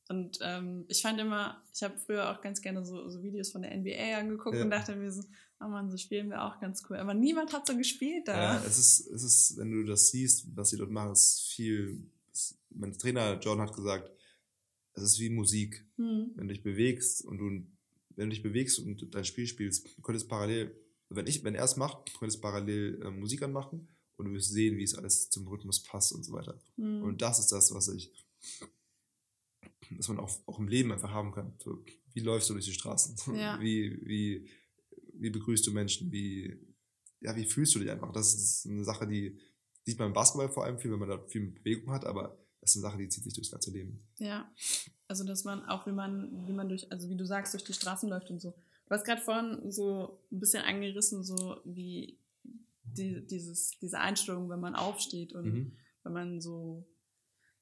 Und 0.09 0.39
ähm, 0.43 0.85
ich 0.89 1.01
fand 1.01 1.19
immer, 1.21 1.63
ich 1.73 1.83
habe 1.83 1.97
früher 1.97 2.31
auch 2.31 2.43
ganz 2.43 2.61
gerne 2.61 2.85
so, 2.85 3.09
so 3.09 3.23
Videos 3.23 3.51
von 3.51 3.63
der 3.63 3.75
NBA 3.77 4.19
angeguckt 4.19 4.57
Ja. 4.57 4.65
und 4.65 4.71
dachte 4.71 4.95
mir 4.97 5.11
so, 5.11 5.23
oh 5.61 5.69
Mann, 5.69 5.91
so 5.91 5.97
spielen 5.97 6.29
wir 6.29 6.43
auch 6.43 6.61
ganz 6.61 6.83
cool. 6.91 6.97
Aber 6.99 7.15
niemand 7.15 7.53
hat 7.55 7.67
so 7.67 7.77
gespielt 7.77 8.29
da. 8.29 8.57
Ja, 8.57 8.65
es 8.67 8.79
ist, 8.79 9.07
es 9.07 9.23
ist, 9.23 9.57
wenn 9.57 9.71
du 9.71 9.85
das 9.85 10.11
siehst, 10.11 10.55
was 10.57 10.71
sie 10.71 10.77
dort 10.77 10.91
machen, 10.91 11.13
ist 11.13 11.49
viel. 11.55 12.11
Es, 12.31 12.59
mein 12.71 12.93
Trainer 12.93 13.39
John 13.41 13.61
hat 13.61 13.73
gesagt, 13.75 14.11
es 14.95 15.03
ist 15.05 15.19
wie 15.21 15.31
Musik. 15.31 15.87
Hm. 15.97 16.33
Wenn 16.35 16.49
du 16.49 16.53
dich 16.55 16.63
bewegst 16.63 17.25
und 17.25 17.39
du, 17.39 17.45
wenn 18.17 18.29
du 18.29 18.35
dich 18.35 18.43
bewegst 18.43 18.79
und 18.81 19.15
dein 19.15 19.25
Spiel 19.25 19.47
spielst, 19.47 19.87
du 19.97 20.03
könntest 20.03 20.29
parallel, 20.29 20.77
wenn 21.09 21.27
ich, 21.27 21.43
wenn 21.45 21.55
er 21.55 21.65
es 21.65 21.77
macht, 21.77 22.13
du 22.13 22.19
könntest 22.19 22.43
parallel 22.43 23.01
äh, 23.03 23.11
Musik 23.11 23.43
anmachen 23.43 23.89
und 24.17 24.27
du 24.27 24.33
wirst 24.33 24.51
sehen, 24.51 24.77
wie 24.77 24.83
es 24.83 24.95
alles 24.95 25.31
zum 25.31 25.47
Rhythmus 25.49 25.83
passt 25.83 26.13
und 26.13 26.25
so 26.25 26.33
weiter. 26.33 26.61
Hm. 26.77 27.03
Und 27.03 27.23
das 27.23 27.39
ist 27.39 27.53
das, 27.53 27.73
was 27.75 27.89
ich, 27.89 28.13
dass 29.91 30.09
man 30.09 30.19
auch, 30.19 30.31
auch 30.47 30.59
im 30.59 30.69
Leben 30.69 30.93
einfach 30.93 31.11
haben 31.11 31.33
kann. 31.33 31.55
So, 31.59 31.85
wie 32.13 32.21
läufst 32.21 32.49
du 32.51 32.55
durch 32.55 32.67
die 32.67 32.73
Straßen? 32.73 33.17
Ja. 33.37 33.61
Wie, 33.61 33.99
wie, 34.07 34.49
wie 35.15 35.31
begrüßt 35.31 35.67
du 35.67 35.73
Menschen? 35.73 36.13
Wie, 36.13 36.59
ja, 37.21 37.35
wie 37.37 37.45
fühlst 37.45 37.75
du 37.75 37.79
dich 37.79 37.91
einfach? 37.91 38.13
Das 38.13 38.35
ist 38.35 38.67
eine 38.67 38.85
Sache, 38.85 39.07
die 39.07 39.39
sieht 39.85 39.99
man 39.99 40.09
im 40.09 40.15
Basketball 40.15 40.49
vor 40.49 40.65
allem 40.65 40.79
viel, 40.79 40.93
wenn 40.93 40.99
man 40.99 41.09
da 41.09 41.19
viel 41.27 41.51
Bewegung 41.51 41.93
hat, 41.93 42.05
aber 42.05 42.39
das 42.61 42.71
ist 42.71 42.77
eine 42.77 42.91
Sache, 42.91 42.99
die 42.99 43.09
zieht 43.09 43.25
sich 43.25 43.35
durchs 43.35 43.51
ganze 43.51 43.73
Leben. 43.73 44.07
Ja, 44.19 44.51
also 45.09 45.25
dass 45.25 45.45
man 45.45 45.65
auch, 45.67 45.87
wie 45.87 45.93
man, 45.93 46.47
wie 46.47 46.53
man 46.53 46.69
durch, 46.69 46.91
also 46.93 47.09
wie 47.11 47.17
du 47.17 47.27
sagst, 47.27 47.55
durch 47.55 47.65
die 47.65 47.73
Straßen 47.73 48.09
läuft 48.09 48.31
und 48.31 48.41
so. 48.41 48.53
Du 48.87 48.95
hast 48.95 49.05
gerade 49.05 49.21
vorhin 49.21 49.71
so 49.71 50.21
ein 50.31 50.39
bisschen 50.39 50.63
angerissen, 50.63 51.25
so 51.25 51.61
wie 51.65 52.19
die, 52.95 53.27
dieses, 53.27 53.71
diese 53.81 53.99
Einstellung, 53.99 54.49
wenn 54.51 54.61
man 54.61 54.75
aufsteht 54.75 55.33
und 55.35 55.45
Mhm. 55.47 55.77
wenn 56.05 56.13
man 56.13 56.41
so 56.41 56.89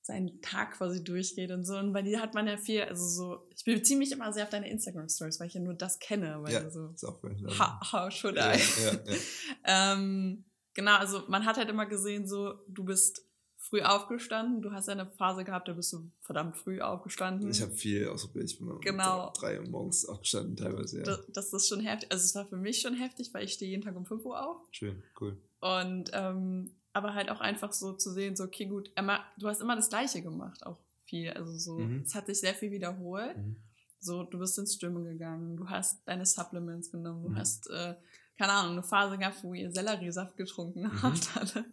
seinen 0.02 0.40
Tag 0.40 0.72
quasi 0.72 1.04
durchgeht 1.04 1.50
und 1.50 1.64
so. 1.64 1.76
Und 1.76 1.92
bei 1.92 2.02
dir 2.02 2.20
hat 2.20 2.34
man 2.34 2.46
ja 2.46 2.56
viel, 2.56 2.82
also 2.82 3.06
so, 3.06 3.48
ich 3.54 3.64
beziehe 3.64 3.98
mich 3.98 4.12
immer 4.12 4.32
sehr 4.32 4.44
auf 4.44 4.50
deine 4.50 4.70
Instagram-Stories, 4.70 5.38
weil 5.40 5.48
ich 5.48 5.54
ja 5.54 5.60
nur 5.60 5.74
das 5.74 5.98
kenne, 5.98 6.42
weil 6.42 6.52
Ja, 6.54 6.70
so, 6.70 6.88
ist 6.88 7.04
auch 7.04 7.20
gut. 7.20 7.32
how, 7.58 7.92
how 7.92 8.10
should 8.12 8.36
ja, 8.36 8.54
I? 8.54 8.58
ja, 8.82 8.92
ja. 8.92 9.16
Ähm, 9.64 10.46
genau, 10.74 10.96
also 10.96 11.24
man 11.28 11.44
hat 11.44 11.58
halt 11.58 11.68
immer 11.68 11.86
gesehen, 11.86 12.26
so, 12.26 12.54
du 12.68 12.84
bist 12.84 13.22
früh 13.70 13.80
aufgestanden, 13.82 14.60
du 14.62 14.72
hast 14.72 14.88
ja 14.88 14.92
eine 14.94 15.06
Phase 15.06 15.44
gehabt, 15.44 15.68
da 15.68 15.72
bist 15.72 15.92
du 15.92 16.10
verdammt 16.20 16.56
früh 16.56 16.80
aufgestanden. 16.80 17.50
Ich 17.50 17.62
habe 17.62 17.72
viel 17.72 18.08
ausprobiert. 18.08 18.50
Ich 18.50 18.58
bin 18.58 18.68
um 18.68 18.80
Genau. 18.80 19.32
drei 19.38 19.60
Uhr 19.60 19.68
morgens 19.68 20.04
aufgestanden 20.04 20.56
teilweise. 20.56 20.98
Ja. 20.98 21.04
das, 21.04 21.20
das 21.32 21.52
ist 21.52 21.68
schon 21.68 21.80
heftig. 21.80 22.10
Also 22.12 22.24
es 22.24 22.34
war 22.34 22.46
für 22.46 22.56
mich 22.56 22.80
schon 22.80 22.94
heftig, 22.94 23.32
weil 23.32 23.44
ich 23.44 23.52
stehe 23.54 23.70
jeden 23.70 23.82
Tag 23.82 23.96
um 23.96 24.04
5 24.04 24.24
Uhr 24.24 24.44
auf. 24.44 24.58
Schön, 24.72 25.02
cool. 25.20 25.36
Und 25.60 26.10
ähm, 26.12 26.74
aber 26.92 27.14
halt 27.14 27.30
auch 27.30 27.40
einfach 27.40 27.72
so 27.72 27.92
zu 27.92 28.10
sehen, 28.12 28.34
so, 28.34 28.44
okay, 28.44 28.66
gut, 28.66 28.90
Emma, 28.96 29.20
du 29.38 29.46
hast 29.46 29.60
immer 29.60 29.76
das 29.76 29.88
Gleiche 29.88 30.20
gemacht, 30.22 30.66
auch 30.66 30.78
viel. 31.04 31.30
Also 31.30 31.52
so, 31.56 31.78
Mhm. 31.78 32.02
es 32.04 32.14
hat 32.14 32.26
sich 32.26 32.40
sehr 32.40 32.54
viel 32.54 32.72
wiederholt. 32.72 33.36
Mhm. 33.36 33.56
So, 34.00 34.24
du 34.24 34.38
bist 34.38 34.58
ins 34.58 34.74
Schwimmen 34.76 35.04
gegangen, 35.04 35.56
du 35.56 35.68
hast 35.68 36.00
deine 36.08 36.26
Supplements 36.26 36.90
genommen, 36.90 37.22
du 37.22 37.28
Mhm. 37.30 37.36
hast, 37.38 37.68
äh, 37.70 37.94
keine 38.38 38.52
Ahnung, 38.52 38.72
eine 38.72 38.82
Phase 38.82 39.18
gehabt, 39.18 39.44
wo 39.44 39.54
ihr 39.54 39.70
Selleriesaft 39.70 40.36
getrunken 40.36 40.82
Mhm. 40.84 41.02
habt 41.02 41.30
alle. 41.36 41.64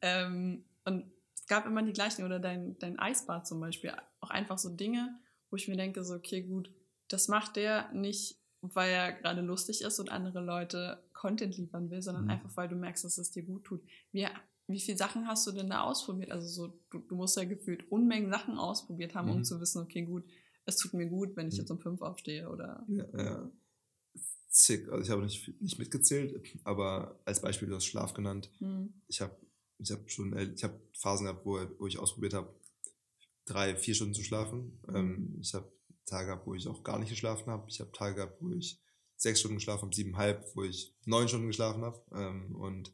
Ähm, 0.00 0.64
und 0.84 1.04
es 1.46 1.48
gab 1.48 1.64
immer 1.64 1.84
die 1.84 1.92
gleichen, 1.92 2.24
oder 2.24 2.40
dein, 2.40 2.76
dein 2.80 2.98
Eisbad 2.98 3.46
zum 3.46 3.60
Beispiel, 3.60 3.92
auch 4.18 4.30
einfach 4.30 4.58
so 4.58 4.68
Dinge, 4.68 5.16
wo 5.48 5.56
ich 5.56 5.68
mir 5.68 5.76
denke, 5.76 6.02
so, 6.02 6.14
okay, 6.16 6.42
gut, 6.42 6.74
das 7.06 7.28
macht 7.28 7.54
der 7.54 7.88
nicht, 7.92 8.40
weil 8.62 8.90
er 8.90 9.12
gerade 9.12 9.42
lustig 9.42 9.82
ist 9.82 10.00
und 10.00 10.10
andere 10.10 10.40
Leute 10.40 11.04
Content 11.12 11.56
liefern 11.56 11.88
will, 11.88 12.02
sondern 12.02 12.24
Mhm. 12.24 12.30
einfach, 12.30 12.56
weil 12.56 12.66
du 12.66 12.74
merkst, 12.74 13.04
dass 13.04 13.16
es 13.16 13.30
dir 13.30 13.44
gut 13.44 13.62
tut. 13.62 13.80
Wie, 14.10 14.26
wie 14.66 14.80
viele 14.80 14.98
Sachen 14.98 15.28
hast 15.28 15.46
du 15.46 15.52
denn 15.52 15.70
da 15.70 15.82
ausprobiert? 15.82 16.32
Also 16.32 16.48
so, 16.48 16.80
du, 16.90 16.98
du 16.98 17.14
musst 17.14 17.36
ja 17.36 17.44
gefühlt 17.44 17.92
Unmengen 17.92 18.28
Sachen 18.32 18.58
ausprobiert 18.58 19.14
haben, 19.14 19.30
um 19.30 19.38
Mhm. 19.38 19.44
zu 19.44 19.60
wissen, 19.60 19.80
okay, 19.82 20.02
gut, 20.02 20.24
es 20.64 20.76
tut 20.78 20.94
mir 20.94 21.06
gut, 21.06 21.36
wenn 21.36 21.46
ich 21.46 21.54
Mhm. 21.54 21.60
jetzt 21.60 21.70
um 21.70 21.78
fünf 21.78 22.02
aufstehe 22.02 22.50
oder. 22.50 22.84
Ja, 22.88 23.04
ja. 23.16 23.50
Zick. 24.48 24.88
Also 24.88 25.04
ich 25.04 25.10
habe 25.10 25.22
nicht, 25.22 25.60
nicht 25.60 25.78
mitgezählt, 25.78 26.42
aber 26.64 27.20
als 27.24 27.40
Beispiel 27.40 27.68
du 27.68 27.76
hast 27.76 27.84
Schlaf 27.84 28.14
genannt. 28.14 28.50
Hm. 28.58 29.00
Ich 29.06 29.20
habe 29.20 29.36
ich 29.78 29.90
hab 29.90 30.10
schon, 30.10 30.32
äh, 30.34 30.52
ich 30.54 30.64
habe 30.64 30.80
Phasen 30.98 31.26
gehabt, 31.26 31.44
wo, 31.44 31.60
wo 31.78 31.86
ich 31.86 31.98
ausprobiert 31.98 32.34
habe, 32.34 32.54
drei, 33.44 33.76
vier 33.76 33.94
Stunden 33.94 34.14
zu 34.14 34.24
schlafen. 34.24 34.80
Mhm. 34.86 34.96
Ähm, 34.96 35.38
ich 35.40 35.54
habe 35.54 35.70
Tage 36.06 36.26
gehabt, 36.26 36.46
wo 36.46 36.54
ich 36.54 36.66
auch 36.66 36.82
gar 36.82 36.98
nicht 36.98 37.10
geschlafen 37.10 37.50
habe. 37.50 37.68
Ich 37.68 37.80
habe 37.80 37.92
Tage 37.92 38.16
gehabt, 38.16 38.40
wo 38.40 38.50
ich 38.50 38.80
sechs 39.16 39.40
Stunden 39.40 39.56
geschlafen 39.56 39.82
habe, 39.82 39.94
siebeneinhalb, 39.94 40.44
wo 40.54 40.64
ich 40.64 40.94
neun 41.04 41.28
Stunden 41.28 41.46
geschlafen 41.46 41.82
habe. 41.82 42.02
Ähm, 42.12 42.54
und 42.54 42.92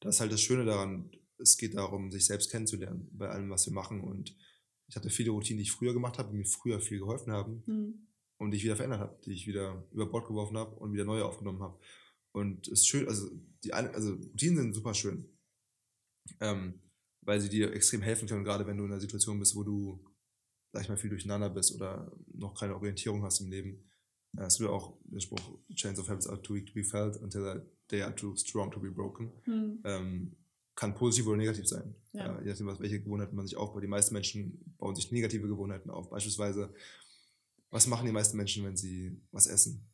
das 0.00 0.16
ist 0.16 0.20
halt 0.20 0.32
das 0.32 0.40
Schöne 0.42 0.64
daran. 0.64 1.10
Es 1.38 1.56
geht 1.56 1.74
darum, 1.74 2.10
sich 2.10 2.26
selbst 2.26 2.50
kennenzulernen 2.50 3.08
bei 3.12 3.28
allem, 3.28 3.50
was 3.50 3.66
wir 3.66 3.72
machen. 3.72 4.00
Und 4.00 4.36
ich 4.88 4.96
hatte 4.96 5.10
viele 5.10 5.30
Routinen, 5.30 5.58
die 5.58 5.64
ich 5.64 5.72
früher 5.72 5.92
gemacht 5.92 6.18
habe, 6.18 6.30
die 6.30 6.36
mir 6.36 6.44
früher 6.44 6.80
viel 6.80 6.98
geholfen 6.98 7.32
haben. 7.32 7.62
Hm. 7.66 8.08
und 8.38 8.50
die 8.50 8.56
ich 8.56 8.64
wieder 8.64 8.76
verändert 8.76 9.00
habe, 9.00 9.20
die 9.24 9.32
ich 9.32 9.46
wieder 9.46 9.86
über 9.92 10.06
Bord 10.06 10.26
geworfen 10.26 10.56
habe 10.56 10.76
und 10.76 10.92
wieder 10.92 11.04
neue 11.04 11.24
aufgenommen 11.24 11.62
habe. 11.62 11.78
Und 12.32 12.68
es 12.68 12.80
ist 12.80 12.86
schön, 12.86 13.08
also 13.08 13.28
die 13.64 13.72
also 13.72 14.12
Routinen 14.12 14.58
sind 14.58 14.74
super 14.74 14.94
schön. 14.94 15.37
Ähm, 16.40 16.80
weil 17.22 17.40
sie 17.40 17.48
dir 17.48 17.72
extrem 17.74 18.00
helfen 18.00 18.26
können, 18.26 18.44
gerade 18.44 18.66
wenn 18.66 18.78
du 18.78 18.84
in 18.84 18.92
einer 18.92 19.00
Situation 19.00 19.38
bist, 19.38 19.54
wo 19.54 19.62
du, 19.62 20.02
sag 20.72 20.82
ich 20.82 20.88
mal, 20.88 20.96
viel 20.96 21.10
durcheinander 21.10 21.50
bist 21.50 21.74
oder 21.74 22.10
noch 22.32 22.58
keine 22.58 22.74
Orientierung 22.74 23.22
hast 23.22 23.40
im 23.40 23.50
Leben. 23.50 23.90
Äh, 24.36 24.44
es 24.44 24.60
wird 24.60 24.70
auch 24.70 24.96
der 25.04 25.20
Spruch, 25.20 25.58
Chains 25.74 25.98
of 25.98 26.08
Habits 26.08 26.26
are 26.26 26.40
too 26.40 26.54
weak 26.54 26.66
to 26.66 26.74
be 26.74 26.84
felt 26.84 27.16
until 27.18 27.62
they 27.88 28.02
are 28.02 28.14
too 28.14 28.34
strong 28.36 28.70
to 28.70 28.80
be 28.80 28.90
broken. 28.90 29.32
Hm. 29.44 29.80
Ähm, 29.84 30.36
kann 30.74 30.94
positiv 30.94 31.26
oder 31.26 31.36
negativ 31.36 31.66
sein. 31.66 31.94
Ja. 32.12 32.38
Äh, 32.38 32.44
je 32.44 32.50
nachdem, 32.50 32.78
welche 32.78 33.00
Gewohnheiten 33.00 33.34
man 33.34 33.46
sich 33.46 33.56
aufbaut. 33.56 33.82
Die 33.82 33.88
meisten 33.88 34.14
Menschen 34.14 34.74
bauen 34.78 34.94
sich 34.94 35.10
negative 35.10 35.48
Gewohnheiten 35.48 35.90
auf. 35.90 36.08
Beispielsweise, 36.08 36.72
was 37.70 37.88
machen 37.88 38.06
die 38.06 38.12
meisten 38.12 38.36
Menschen, 38.36 38.64
wenn 38.64 38.76
sie 38.76 39.20
was 39.32 39.48
essen? 39.48 39.90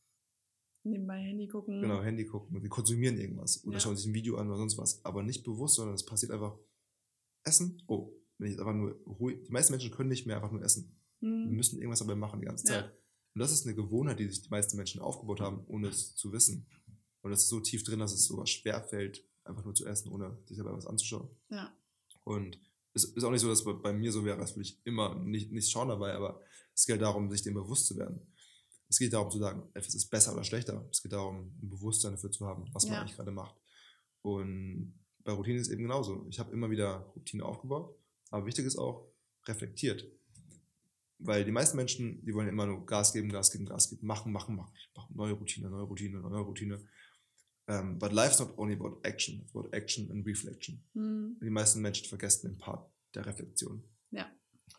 Nebenbei 0.84 1.18
Handy 1.18 1.48
gucken. 1.48 1.80
Genau, 1.80 2.02
Handy 2.02 2.26
gucken. 2.26 2.60
Sie 2.60 2.68
konsumieren 2.68 3.18
irgendwas. 3.18 3.64
Oder 3.64 3.74
ja. 3.74 3.80
schauen 3.80 3.96
sich 3.96 4.06
ein 4.06 4.14
Video 4.14 4.36
an 4.36 4.48
oder 4.48 4.58
sonst 4.58 4.76
was. 4.76 5.04
Aber 5.04 5.22
nicht 5.22 5.42
bewusst, 5.42 5.76
sondern 5.76 5.94
es 5.94 6.04
passiert 6.04 6.30
einfach 6.30 6.58
Essen. 7.42 7.82
Oh, 7.86 8.12
wenn 8.38 8.48
ich 8.48 8.52
jetzt 8.52 8.60
einfach 8.60 8.74
nur 8.74 8.92
ruhig. 9.06 9.42
Die 9.46 9.52
meisten 9.52 9.72
Menschen 9.72 9.90
können 9.90 10.10
nicht 10.10 10.26
mehr 10.26 10.36
einfach 10.36 10.52
nur 10.52 10.62
essen. 10.62 10.94
Mhm. 11.20 11.48
Wir 11.48 11.56
müssen 11.56 11.78
irgendwas 11.78 12.00
dabei 12.00 12.14
machen 12.14 12.40
die 12.40 12.46
ganze 12.46 12.64
Zeit. 12.64 12.84
Ja. 12.84 12.92
Und 13.34 13.40
das 13.40 13.50
ist 13.50 13.66
eine 13.66 13.74
Gewohnheit, 13.74 14.20
die 14.20 14.28
sich 14.28 14.42
die 14.42 14.50
meisten 14.50 14.76
Menschen 14.76 15.00
aufgebaut 15.00 15.40
haben, 15.40 15.64
ohne 15.66 15.88
es 15.88 16.14
zu 16.14 16.32
wissen. 16.32 16.66
Und 17.22 17.30
das 17.30 17.42
ist 17.42 17.48
so 17.48 17.60
tief 17.60 17.82
drin, 17.82 17.98
dass 17.98 18.12
es 18.12 18.26
sogar 18.26 18.46
schwerfällt, 18.46 19.24
einfach 19.44 19.64
nur 19.64 19.74
zu 19.74 19.86
essen, 19.86 20.12
ohne 20.12 20.38
sich 20.44 20.58
dabei 20.58 20.72
was 20.72 20.86
anzuschauen. 20.86 21.28
Ja. 21.48 21.74
Und 22.24 22.60
es 22.92 23.04
ist 23.04 23.24
auch 23.24 23.30
nicht 23.30 23.40
so, 23.40 23.48
dass 23.48 23.64
bei 23.64 23.92
mir 23.92 24.12
so 24.12 24.24
wäre, 24.24 24.38
als 24.38 24.52
würde 24.52 24.68
ich 24.68 24.80
immer 24.84 25.14
nicht, 25.16 25.50
nicht 25.50 25.70
schauen 25.70 25.88
dabei, 25.88 26.14
aber 26.14 26.40
es 26.74 26.86
geht 26.86 27.00
darum, 27.00 27.30
sich 27.30 27.42
dem 27.42 27.54
bewusst 27.54 27.86
zu 27.86 27.96
werden. 27.96 28.20
Es 28.94 28.98
geht 29.00 29.12
darum 29.12 29.28
zu 29.28 29.38
sagen, 29.38 29.68
etwas 29.74 29.92
ist 29.96 30.08
besser 30.08 30.32
oder 30.34 30.44
schlechter. 30.44 30.86
Es 30.88 31.02
geht 31.02 31.10
darum, 31.10 31.52
ein 31.60 31.68
Bewusstsein 31.68 32.12
dafür 32.12 32.30
zu 32.30 32.46
haben, 32.46 32.64
was 32.72 32.86
man 32.86 33.00
eigentlich 33.00 33.16
gerade 33.16 33.32
macht. 33.32 33.56
Und 34.22 34.96
bei 35.24 35.32
Routine 35.32 35.58
ist 35.58 35.66
es 35.66 35.72
eben 35.72 35.82
genauso. 35.82 36.24
Ich 36.30 36.38
habe 36.38 36.52
immer 36.52 36.70
wieder 36.70 37.00
Routine 37.16 37.44
aufgebaut, 37.44 37.92
aber 38.30 38.46
wichtig 38.46 38.66
ist 38.66 38.78
auch, 38.78 39.12
reflektiert. 39.48 40.06
Weil 41.18 41.44
die 41.44 41.50
meisten 41.50 41.76
Menschen, 41.76 42.24
die 42.24 42.32
wollen 42.34 42.46
immer 42.46 42.66
nur 42.66 42.86
Gas 42.86 43.12
geben, 43.12 43.30
Gas 43.30 43.50
geben, 43.50 43.66
Gas 43.66 43.90
geben, 43.90 44.06
machen, 44.06 44.30
machen, 44.30 44.54
machen. 44.54 44.72
Ich 44.76 44.88
mache 44.94 45.12
neue 45.12 45.32
Routine, 45.32 45.70
neue 45.70 45.82
Routine, 45.82 46.20
neue 46.20 46.42
Routine. 46.42 46.76
Um, 47.66 47.74
ähm, 47.74 47.98
but 47.98 48.12
life's 48.12 48.38
not 48.38 48.56
only 48.58 48.74
about 48.74 49.00
action, 49.02 49.40
it's 49.40 49.52
about 49.52 49.74
action 49.74 50.08
and 50.12 50.24
reflection. 50.24 50.84
Mhm. 50.92 51.36
Die 51.42 51.50
meisten 51.50 51.80
Menschen 51.80 52.06
vergessen 52.06 52.52
den 52.52 52.58
Part 52.58 52.88
der 53.12 53.26
Reflexion. 53.26 53.82
Ja. 54.12 54.30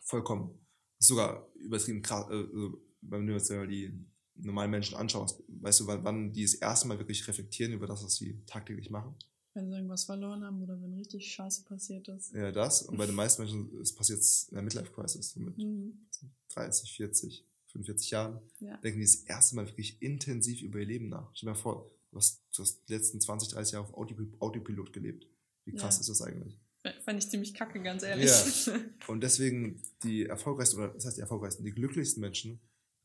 Vollkommen. 0.04 0.58
Das 0.96 1.04
ist 1.04 1.08
sogar 1.08 1.52
übertrieben 1.56 2.00
krass, 2.00 2.26
äh, 2.30 2.85
wenn 3.10 3.26
du 3.26 3.32
jetzt 3.32 3.50
die 3.50 3.92
normalen 4.34 4.70
Menschen 4.70 4.96
anschaust, 4.96 5.42
weißt 5.48 5.80
du, 5.80 5.86
wann, 5.86 6.04
wann 6.04 6.32
die 6.32 6.42
das 6.42 6.54
erste 6.54 6.88
Mal 6.88 6.98
wirklich 6.98 7.26
reflektieren 7.26 7.72
über 7.72 7.86
das, 7.86 8.04
was 8.04 8.16
sie 8.16 8.42
tagtäglich 8.46 8.90
machen? 8.90 9.14
Wenn 9.54 9.70
sie 9.70 9.76
irgendwas 9.76 10.04
verloren 10.04 10.44
haben 10.44 10.62
oder 10.62 10.80
wenn 10.82 10.92
richtig 10.92 11.32
Scheiße 11.32 11.64
passiert 11.64 12.08
ist. 12.08 12.34
Ja, 12.34 12.52
das. 12.52 12.82
Und 12.82 12.98
bei 12.98 13.06
den 13.06 13.14
meisten 13.14 13.42
Menschen 13.42 13.70
passiert 13.96 14.20
es 14.20 14.48
in 14.50 14.56
der 14.56 14.62
Midlife-Crisis. 14.62 15.36
Mit 15.36 15.56
mhm. 15.56 16.06
30, 16.50 16.92
40, 16.92 17.46
45 17.68 18.10
Jahren 18.10 18.40
ja. 18.60 18.76
denken 18.78 19.00
die 19.00 19.06
das 19.06 19.16
erste 19.16 19.56
Mal 19.56 19.66
wirklich 19.66 20.00
intensiv 20.02 20.60
über 20.60 20.78
ihr 20.78 20.86
Leben 20.86 21.08
nach. 21.08 21.30
Stell 21.32 21.46
dir 21.46 21.54
mal 21.54 21.58
vor, 21.58 21.90
du 22.10 22.18
hast, 22.18 22.42
du 22.54 22.62
hast 22.62 22.86
die 22.86 22.92
letzten 22.92 23.20
20, 23.20 23.48
30 23.48 23.72
Jahre 23.72 23.86
auf 23.86 23.94
Autopilot 23.94 24.92
gelebt. 24.92 25.26
Wie 25.64 25.72
krass 25.72 25.96
ja. 25.96 26.00
ist 26.00 26.08
das 26.10 26.22
eigentlich? 26.22 26.58
Fand 27.04 27.18
ich 27.18 27.28
ziemlich 27.28 27.54
kacke, 27.54 27.82
ganz 27.82 28.02
ehrlich. 28.02 28.66
Ja. 28.66 28.74
Und 29.08 29.22
deswegen 29.22 29.82
die 30.02 30.26
erfolgreichsten, 30.26 30.78
oder 30.78 30.88
das 30.88 31.06
heißt 31.06 31.16
die 31.16 31.22
erfolgreichsten, 31.22 31.64
die 31.64 31.72
glücklichsten 31.72 32.20
Menschen, 32.20 32.60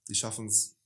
die 0.08 0.16
schaffen 0.16 0.48
es, 0.48 0.78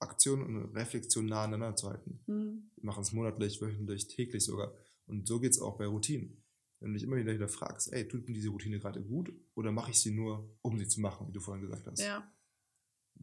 Aktion 0.00 0.42
und 0.42 0.76
Reflexion 0.76 1.26
nah 1.26 1.44
aneinander 1.44 1.76
zu 1.76 1.88
halten. 1.88 2.20
Mhm. 2.26 2.70
Die 2.76 2.86
machen 2.86 3.02
es 3.02 3.12
monatlich, 3.12 3.60
wöchentlich, 3.60 4.06
täglich 4.06 4.44
sogar. 4.44 4.72
Und 5.06 5.26
so 5.26 5.40
geht 5.40 5.52
es 5.52 5.60
auch 5.60 5.76
bei 5.76 5.86
Routinen. 5.86 6.42
Wenn 6.80 6.92
du 6.92 6.98
dich 6.98 7.02
immer 7.02 7.16
wieder, 7.16 7.48
fragst, 7.48 7.92
ey, 7.92 8.06
tut 8.06 8.28
mir 8.28 8.34
diese 8.34 8.50
Routine 8.50 8.78
gerade 8.78 9.02
gut 9.02 9.32
oder 9.54 9.72
mache 9.72 9.90
ich 9.90 10.00
sie 10.00 10.12
nur, 10.12 10.56
um 10.62 10.78
sie 10.78 10.86
zu 10.86 11.00
machen, 11.00 11.26
wie 11.26 11.32
du 11.32 11.40
vorhin 11.40 11.62
gesagt 11.62 11.86
hast? 11.88 12.00
Ja. 12.00 12.32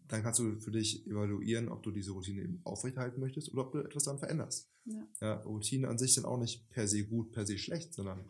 Dann 0.08 0.24
kannst 0.24 0.40
du 0.40 0.60
für 0.60 0.72
dich 0.72 1.08
evaluieren, 1.08 1.70
ob 1.70 1.82
du 1.82 1.92
diese 1.92 2.12
Routine 2.12 2.42
eben 2.42 2.60
aufrechterhalten 2.66 3.22
möchtest 3.22 3.54
oder 3.54 3.62
ob 3.62 3.72
du 3.72 3.80
etwas 3.80 4.04
daran 4.04 4.20
veränderst. 4.20 4.70
Ja. 4.84 5.08
ja 5.22 5.34
Routine 5.44 5.88
an 5.88 5.98
sich 5.98 6.14
sind 6.14 6.26
auch 6.26 6.38
nicht 6.38 6.70
per 6.70 6.88
se 6.90 7.06
gut, 7.06 7.32
per 7.32 7.46
se 7.46 7.58
schlecht, 7.58 7.94
sondern 7.94 8.26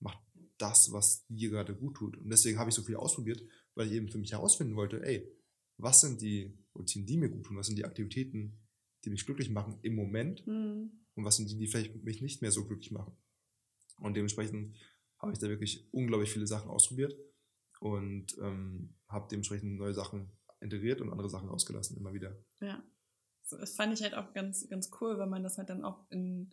macht 0.00 0.18
das, 0.58 0.92
was 0.92 1.24
dir 1.28 1.48
gerade 1.48 1.74
gut 1.74 1.96
tut. 1.96 2.18
Und 2.18 2.28
deswegen 2.28 2.58
habe 2.58 2.68
ich 2.68 2.76
so 2.76 2.82
viel 2.82 2.96
ausprobiert, 2.96 3.42
weil 3.74 3.86
ich 3.86 3.94
eben 3.94 4.10
für 4.10 4.18
mich 4.18 4.32
herausfinden 4.32 4.76
wollte, 4.76 5.02
ey, 5.02 5.26
was 5.76 6.00
sind 6.00 6.20
die 6.20 6.56
Routinen, 6.74 7.06
die 7.06 7.16
mir 7.16 7.28
gut 7.28 7.46
tun, 7.46 7.56
was 7.56 7.66
sind 7.66 7.76
die 7.76 7.84
Aktivitäten, 7.84 8.58
die 9.04 9.10
mich 9.10 9.26
glücklich 9.26 9.50
machen 9.50 9.78
im 9.82 9.94
Moment 9.94 10.46
mhm. 10.46 10.90
und 11.14 11.24
was 11.24 11.36
sind 11.36 11.50
die, 11.50 11.58
die 11.58 11.66
vielleicht 11.66 11.94
mich 12.04 12.22
nicht 12.22 12.42
mehr 12.42 12.50
so 12.50 12.64
glücklich 12.64 12.90
machen. 12.90 13.16
Und 14.00 14.16
dementsprechend 14.16 14.76
habe 15.18 15.32
ich 15.32 15.38
da 15.38 15.48
wirklich 15.48 15.88
unglaublich 15.92 16.30
viele 16.30 16.46
Sachen 16.46 16.70
ausprobiert 16.70 17.14
und 17.80 18.36
ähm, 18.40 18.94
habe 19.08 19.28
dementsprechend 19.30 19.76
neue 19.76 19.94
Sachen 19.94 20.30
integriert 20.60 21.00
und 21.00 21.10
andere 21.10 21.28
Sachen 21.28 21.48
ausgelassen, 21.48 21.96
immer 21.96 22.12
wieder. 22.12 22.36
Ja. 22.60 22.82
Das 23.50 23.76
fand 23.76 23.92
ich 23.92 24.02
halt 24.02 24.14
auch 24.14 24.32
ganz, 24.32 24.66
ganz 24.68 24.90
cool, 25.00 25.18
weil 25.18 25.28
man 25.28 25.42
das 25.42 25.58
halt 25.58 25.68
dann 25.68 25.84
auch 25.84 26.10
in, 26.10 26.50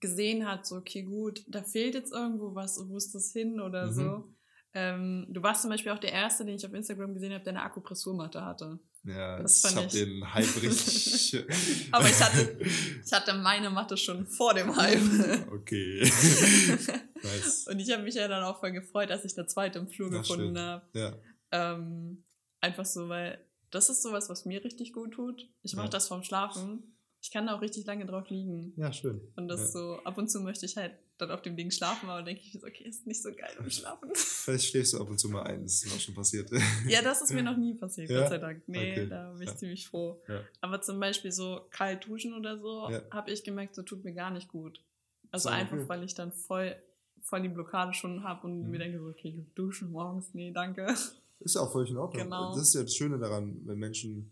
gesehen 0.00 0.46
hat, 0.46 0.66
so, 0.66 0.76
okay, 0.76 1.02
gut, 1.02 1.44
da 1.48 1.62
fehlt 1.62 1.94
jetzt 1.94 2.12
irgendwo 2.12 2.54
was, 2.54 2.80
wo 2.88 2.96
ist 2.96 3.14
das 3.14 3.32
hin 3.32 3.60
oder 3.60 3.86
mhm. 3.86 3.94
so. 3.94 4.35
Ähm, 4.78 5.26
du 5.30 5.42
warst 5.42 5.62
zum 5.62 5.70
Beispiel 5.70 5.90
auch 5.90 5.98
der 5.98 6.12
Erste, 6.12 6.44
den 6.44 6.56
ich 6.56 6.66
auf 6.66 6.74
Instagram 6.74 7.14
gesehen 7.14 7.32
habe, 7.32 7.42
der 7.42 7.54
eine 7.54 7.62
Akupressurmatte 7.62 8.44
hatte. 8.44 8.78
Ja, 9.04 9.40
das 9.40 9.64
ich 9.64 9.74
habe 9.74 9.86
den 9.86 10.34
Hype 10.34 10.62
richtig. 10.62 11.46
Aber 11.92 12.04
ich 12.04 12.20
hatte, 12.20 12.58
ich 13.02 13.10
hatte 13.10 13.32
meine 13.32 13.70
Matte 13.70 13.96
schon 13.96 14.26
vor 14.26 14.52
dem 14.52 14.76
Hype. 14.76 15.00
Okay. 15.50 16.02
nice. 17.22 17.66
Und 17.70 17.80
ich 17.80 17.90
habe 17.90 18.02
mich 18.02 18.16
ja 18.16 18.28
dann 18.28 18.44
auch 18.44 18.60
voll 18.60 18.72
gefreut, 18.72 19.10
als 19.10 19.24
ich 19.24 19.34
der 19.34 19.46
zweite 19.46 19.78
im 19.78 19.88
Flur 19.88 20.10
das 20.10 20.28
gefunden 20.28 20.58
habe. 20.58 20.84
Ja. 20.92 21.14
Ähm, 21.52 22.24
einfach 22.60 22.84
so, 22.84 23.08
weil 23.08 23.42
das 23.70 23.88
ist 23.88 24.02
sowas, 24.02 24.28
was 24.28 24.44
mir 24.44 24.62
richtig 24.62 24.92
gut 24.92 25.14
tut. 25.14 25.48
Ich 25.62 25.74
mache 25.74 25.86
ja. 25.86 25.92
das 25.92 26.08
vorm 26.08 26.22
Schlafen. 26.22 26.95
Ich 27.26 27.32
kann 27.32 27.44
da 27.44 27.56
auch 27.56 27.60
richtig 27.60 27.84
lange 27.86 28.06
drauf 28.06 28.30
liegen. 28.30 28.72
Ja, 28.76 28.92
schön. 28.92 29.20
Und 29.34 29.48
das 29.48 29.60
ja. 29.60 29.66
so, 29.66 29.98
ab 30.04 30.16
und 30.16 30.30
zu 30.30 30.38
möchte 30.38 30.64
ich 30.64 30.76
halt 30.76 30.92
dann 31.18 31.32
auf 31.32 31.42
dem 31.42 31.56
Ding 31.56 31.72
schlafen, 31.72 32.08
aber 32.08 32.22
denke 32.22 32.40
ich, 32.40 32.62
okay, 32.62 32.84
ist 32.84 33.04
nicht 33.04 33.20
so 33.20 33.30
geil 33.32 33.50
im 33.58 33.68
Schlafen. 33.68 34.10
Vielleicht 34.14 34.66
schläfst 34.66 34.92
du 34.92 35.00
ab 35.00 35.10
und 35.10 35.18
zu 35.18 35.28
mal 35.28 35.42
ein, 35.42 35.64
das 35.64 35.82
ist 35.82 35.92
auch 35.92 35.98
schon 35.98 36.14
passiert. 36.14 36.48
ja, 36.88 37.02
das 37.02 37.22
ist 37.22 37.32
mir 37.32 37.42
noch 37.42 37.56
nie 37.56 37.74
passiert, 37.74 38.10
ja? 38.10 38.20
Gott 38.20 38.28
sei 38.28 38.38
Dank. 38.38 38.62
Nee, 38.68 38.92
okay. 38.92 39.08
da 39.08 39.32
bin 39.32 39.42
ich 39.42 39.48
ja. 39.48 39.56
ziemlich 39.56 39.88
froh. 39.88 40.22
Ja. 40.28 40.40
Aber 40.60 40.80
zum 40.82 41.00
Beispiel 41.00 41.32
so 41.32 41.62
kalt 41.70 42.06
duschen 42.06 42.32
oder 42.32 42.60
so, 42.60 42.88
habe 43.10 43.32
ich 43.32 43.42
gemerkt, 43.42 43.74
so 43.74 43.82
tut 43.82 44.04
mir 44.04 44.14
gar 44.14 44.30
nicht 44.30 44.46
gut. 44.46 44.84
Also 45.32 45.48
so, 45.48 45.54
einfach, 45.54 45.78
okay. 45.78 45.88
weil 45.88 46.04
ich 46.04 46.14
dann 46.14 46.30
voll, 46.30 46.76
voll 47.22 47.42
die 47.42 47.48
Blockade 47.48 47.92
schon 47.92 48.22
habe 48.22 48.46
und 48.46 48.62
mhm. 48.62 48.70
mir 48.70 48.78
denke 48.78 49.00
so, 49.00 49.08
okay, 49.08 49.44
duschen 49.56 49.90
morgens, 49.90 50.32
nee, 50.32 50.52
danke. 50.52 50.94
Ist 51.40 51.56
ja 51.56 51.62
auch 51.62 51.72
völlig 51.72 51.90
in 51.90 51.96
Ordnung. 51.96 52.22
Genau. 52.22 52.54
Das 52.54 52.68
ist 52.68 52.74
ja 52.76 52.82
das 52.82 52.94
Schöne 52.94 53.18
daran, 53.18 53.62
wenn 53.64 53.78
Menschen 53.78 54.30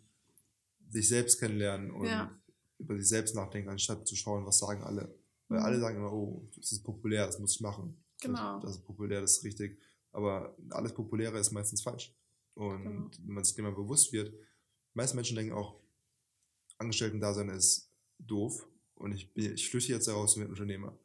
sich 0.90 1.08
selbst 1.08 1.40
kennenlernen 1.40 1.90
und 1.90 2.06
über 2.78 2.96
sich 2.96 3.08
selbst 3.08 3.34
nachdenken, 3.34 3.70
anstatt 3.70 4.06
zu 4.06 4.16
schauen, 4.16 4.46
was 4.46 4.58
sagen 4.58 4.82
alle. 4.82 5.14
Weil 5.48 5.60
mhm. 5.60 5.64
alle 5.64 5.80
sagen 5.80 5.96
immer, 5.96 6.12
oh, 6.12 6.48
das 6.56 6.72
ist 6.72 6.82
populär, 6.82 7.26
das 7.26 7.38
muss 7.38 7.54
ich 7.54 7.60
machen. 7.60 8.02
Genau. 8.20 8.60
Das 8.60 8.72
ist 8.72 8.84
populär, 8.84 9.20
das 9.20 9.38
ist 9.38 9.44
richtig. 9.44 9.80
Aber 10.12 10.56
alles 10.70 10.94
Populäre 10.94 11.38
ist 11.38 11.52
meistens 11.52 11.82
falsch. 11.82 12.14
Und 12.54 12.84
genau. 12.84 13.10
wenn 13.24 13.34
man 13.34 13.44
sich 13.44 13.54
dem 13.56 13.64
mal 13.64 13.72
bewusst 13.72 14.12
wird, 14.12 14.32
meiste 14.94 15.16
Menschen 15.16 15.36
denken 15.36 15.52
auch, 15.52 15.80
Angestellten-Dasein 16.78 17.48
ist 17.48 17.90
doof. 18.18 18.66
Und 18.94 19.12
ich, 19.12 19.32
bin, 19.34 19.52
ich 19.54 19.68
flüchte 19.68 19.92
jetzt 19.92 20.08
daraus 20.08 20.36
mit 20.36 20.48
Unternehmer. 20.48 20.96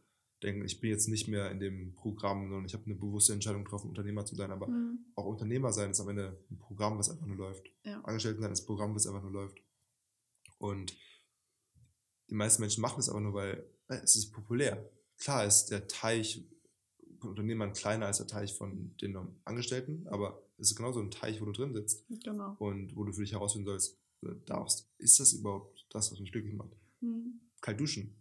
Denken, 0.44 0.64
ich 0.64 0.80
bin 0.80 0.92
jetzt 0.92 1.08
nicht 1.08 1.28
mehr 1.28 1.52
in 1.52 1.60
dem 1.60 1.94
Programm, 1.96 2.48
sondern 2.48 2.66
ich 2.66 2.74
habe 2.74 2.86
eine 2.86 2.96
bewusste 2.96 3.34
Entscheidung 3.34 3.66
getroffen, 3.66 3.90
Unternehmer 3.90 4.26
zu 4.26 4.36
sein. 4.36 4.52
Aber 4.52 4.68
mhm. 4.68 5.06
auch 5.16 5.26
Unternehmer 5.26 5.74
sein 5.74 5.92
ist 5.92 6.00
am 6.00 6.10
Ende 6.10 6.40
ein 6.50 6.60
Programm, 6.60 6.98
was 6.98 7.10
einfach 7.10 7.26
nur 7.26 7.36
läuft. 7.36 7.70
Ja. 7.84 8.00
Angestellten 8.02 8.42
sein 8.42 8.52
ist 8.52 8.62
ein 8.62 8.68
Programm, 8.68 8.96
was 8.96 9.08
einfach 9.08 9.24
nur 9.24 9.32
läuft. 9.32 9.62
Und 10.60 10.96
die 12.30 12.36
meisten 12.36 12.62
Menschen 12.62 12.82
machen 12.82 13.00
es 13.00 13.10
aber 13.10 13.22
nur, 13.22 13.34
weil 13.34 13.66
äh, 13.88 13.96
es 14.04 14.16
ist 14.16 14.32
populär. 14.32 14.90
Klar 15.18 15.46
ist 15.46 15.68
der 15.68 15.88
Teich 15.88 16.46
von 17.20 17.32
Unternehmern 17.32 17.74
kleiner 17.74 18.06
als 18.06 18.18
der 18.18 18.28
Teich 18.28 18.54
von 18.54 18.96
den 19.02 19.18
Angestellten, 19.44 20.08
aber 20.08 20.42
es 20.58 20.72
ist 20.72 20.78
genauso 20.78 21.02
ein 21.02 21.12
Teich, 21.12 21.42
wo 21.42 21.46
du 21.46 21.52
drin 21.52 21.74
sitzt. 21.74 22.06
Genau. 22.24 22.56
Und 22.60 22.96
wo 22.96 23.04
du 23.04 23.12
für 23.12 23.22
dich 23.22 23.34
herausfinden 23.34 23.68
sollst, 23.68 23.98
darfst, 24.46 24.90
ist 24.98 25.20
das 25.20 25.34
überhaupt 25.34 25.86
das, 25.90 26.12
was 26.12 26.20
mich 26.20 26.32
glücklich 26.32 26.54
macht? 26.54 26.76
Mhm. 27.02 27.40
Kalt 27.62 27.80
duschen. 27.80 28.16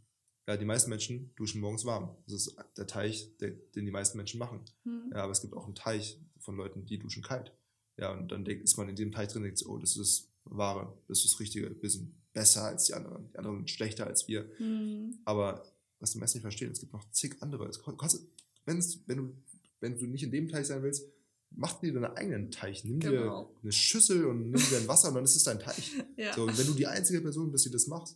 Ja, 0.46 0.56
die 0.56 0.64
meisten 0.64 0.88
Menschen 0.90 1.34
duschen 1.36 1.60
morgens 1.60 1.84
warm. 1.84 2.16
Das 2.24 2.34
ist 2.34 2.56
der 2.76 2.86
Teich, 2.86 3.36
der, 3.38 3.50
den 3.50 3.84
die 3.84 3.90
meisten 3.90 4.16
Menschen 4.16 4.38
machen. 4.38 4.60
Mhm. 4.84 5.10
Ja, 5.12 5.24
aber 5.24 5.32
es 5.32 5.40
gibt 5.40 5.54
auch 5.54 5.66
einen 5.66 5.74
Teich 5.74 6.20
von 6.38 6.56
Leuten, 6.56 6.86
die 6.86 6.98
duschen 6.98 7.22
kalt. 7.22 7.52
Ja, 7.96 8.12
und 8.12 8.30
dann 8.30 8.46
ist 8.46 8.76
man 8.76 8.88
in 8.88 8.96
dem 8.96 9.12
Teich 9.12 9.28
drin 9.28 9.42
und 9.42 9.48
denkt, 9.48 9.66
oh, 9.66 9.78
das 9.78 9.96
ist 9.96 10.32
wahre, 10.50 10.96
das 11.08 11.18
ist 11.18 11.32
das 11.32 11.40
richtige 11.40 11.80
Wissen 11.82 12.14
besser 12.32 12.64
als 12.64 12.84
die 12.84 12.94
anderen, 12.94 13.28
die 13.32 13.38
anderen 13.38 13.58
sind 13.58 13.70
schlechter 13.70 14.06
als 14.06 14.28
wir. 14.28 14.48
Mhm. 14.58 15.18
Aber 15.24 15.64
was 15.98 16.12
die 16.12 16.18
meisten 16.18 16.38
nicht 16.38 16.42
verstehen, 16.42 16.70
es 16.70 16.80
gibt 16.80 16.92
noch 16.92 17.10
zig 17.10 17.36
andere. 17.40 17.68
Kannst, 17.96 18.28
wenn, 18.66 19.16
du, 19.16 19.36
wenn 19.80 19.98
du 19.98 20.06
nicht 20.06 20.22
in 20.22 20.30
dem 20.30 20.48
Teich 20.48 20.66
sein 20.66 20.82
willst, 20.82 21.04
mach 21.50 21.80
dir 21.80 21.92
deinen 21.92 22.04
eigenen 22.04 22.50
Teich. 22.50 22.84
Nimm 22.84 23.00
Genau. 23.00 23.44
dir 23.54 23.60
eine 23.62 23.72
Schüssel 23.72 24.26
und 24.26 24.50
nimm 24.50 24.60
dir 24.60 24.76
ein 24.78 24.88
Wasser 24.88 25.08
und 25.08 25.14
dann 25.14 25.24
ist 25.24 25.36
es 25.36 25.44
dein 25.44 25.58
Teich. 25.58 25.92
Ja. 26.16 26.34
So, 26.34 26.46
wenn 26.46 26.66
du 26.66 26.74
die 26.74 26.86
einzige 26.86 27.20
Person 27.20 27.50
bist, 27.52 27.64
die 27.64 27.70
das 27.70 27.86
macht, 27.86 28.14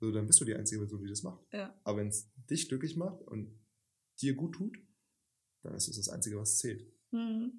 so, 0.00 0.12
dann 0.12 0.26
bist 0.26 0.40
du 0.40 0.44
die 0.44 0.54
einzige 0.54 0.80
Person, 0.80 1.02
die 1.02 1.08
das 1.08 1.22
macht. 1.22 1.40
Ja. 1.52 1.74
Aber 1.82 1.98
wenn 1.98 2.08
es 2.08 2.28
dich 2.48 2.68
glücklich 2.68 2.96
macht 2.96 3.20
und 3.22 3.58
dir 4.20 4.34
gut 4.34 4.54
tut, 4.54 4.78
dann 5.62 5.74
ist 5.74 5.88
es 5.88 5.96
das 5.96 6.08
Einzige, 6.08 6.38
was 6.38 6.58
zählt. 6.58 6.86
Mhm. 7.10 7.52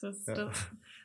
Das, 0.00 0.26
Ja. 0.26 0.34
das, 0.34 0.56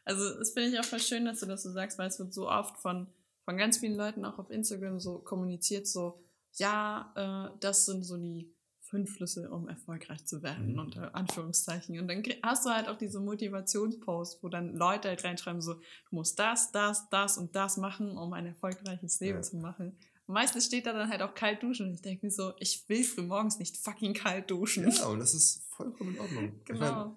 also 0.05 0.37
das 0.39 0.51
finde 0.51 0.69
ich 0.69 0.79
auch 0.79 0.85
voll 0.85 0.99
schön, 0.99 1.25
dass 1.25 1.39
du 1.39 1.45
das 1.45 1.63
so 1.63 1.71
sagst, 1.71 1.97
weil 1.97 2.07
es 2.07 2.19
wird 2.19 2.33
so 2.33 2.49
oft 2.49 2.77
von, 2.77 3.07
von 3.45 3.57
ganz 3.57 3.77
vielen 3.77 3.95
Leuten 3.95 4.25
auch 4.25 4.37
auf 4.39 4.49
Instagram 4.49 4.99
so 4.99 5.19
kommuniziert, 5.19 5.87
so, 5.87 6.23
ja, 6.53 7.13
äh, 7.53 7.57
das 7.59 7.85
sind 7.85 8.03
so 8.03 8.17
die 8.17 8.53
fünf 8.81 9.15
Schlüssel, 9.15 9.47
um 9.47 9.69
erfolgreich 9.69 10.25
zu 10.25 10.43
werden, 10.43 10.73
Mhm. 10.73 10.79
unter 10.79 11.15
Anführungszeichen. 11.15 11.97
Und 11.97 12.09
dann 12.09 12.21
hast 12.43 12.65
du 12.65 12.69
halt 12.71 12.89
auch 12.89 12.97
diese 12.97 13.21
Motivationsposts, 13.21 14.43
wo 14.43 14.49
dann 14.49 14.75
Leute 14.75 15.07
halt 15.07 15.23
reinschreiben, 15.23 15.61
so, 15.61 15.75
du 15.75 15.81
musst 16.11 16.37
das, 16.39 16.71
das, 16.73 17.07
das 17.09 17.37
und 17.37 17.55
das 17.55 17.77
machen, 17.77 18.17
um 18.17 18.33
ein 18.33 18.45
erfolgreiches 18.47 19.19
Leben 19.21 19.37
Ja. 19.37 19.41
zu 19.43 19.55
machen. 19.57 19.97
Und 20.27 20.33
meistens 20.33 20.65
steht 20.65 20.85
da 20.85 20.93
dann 20.93 21.09
halt 21.09 21.21
auch 21.21 21.33
kalt 21.33 21.63
duschen. 21.63 21.87
Und 21.87 21.93
ich 21.93 22.01
denke 22.01 22.25
mir 22.25 22.31
so, 22.31 22.51
ich 22.59 22.87
will 22.89 23.03
früh 23.05 23.21
morgens 23.21 23.59
nicht 23.59 23.77
fucking 23.77 24.13
kalt 24.13 24.51
duschen. 24.51 24.89
Ja, 24.91 25.07
und 25.07 25.19
das 25.19 25.33
ist 25.33 25.63
vollkommen 25.69 26.15
in 26.15 26.19
Ordnung. 26.21 26.59
Genau. 26.65 27.15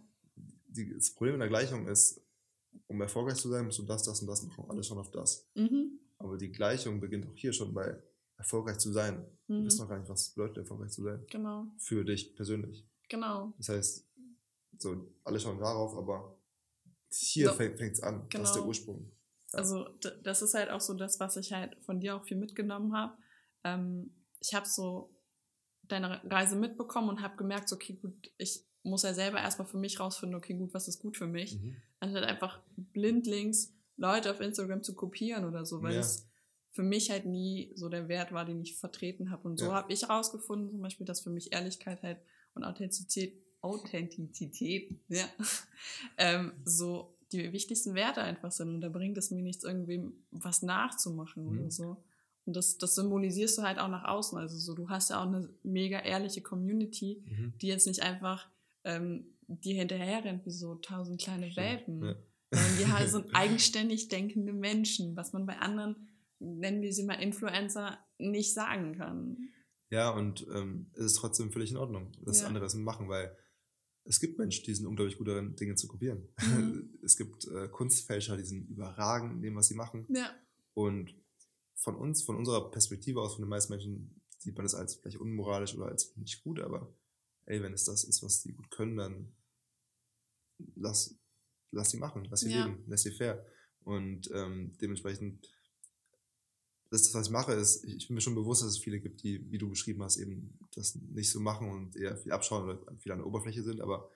Die, 0.76 0.92
das 0.94 1.14
Problem 1.14 1.34
in 1.34 1.40
der 1.40 1.48
Gleichung 1.48 1.87
ist, 1.87 2.20
um 2.88 3.00
erfolgreich 3.00 3.37
zu 3.37 3.48
sein, 3.48 3.64
musst 3.64 3.78
du 3.78 3.84
das, 3.84 4.02
das 4.02 4.20
und 4.20 4.26
das 4.26 4.42
machen. 4.42 4.64
Alles 4.68 4.87
schon 4.87 4.98
auf 4.98 5.10
das. 5.10 5.48
Mhm. 5.54 5.98
Aber 6.18 6.37
die 6.37 6.50
Gleichung 6.50 7.00
beginnt 7.00 7.26
auch 7.26 7.34
hier 7.37 7.52
schon 7.52 7.72
bei 7.72 8.00
erfolgreich 8.37 8.78
zu 8.78 8.92
sein. 8.92 9.24
Du 9.46 9.54
Mhm. 9.54 9.66
weißt 9.66 9.78
noch 9.80 9.88
gar 9.88 9.98
nicht, 9.98 10.08
was 10.08 10.22
es 10.22 10.34
bedeutet, 10.34 10.58
erfolgreich 10.58 10.90
zu 10.90 11.02
sein. 11.02 11.24
Genau, 11.30 11.66
Für 11.78 12.04
dich 12.04 12.34
persönlich. 12.34 12.84
genau. 13.08 13.52
Das 13.58 13.68
heißt, 13.68 14.08
so, 14.78 15.14
alle 15.24 15.38
schauen 15.38 15.58
darauf, 15.58 15.96
aber 15.96 16.37
hier 17.10 17.46
No. 17.48 17.52
fängt 17.54 17.80
es 17.80 18.02
an. 18.02 18.26
Das 18.30 18.42
ist 18.42 18.52
der 18.54 18.62
Genau. 18.62 18.68
Ursprung. 18.68 19.12
Ja. 19.52 19.58
Also 19.60 19.87
das 20.24 20.42
ist 20.42 20.54
halt 20.54 20.70
auch 20.70 20.80
so 20.80 20.94
das, 20.94 21.20
was 21.20 21.37
ich 21.37 21.52
halt 21.52 21.76
von 21.84 22.00
dir 22.00 22.16
auch 22.16 22.24
viel 22.24 22.37
mitgenommen 22.37 22.92
habe. 22.96 23.16
Ähm, 23.62 24.16
ich 24.40 24.52
habe 24.54 24.66
so 24.66 25.14
deine 25.82 26.20
Reise 26.28 26.56
mitbekommen 26.56 27.08
und 27.10 27.20
habe 27.22 27.37
gemerkt, 27.37 27.68
so, 27.68 27.76
okay, 27.76 27.94
gut, 27.94 28.32
ich 28.38 28.66
muss 28.84 29.02
ja 29.02 29.12
selber 29.14 29.38
erstmal 29.38 29.66
für 29.66 29.78
mich 29.78 29.98
rausfinden, 29.98 30.36
okay, 30.36 30.54
gut, 30.54 30.72
was 30.74 30.86
ist 30.88 31.00
gut 31.00 31.16
für 31.16 31.26
mich, 31.26 31.60
Mhm. 31.60 31.76
anstatt 32.00 32.24
einfach 32.24 32.60
blindlings 32.76 33.72
Leute 33.96 34.30
auf 34.30 34.40
Instagram 34.40 34.82
zu 34.82 34.94
kopieren 34.94 35.44
oder 35.44 35.64
so, 35.66 35.82
weil 35.82 35.94
Ja. 35.94 36.00
es 36.00 36.28
für 36.72 36.82
mich 36.82 37.10
halt 37.10 37.24
nie 37.26 37.72
so 37.76 37.88
der 37.88 38.08
Wert 38.08 38.32
war, 38.32 38.44
den 38.44 38.60
ich 38.60 38.76
vertreten 38.76 39.30
habe. 39.30 39.46
Und 39.48 39.58
so 39.58 39.66
Ja. 39.66 39.72
habe 39.74 39.92
ich 39.92 40.02
herausgefunden, 40.02 40.70
zum 40.70 40.80
Beispiel, 40.82 41.06
dass 41.06 41.20
für 41.20 41.30
mich 41.30 41.52
Ehrlichkeit 41.52 42.02
halt 42.02 42.18
und 42.54 42.64
Authentizität, 42.64 43.40
Authentizität, 43.60 44.94
ja, 45.08 45.24
ähm, 46.18 46.52
so 46.64 47.16
die 47.32 47.52
wichtigsten 47.52 47.94
Werte 47.94 48.22
einfach 48.22 48.52
sind. 48.52 48.68
Und 48.68 48.80
da 48.80 48.88
bringt 48.88 49.16
es 49.18 49.30
mir 49.30 49.42
nichts, 49.42 49.64
irgendwem 49.64 50.24
was 50.30 50.62
nachzumachen 50.62 51.44
Mhm. 51.44 51.48
oder 51.60 51.70
so. 51.70 52.04
Und 52.46 52.54
das, 52.56 52.76
das 52.76 52.94
symbolisierst 52.94 53.56
du 53.58 53.62
halt 53.62 53.78
auch 53.78 53.88
nach 53.88 54.04
außen. 54.04 54.36
Also 54.38 54.58
so, 54.58 54.74
du 54.74 54.88
hast 54.90 55.10
ja 55.10 55.20
auch 55.22 55.26
eine 55.26 55.48
mega 55.62 56.00
ehrliche 56.00 56.42
Community, 56.42 57.24
Mhm. 57.26 57.54
die 57.60 57.68
jetzt 57.68 57.86
nicht 57.86 58.02
einfach 58.02 58.50
ähm, 58.84 59.36
dir 59.46 59.74
hinterher 59.74 60.24
rennt 60.24 60.44
wie 60.46 60.50
so 60.50 60.76
tausend 60.76 61.20
kleine 61.20 61.54
Welpen. 61.56 62.02
ja. 62.04 62.14
Sondern 62.52 62.76
die 62.78 62.86
halt 62.92 63.10
sind 63.10 63.26
eigenständig 63.34 64.08
denkende 64.08 64.52
Menschen, 64.52 65.16
was 65.16 65.32
man 65.32 65.44
bei 65.46 65.58
anderen, 65.58 66.08
nennen 66.38 66.82
wir 66.82 66.92
sie 66.92 67.04
mal 67.04 67.14
Influencer, 67.20 67.98
nicht 68.18 68.54
sagen 68.54 68.96
kann. 68.96 69.36
Ja, 69.90 70.10
und 70.10 70.46
ähm, 70.54 70.90
es 70.94 71.04
ist 71.06 71.14
trotzdem 71.16 71.52
völlig 71.52 71.70
in 71.70 71.76
Ordnung, 71.76 72.12
dass 72.24 72.40
Ja. 72.40 72.46
andere 72.46 72.64
es 72.66 72.74
machen, 72.74 73.08
weil 73.08 73.36
es 74.04 74.20
gibt 74.20 74.38
Menschen, 74.38 74.64
die 74.64 74.74
sind 74.74 74.86
unglaublich 74.86 75.16
gut 75.16 75.28
darin, 75.28 75.56
Dinge 75.56 75.74
zu 75.76 75.88
kopieren. 75.88 76.28
Mhm. 76.42 76.90
Es 77.02 77.16
gibt 77.16 77.46
äh, 77.48 77.68
Kunstfälscher, 77.68 78.36
die 78.36 78.44
sind 78.44 78.68
überragend 78.68 79.34
in 79.34 79.42
dem, 79.42 79.56
was 79.56 79.68
sie 79.68 79.74
machen. 79.74 80.06
Ja, 80.10 80.30
Und 80.74 81.14
von 81.76 81.96
uns, 81.96 82.22
von 82.22 82.36
unserer 82.36 82.70
Perspektive 82.70 83.20
aus, 83.20 83.34
von 83.34 83.42
den 83.44 83.48
meisten 83.50 83.72
Menschen, 83.72 84.22
sieht 84.38 84.56
man 84.56 84.64
das 84.64 84.74
als 84.74 84.96
vielleicht 84.96 85.18
unmoralisch 85.18 85.74
oder 85.76 85.86
als 85.86 86.14
nicht 86.16 86.42
gut, 86.42 86.60
aber 86.60 86.94
ey, 87.46 87.62
wenn 87.62 87.72
es 87.72 87.85
das 87.85 88.04
ist, 88.04 88.22
was 88.22 88.42
die 88.42 88.52
gut 88.52 88.70
können, 88.70 88.96
dann 88.96 89.33
lass, 90.76 91.16
lass 91.70 91.90
sie 91.90 91.98
machen, 91.98 92.26
lass 92.30 92.40
sie 92.40 92.50
Ja. 92.50 92.64
leben, 92.64 92.85
lass 92.87 93.02
sie 93.02 93.12
fair. 93.12 93.44
Und 93.80 94.30
ähm, 94.33 94.76
dementsprechend, 94.80 95.50
das, 96.90 97.12
was 97.12 97.26
ich 97.26 97.33
mache, 97.33 97.52
ist, 97.52 97.85
ich, 97.85 98.07
bin 98.07 98.14
mir 98.14 98.20
schon 98.20 98.35
bewusst, 98.35 98.62
dass 98.62 98.70
es 98.70 98.78
viele 98.78 99.00
gibt, 99.00 99.22
die, 99.22 99.50
wie 99.50 99.59
du 99.59 99.68
beschrieben 99.68 100.02
hast, 100.02 100.16
eben 100.16 100.59
das 100.74 100.94
nicht 100.94 101.30
so 101.30 101.40
machen 101.40 101.68
und 101.68 101.96
eher 101.96 102.16
viel 102.16 102.33
abschauen 102.33 102.64
oder 102.64 102.96
viel 102.98 103.12
an 103.12 103.18
der 103.18 103.26
Oberfläche 103.26 103.62
sind, 103.62 103.80
aber 103.80 104.11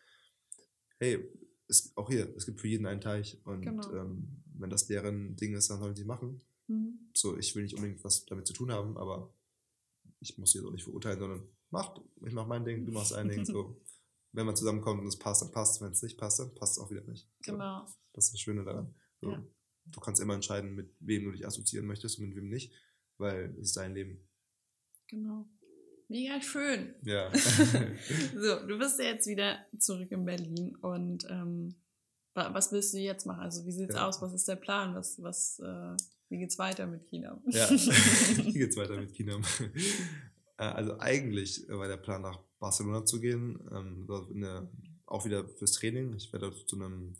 hey, 0.98 1.28
es, 1.66 1.92
auch 1.96 2.08
hier, 2.08 2.34
es 2.36 2.46
gibt 2.46 2.60
für 2.60 2.68
jeden 2.68 2.86
einen 2.86 3.00
Teich 3.00 3.40
und 3.44 3.62
Genau. 3.62 3.94
ähm, 3.94 4.42
wenn 4.54 4.70
das 4.70 4.86
deren 4.86 5.36
Ding 5.36 5.54
ist, 5.54 5.70
dann 5.70 5.80
sollen 5.80 5.96
sie 5.96 6.04
machen 6.04 6.40
mhm. 6.68 7.10
so, 7.12 7.36
ich 7.36 7.54
will 7.54 7.62
nicht 7.62 7.74
unbedingt 7.74 8.02
was 8.04 8.24
damit 8.26 8.46
zu 8.46 8.52
tun 8.52 8.70
haben, 8.72 8.96
aber 8.96 9.34
ich 10.20 10.38
muss 10.38 10.52
sie 10.52 10.58
jetzt 10.58 10.66
auch 10.66 10.72
nicht 10.72 10.84
verurteilen, 10.84 11.18
sondern 11.18 11.48
macht, 11.70 12.00
ich 12.26 12.32
mach 12.32 12.46
mein 12.46 12.64
Ding, 12.64 12.84
du 12.86 12.92
machst 12.92 13.12
ein 13.12 13.28
Ding, 13.28 13.44
so. 13.44 13.80
Wenn 14.32 14.44
man 14.46 14.54
zusammenkommt 14.56 15.00
und 15.00 15.06
es 15.06 15.18
passt, 15.18 15.40
dann 15.42 15.50
passt 15.52 15.80
wenn 15.80 15.90
es 15.92 16.02
nicht 16.02 16.18
passt, 16.18 16.38
dann 16.38 16.54
passt 16.54 16.76
es 16.76 16.78
auch 16.84 16.90
wieder 16.90 17.00
nicht. 17.02 17.26
So, 17.44 17.52
genau. 17.52 17.86
Das 18.12 18.26
ist 18.26 18.34
das 18.34 18.40
Schöne 18.40 18.62
daran. 18.62 18.94
So, 19.20 19.30
Ja. 19.30 19.42
Du 19.86 20.00
kannst 20.00 20.20
immer 20.20 20.34
entscheiden, 20.34 20.74
mit 20.74 20.94
wem 21.00 21.24
du 21.24 21.32
dich 21.32 21.46
assoziieren 21.46 21.86
möchtest 21.86 22.18
und 22.18 22.26
mit 22.28 22.36
wem 22.36 22.50
nicht, 22.50 22.74
weil 23.16 23.54
es 23.58 23.68
ist 23.68 23.76
dein 23.78 23.94
Leben. 23.94 24.28
Genau. 25.08 25.48
Mega 26.08 26.40
schön. 26.42 26.94
Ja. 27.04 27.30
So, 28.34 28.66
du 28.66 28.78
bist 28.78 28.98
ja 28.98 29.06
jetzt 29.06 29.26
wieder 29.26 29.58
zurück 29.78 30.10
in 30.12 30.26
Berlin 30.26 30.76
und 30.76 31.24
ähm, 31.30 31.74
wa- 32.34 32.52
was 32.52 32.70
willst 32.70 32.92
du 32.92 32.98
jetzt 32.98 33.24
machen? 33.24 33.40
Also 33.40 33.64
wie 33.64 33.72
sieht's 33.72 33.94
Ja. 33.94 34.06
aus? 34.08 34.20
Was 34.20 34.34
ist 34.34 34.46
der 34.46 34.56
Plan? 34.56 34.94
Was, 34.94 35.22
was, 35.22 35.58
äh, 35.60 35.96
wie 36.28 36.36
geht's 36.38 36.58
weiter 36.58 36.86
mit 36.86 37.06
China? 37.08 37.40
ja. 37.46 37.68
Wie 37.70 38.52
geht's 38.52 38.76
weiter 38.76 39.00
mit 39.00 39.12
China? 39.14 39.40
Äh, 40.58 40.64
Also 40.64 40.98
eigentlich 40.98 41.66
war 41.68 41.88
der 41.88 41.96
Plan 41.96 42.22
nach 42.22 42.38
Barcelona 42.58 43.04
zu 43.04 43.20
gehen, 43.20 43.58
ähm, 43.72 44.06
der, 44.40 44.68
auch 45.06 45.24
wieder 45.24 45.48
fürs 45.48 45.72
Training. 45.72 46.14
Ich 46.16 46.32
wäre 46.32 46.50
dort 46.50 46.68
zu 46.68 46.76
einem 46.76 47.14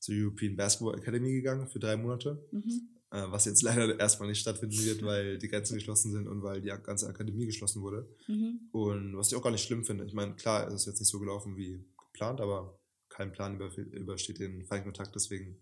zur 0.00 0.14
European 0.14 0.56
Basketball 0.56 0.98
Academy 0.98 1.32
gegangen 1.32 1.68
für 1.68 1.78
drei 1.78 1.96
Monate. 1.96 2.46
mhm. 2.50 2.88
äh, 3.10 3.30
was 3.30 3.44
jetzt 3.46 3.62
leider 3.68 3.98
erstmal 3.98 4.28
nicht 4.28 4.40
stattfinden 4.40 4.76
wird, 4.84 5.02
weil 5.02 5.38
die 5.38 5.48
Grenzen 5.48 5.76
geschlossen 5.76 6.12
sind 6.12 6.26
und 6.28 6.42
weil 6.42 6.60
die 6.60 6.68
ganze 6.82 7.08
Akademie 7.08 7.46
geschlossen 7.46 7.82
wurde. 7.82 8.08
Mhm. 8.26 8.68
Und 8.72 9.16
was 9.16 9.30
ich 9.30 9.36
auch 9.36 9.42
gar 9.42 9.50
nicht 9.50 9.64
schlimm 9.64 9.84
finde. 9.84 10.04
Ich 10.04 10.12
meine, 10.14 10.34
klar, 10.34 10.66
es 10.68 10.74
ist 10.74 10.86
jetzt 10.86 11.00
nicht 11.00 11.10
so 11.10 11.20
gelaufen 11.20 11.56
wie 11.56 11.84
geplant, 12.12 12.40
aber 12.40 12.78
kein 13.08 13.32
Plan 13.32 13.54
über, 13.54 13.74
übersteht 13.76 14.40
den 14.40 14.64
Feindkontakt. 14.66 15.14
Deswegen, 15.14 15.56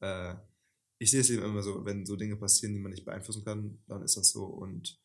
äh, 0.00 0.34
ich 0.98 1.10
sehe 1.10 1.20
es 1.20 1.30
eben 1.30 1.42
immer 1.44 1.62
so, 1.62 1.84
wenn 1.84 2.04
so 2.04 2.14
Dinge 2.16 2.36
passieren, 2.36 2.74
die 2.74 2.80
man 2.80 2.90
nicht 2.92 3.06
beeinflussen 3.06 3.44
kann, 3.44 3.78
dann 3.88 4.02
ist 4.02 4.16
das 4.16 4.30
so. 4.30 4.44
Und 4.44 5.00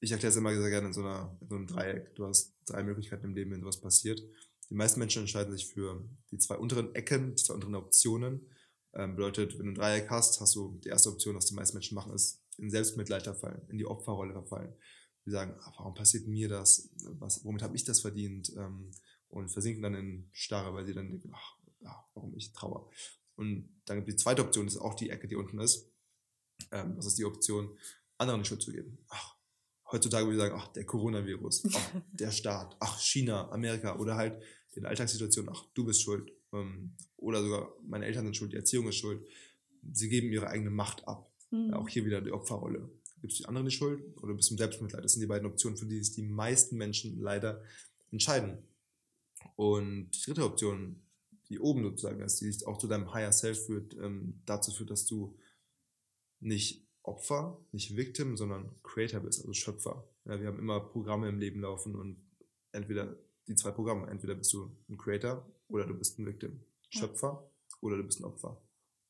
ich 0.00 0.12
erkläre 0.12 0.30
es 0.30 0.36
immer 0.36 0.54
sehr 0.54 0.70
gerne 0.70 0.88
in 0.88 0.92
so, 0.92 1.00
einer, 1.00 1.36
in 1.40 1.48
so 1.48 1.56
einem 1.56 1.66
Dreieck. 1.66 2.14
Du 2.14 2.26
hast 2.26 2.54
drei 2.66 2.82
Möglichkeiten 2.82 3.26
im 3.26 3.34
Leben, 3.34 3.50
wenn 3.50 3.60
sowas 3.60 3.80
passiert. 3.80 4.22
Die 4.70 4.74
meisten 4.74 5.00
Menschen 5.00 5.22
entscheiden 5.22 5.52
sich 5.56 5.66
für 5.66 6.04
die 6.30 6.38
zwei 6.38 6.56
unteren 6.56 6.94
Ecken, 6.94 7.34
die 7.34 7.42
zwei 7.42 7.54
unteren 7.54 7.74
Optionen. 7.74 8.46
Ähm, 8.94 9.16
bedeutet, 9.16 9.58
wenn 9.58 9.66
du 9.66 9.72
ein 9.72 9.74
Dreieck 9.74 10.10
hast, 10.10 10.40
hast 10.40 10.54
du 10.54 10.78
die 10.84 10.88
erste 10.88 11.10
Option, 11.10 11.36
was 11.36 11.46
die 11.46 11.54
meisten 11.54 11.76
Menschen 11.76 11.94
machen, 11.94 12.12
ist 12.12 12.42
in 12.58 12.70
Selbstmitleid 12.70 13.22
verfallen, 13.22 13.62
in 13.68 13.78
die 13.78 13.86
Opferrolle 13.86 14.32
verfallen. 14.32 14.72
Die 15.24 15.30
sagen, 15.30 15.54
ah, 15.60 15.72
warum 15.76 15.94
passiert 15.94 16.26
mir 16.26 16.48
das? 16.48 16.90
Was, 17.18 17.44
womit 17.44 17.62
habe 17.62 17.76
ich 17.76 17.84
das 17.84 18.00
verdient? 18.00 18.52
Ähm, 18.56 18.90
und 19.28 19.50
versinken 19.50 19.82
dann 19.82 19.94
in 19.94 20.28
Starre, 20.32 20.72
weil 20.74 20.86
sie 20.86 20.94
dann 20.94 21.08
denken, 21.08 21.30
ach, 21.34 21.56
ja, 21.80 22.04
warum 22.14 22.34
ich 22.34 22.52
trauer. 22.52 22.90
Und 23.36 23.68
dann 23.84 23.98
gibt 23.98 24.08
die 24.08 24.16
zweite 24.16 24.42
Option, 24.42 24.66
das 24.66 24.76
ist 24.76 24.80
auch 24.80 24.94
die 24.94 25.10
Ecke, 25.10 25.28
die 25.28 25.36
unten 25.36 25.60
ist. 25.60 25.90
Ähm, 26.72 26.96
das 26.96 27.06
ist 27.06 27.18
die 27.18 27.24
Option, 27.24 27.76
anderen 28.16 28.42
die 28.42 28.48
Schuld 28.48 28.62
zu 28.62 28.72
geben. 28.72 28.98
Ach, 29.08 29.37
heutzutage 29.90 30.26
würde 30.26 30.36
ich 30.36 30.42
sagen, 30.42 30.54
ach, 30.58 30.68
der 30.68 30.84
Coronavirus, 30.84 31.66
ach, 31.74 31.90
der 32.12 32.30
Staat, 32.30 32.76
ach, 32.80 33.00
China, 33.00 33.50
Amerika 33.50 33.98
oder 33.98 34.16
halt 34.16 34.42
in 34.74 34.86
Alltagssituationen, 34.86 35.50
ach, 35.52 35.64
du 35.74 35.84
bist 35.84 36.02
schuld. 36.02 36.32
Ähm, 36.52 36.94
oder 37.16 37.42
sogar 37.42 37.74
meine 37.86 38.06
Eltern 38.06 38.24
sind 38.24 38.36
schuld, 38.36 38.52
die 38.52 38.56
Erziehung 38.56 38.88
ist 38.88 38.96
schuld. 38.96 39.26
Sie 39.92 40.08
geben 40.08 40.30
ihre 40.30 40.48
eigene 40.48 40.70
Macht 40.70 41.06
ab. 41.06 41.30
Mhm. 41.50 41.70
Ja, 41.70 41.76
auch 41.76 41.88
hier 41.88 42.04
wieder 42.04 42.20
die 42.20 42.32
Opferrolle. 42.32 42.90
Gibst 43.20 43.38
du 43.38 43.42
die 43.42 43.48
anderen 43.48 43.66
die 43.66 43.74
Schuld 43.74 44.02
oder 44.22 44.34
bist 44.34 44.50
du 44.50 44.54
im 44.54 44.58
Selbstmitleid? 44.58 45.04
Das 45.04 45.12
sind 45.12 45.20
die 45.20 45.26
beiden 45.26 45.48
Optionen, 45.48 45.76
für 45.76 45.86
die 45.86 46.02
sich 46.02 46.14
die 46.14 46.22
meisten 46.22 46.76
Menschen 46.76 47.20
leider 47.20 47.62
entscheiden. 48.12 48.58
Und 49.56 50.10
die 50.10 50.20
dritte 50.26 50.44
Option, 50.44 51.02
die 51.48 51.58
oben 51.58 51.82
sozusagen 51.82 52.20
ist, 52.20 52.40
die 52.40 52.52
sich 52.52 52.66
auch 52.66 52.78
zu 52.78 52.86
deinem 52.86 53.12
Higher 53.12 53.32
Self 53.32 53.66
führt, 53.66 53.94
ähm, 53.94 54.40
dazu 54.46 54.70
führt, 54.70 54.90
dass 54.90 55.06
du 55.06 55.36
nicht 56.40 56.87
Opfer, 57.08 57.58
nicht 57.72 57.96
Victim, 57.96 58.36
sondern 58.36 58.70
Creator 58.82 59.20
bist, 59.20 59.40
also 59.40 59.52
Schöpfer. 59.52 60.08
Ja, 60.24 60.38
wir 60.40 60.46
haben 60.46 60.58
immer 60.58 60.80
Programme 60.80 61.28
im 61.28 61.38
Leben 61.38 61.60
laufen 61.60 61.96
und 61.96 62.16
entweder 62.72 63.16
die 63.46 63.54
zwei 63.54 63.70
Programme, 63.70 64.08
entweder 64.08 64.34
bist 64.34 64.52
du 64.52 64.70
ein 64.88 64.98
Creator 64.98 65.44
oder 65.68 65.86
du 65.86 65.94
bist 65.94 66.18
ein 66.18 66.26
Victim. 66.26 66.60
Ja. 66.90 67.00
Schöpfer 67.00 67.50
oder 67.80 67.96
du 67.96 68.04
bist 68.04 68.20
ein 68.20 68.24
Opfer. 68.24 68.60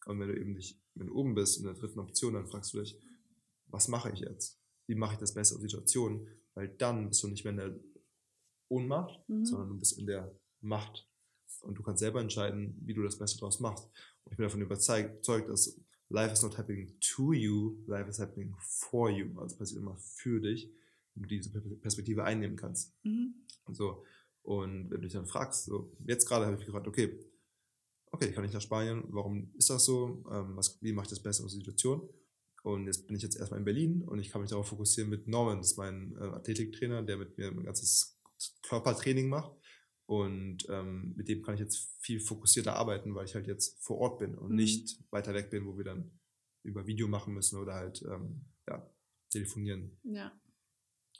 Und 0.07 0.21
wenn 0.21 0.29
du 0.29 0.39
eben 0.41 0.53
nicht, 0.53 0.81
wenn 0.95 1.09
du 1.09 1.15
oben 1.15 1.35
bist 1.35 1.59
in 1.59 1.65
der 1.65 1.75
dritten 1.75 1.99
Option, 1.99 2.35
dann 2.35 2.47
fragst 2.47 2.73
du 2.73 2.81
dich, 2.81 2.99
was 3.67 3.89
mache 3.89 4.11
ich 4.13 4.21
jetzt? 4.21 4.59
Wie 4.87 4.95
mache 4.95 5.15
ich 5.15 5.19
das 5.19 5.35
Beste 5.35 5.55
aus 5.55 5.61
der 5.61 5.69
Situation? 5.69 6.27
Weil 6.55 6.69
dann 6.69 7.09
bist 7.09 7.23
du 7.23 7.29
nicht 7.29 7.45
mehr 7.45 7.53
in 7.53 7.59
der 7.59 7.81
Ohnmacht, 8.69 9.29
Mhm. 9.29 9.45
sondern 9.45 9.69
du 9.71 9.79
bist 9.79 9.99
in 9.99 10.07
der 10.07 10.35
Macht. 10.61 11.07
Und 11.63 11.75
du 11.77 11.83
kannst 11.83 12.01
selber 12.01 12.21
entscheiden, 12.21 12.79
wie 12.85 12.95
du 12.95 13.03
das 13.03 13.19
Beste 13.19 13.39
daraus 13.41 13.61
machst. 13.61 13.85
Und 14.25 14.33
ich 14.33 14.37
bin 14.37 14.45
davon 14.45 14.63
überzeugt, 14.63 15.27
dass 15.49 15.81
life 16.11 16.33
is 16.33 16.42
not 16.42 16.57
happening 16.57 16.92
to 17.01 17.33
you, 17.33 17.83
life 17.87 18.09
is 18.09 18.18
happening 18.18 18.55
for 18.59 19.11
you. 19.11 19.29
Also 19.38 19.55
es 19.55 19.59
passiert 19.59 19.81
immer 19.81 19.97
für 19.97 20.40
dich, 20.40 20.71
wenn 21.14 21.23
du 21.23 21.29
diese 21.29 21.51
Perspektive 21.51 22.25
einnehmen 22.25 22.57
kannst. 22.57 22.94
Mhm. 23.05 23.35
So. 23.73 24.05
Und 24.42 24.90
wenn 24.90 25.01
du 25.01 25.07
dich 25.07 25.12
dann 25.12 25.27
fragst, 25.27 25.64
so, 25.64 25.92
jetzt 26.07 26.27
gerade 26.27 26.47
habe 26.47 26.57
ich 26.57 26.64
gefragt, 26.64 26.87
okay, 26.87 27.18
okay, 28.11 28.29
ich 28.29 28.35
kann 28.35 28.42
nicht 28.42 28.55
nach 28.55 28.62
Spanien, 28.62 29.05
warum 29.09 29.53
ist 29.57 29.68
das 29.68 29.85
so? 29.85 30.25
Ähm, 30.31 30.57
was, 30.57 30.81
wie 30.83 30.92
mache 30.92 31.05
ich 31.05 31.11
das 31.11 31.23
Beste 31.23 31.44
aus 31.44 31.53
der 31.53 31.59
Situation? 31.59 32.09
Und 32.62 32.87
jetzt 32.87 33.07
bin 33.07 33.16
ich 33.16 33.23
jetzt 33.23 33.37
erstmal 33.37 33.61
in 33.61 33.64
Berlin 33.64 34.03
und 34.03 34.18
ich 34.18 34.31
kann 34.31 34.40
mich 34.40 34.51
darauf 34.51 34.68
fokussieren 34.68 35.11
mit 35.11 35.29
Norman, 35.29 35.59
das 35.59 35.73
ist 35.73 35.77
mein 35.77 36.16
äh, 36.16 36.25
Athletiktrainer, 36.25 37.03
der 37.03 37.18
mit 37.18 37.37
mir 37.38 37.49
ein 37.49 37.62
ganzes 37.62 38.18
Körpertraining 38.62 39.29
macht. 39.29 39.53
Und 40.09 40.66
ähm, 40.71 41.12
mit 41.16 41.29
dem 41.29 41.42
kann 41.42 41.53
ich 41.53 41.61
jetzt 41.61 41.94
viel 42.01 42.18
fokussierter 42.18 42.75
arbeiten, 42.77 43.14
weil 43.14 43.27
ich 43.27 43.35
halt 43.35 43.47
jetzt 43.47 43.79
vor 43.85 43.99
Ort 43.99 44.21
bin 44.21 44.35
und 44.35 44.49
mhm. 44.49 44.57
nicht 44.57 45.05
weiter 45.11 45.35
weg 45.35 45.51
bin, 45.51 45.66
wo 45.66 45.77
wir 45.77 45.85
dann 45.85 46.18
über 46.62 46.87
Video 46.87 47.09
machen 47.09 47.35
müssen 47.35 47.59
oder 47.59 47.75
halt 47.75 48.03
ähm, 48.11 48.47
ja, 48.66 48.90
telefonieren. 49.29 49.99
Ja. 50.05 50.33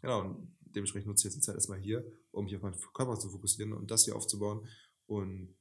Genau, 0.01 0.23
und 0.23 0.57
dementsprechend 0.61 1.07
nutze 1.07 1.29
ich 1.29 1.35
jetzt 1.35 1.37
die 1.37 1.45
Zeit 1.45 1.57
erstmal 1.57 1.79
hier, 1.79 2.03
um 2.31 2.47
mich 2.47 2.57
auf 2.57 2.63
meinen 2.63 2.81
Körper 2.95 3.19
zu 3.19 3.29
fokussieren 3.29 3.75
und 3.75 3.91
das 3.91 4.07
hier 4.07 4.17
aufzubauen 4.17 4.67
und 5.05 5.55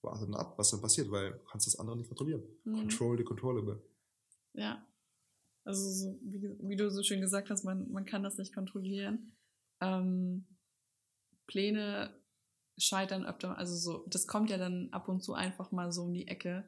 warte 0.00 0.24
dann 0.24 0.34
ab, 0.34 0.56
was 0.56 0.70
dann 0.70 0.80
passiert, 0.80 1.10
weil 1.10 1.32
du 1.32 1.44
kannst 1.44 1.66
das 1.66 1.78
andere 1.78 1.98
nicht 1.98 2.08
kontrollieren. 2.08 2.42
Mhm. 2.64 2.76
Control 2.76 3.18
the 3.18 3.24
controllable. 3.24 3.82
Ja. 4.54 4.82
Also 5.64 5.90
so, 5.90 6.18
wie, 6.22 6.42
wie, 6.42 6.76
du 6.76 6.90
so 6.90 7.02
schön 7.02 7.20
gesagt 7.20 7.50
hast, 7.50 7.64
man, 7.64 7.92
man 7.92 8.06
kann 8.06 8.22
das 8.22 8.38
nicht 8.38 8.54
kontrollieren. 8.54 9.36
Ähm, 9.82 10.46
Pläne 11.46 12.21
scheitern 12.78 13.24
öfter, 13.24 13.56
also 13.58 13.74
so, 13.74 14.06
das 14.08 14.26
kommt 14.26 14.50
ja 14.50 14.58
dann 14.58 14.88
ab 14.92 15.08
und 15.08 15.22
zu 15.22 15.34
einfach 15.34 15.72
mal 15.72 15.92
so 15.92 16.02
um 16.02 16.12
die 16.12 16.28
Ecke 16.28 16.64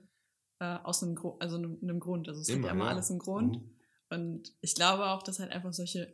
äh, 0.61 0.79
aus 0.83 1.03
einem, 1.03 1.15
Gro 1.15 1.37
also 1.41 1.57
einem, 1.57 1.79
einem, 1.83 2.01
Grund. 2.01 2.29
Also 2.29 2.41
es 2.41 2.49
immer, 2.49 2.59
hat 2.59 2.67
ja 2.67 2.73
immer 2.73 2.85
ja. 2.87 2.91
alles 2.91 3.11
einen 3.11 3.19
Grund. 3.19 3.57
Mhm. 3.57 3.71
Und 4.11 4.53
ich 4.61 4.75
glaube 4.75 5.07
auch, 5.07 5.23
dass 5.23 5.39
halt 5.39 5.51
einfach 5.51 5.73
solche, 5.73 6.13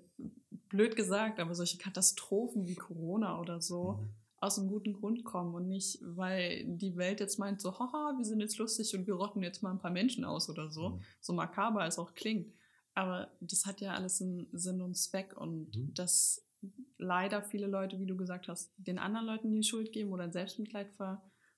blöd 0.69 0.97
gesagt, 0.97 1.41
aber 1.41 1.55
solche 1.55 1.79
Katastrophen 1.79 2.67
wie 2.67 2.77
Corona 2.77 3.41
oder 3.41 3.61
so 3.61 3.95
mhm. 3.95 4.11
aus 4.39 4.59
einem 4.59 4.69
guten 4.69 4.93
Grund 4.93 5.25
kommen 5.25 5.55
und 5.55 5.67
nicht, 5.67 5.99
weil 6.03 6.65
die 6.67 6.97
Welt 6.97 7.21
jetzt 7.21 7.39
meint 7.39 7.61
so, 7.61 7.79
haha, 7.79 8.15
wir 8.17 8.25
sind 8.25 8.41
jetzt 8.41 8.59
lustig 8.59 8.95
und 8.97 9.07
wir 9.07 9.15
rotten 9.15 9.43
jetzt 9.43 9.63
mal 9.63 9.73
ein 9.73 9.81
paar 9.81 9.91
Menschen 9.91 10.25
aus 10.25 10.49
oder 10.49 10.71
so. 10.71 10.91
Mhm. 10.91 11.01
So 11.21 11.33
makaber 11.33 11.87
es 11.87 11.99
auch 11.99 12.15
klingt. 12.15 12.53
Aber 12.95 13.31
das 13.41 13.67
hat 13.67 13.81
ja 13.81 13.95
alles 13.95 14.21
einen 14.21 14.49
Sinn 14.53 14.81
und 14.81 14.97
Zweck 14.97 15.37
und 15.37 15.77
mhm. 15.77 15.95
das 15.95 16.47
leider 16.99 17.43
viele 17.43 17.67
Leute, 17.67 17.99
wie 17.99 18.07
du 18.07 18.17
gesagt 18.17 18.49
hast, 18.49 18.73
den 18.77 18.99
anderen 18.99 19.27
Leuten 19.27 19.55
die 19.55 19.63
Schuld 19.63 19.93
geben 19.93 20.13
oder 20.13 20.25
in 20.25 20.33
Selbstmitleid 20.33 20.89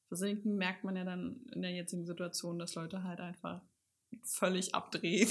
versinken, 0.09 0.57
merkt 0.57 0.85
man 0.85 0.97
ja 0.97 1.05
dann 1.05 1.45
in 1.53 1.63
der 1.63 1.73
jetzigen 1.73 2.07
Situation, 2.07 2.59
dass 2.59 2.75
Leute 2.75 3.03
halt 3.03 3.21
einfach 3.21 3.63
völlig 4.25 4.75
abdrehen. 4.75 5.29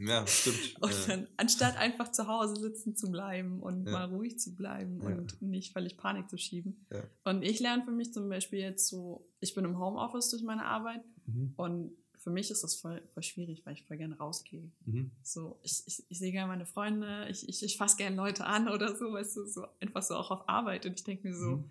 Ja, 0.00 0.26
stimmt. 0.26 0.76
und 0.80 1.08
dann, 1.08 1.26
anstatt 1.36 1.76
einfach 1.78 2.12
zu 2.12 2.26
Hause 2.26 2.60
sitzen 2.60 2.94
zu 2.94 3.10
bleiben 3.10 3.60
und 3.60 3.86
ja. 3.86 3.92
mal 3.92 4.04
ruhig 4.04 4.38
zu 4.38 4.54
bleiben 4.54 5.00
ja. 5.02 5.08
und 5.08 5.40
nicht 5.42 5.72
völlig 5.72 5.96
Panik 5.96 6.28
zu 6.28 6.36
schieben. 6.36 6.86
Ja. 6.92 7.02
Und 7.24 7.42
ich 7.42 7.60
lerne 7.60 7.84
für 7.84 7.92
mich 7.92 8.12
zum 8.12 8.28
Beispiel 8.28 8.60
jetzt 8.60 8.88
so, 8.88 9.28
ich 9.40 9.54
bin 9.54 9.64
im 9.64 9.78
Homeoffice 9.78 10.30
durch 10.30 10.42
meine 10.42 10.64
Arbeit 10.66 11.02
mhm. 11.26 11.54
und 11.56 11.96
für 12.20 12.30
mich 12.30 12.50
ist 12.50 12.62
das 12.62 12.74
voll, 12.74 13.02
voll 13.14 13.22
schwierig, 13.22 13.64
weil 13.64 13.72
ich 13.72 13.84
voll 13.84 13.96
gerne 13.96 14.16
rausgehe. 14.18 14.70
Mhm. 14.84 15.10
So, 15.22 15.58
ich, 15.62 15.82
ich, 15.86 16.04
ich 16.08 16.18
sehe 16.18 16.32
gerne 16.32 16.48
meine 16.48 16.66
Freunde, 16.66 17.26
ich, 17.30 17.48
ich, 17.48 17.62
ich 17.62 17.76
fasse 17.78 17.96
gerne 17.96 18.14
Leute 18.14 18.44
an 18.44 18.68
oder 18.68 18.94
so, 18.94 19.12
weißt 19.12 19.36
du, 19.38 19.46
so 19.46 19.66
einfach 19.80 20.02
so 20.02 20.14
auch 20.14 20.30
auf 20.30 20.48
Arbeit. 20.48 20.84
Und 20.84 20.98
ich 20.98 21.04
denke 21.04 21.28
mir 21.28 21.34
so, 21.34 21.56
mhm. 21.56 21.70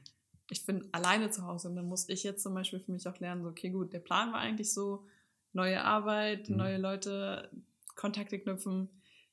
ich 0.50 0.66
bin 0.66 0.88
alleine 0.92 1.30
zu 1.30 1.46
Hause 1.46 1.70
und 1.70 1.76
dann 1.76 1.88
muss 1.88 2.10
ich 2.10 2.24
jetzt 2.24 2.42
zum 2.42 2.56
Beispiel 2.56 2.80
für 2.80 2.92
mich 2.92 3.08
auch 3.08 3.20
lernen, 3.20 3.44
so, 3.44 3.50
okay, 3.50 3.70
gut, 3.70 3.94
der 3.94 4.00
Plan 4.00 4.32
war 4.32 4.40
eigentlich 4.40 4.74
so, 4.74 5.06
neue 5.54 5.84
Arbeit, 5.84 6.50
mhm. 6.50 6.58
neue 6.58 6.78
Leute, 6.78 7.52
Kontakte 7.96 8.40
knüpfen, 8.40 8.90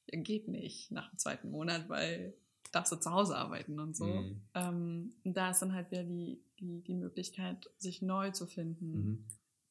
geht 0.06 0.48
nicht 0.48 0.90
nach 0.90 1.08
dem 1.10 1.18
zweiten 1.18 1.50
Monat, 1.50 1.88
weil 1.88 2.34
darfst 2.72 2.92
du 2.92 2.96
zu 2.96 3.10
Hause 3.10 3.36
arbeiten 3.36 3.80
und 3.80 3.96
so. 3.96 4.06
Mhm. 4.06 4.42
Ähm, 4.54 5.12
und 5.24 5.36
da 5.36 5.50
ist 5.50 5.62
dann 5.62 5.72
halt 5.72 5.90
wieder 5.90 6.04
die, 6.04 6.42
die, 6.60 6.82
die 6.82 6.94
Möglichkeit, 6.94 7.70
sich 7.78 8.02
neu 8.02 8.32
zu 8.32 8.46
finden. 8.46 9.26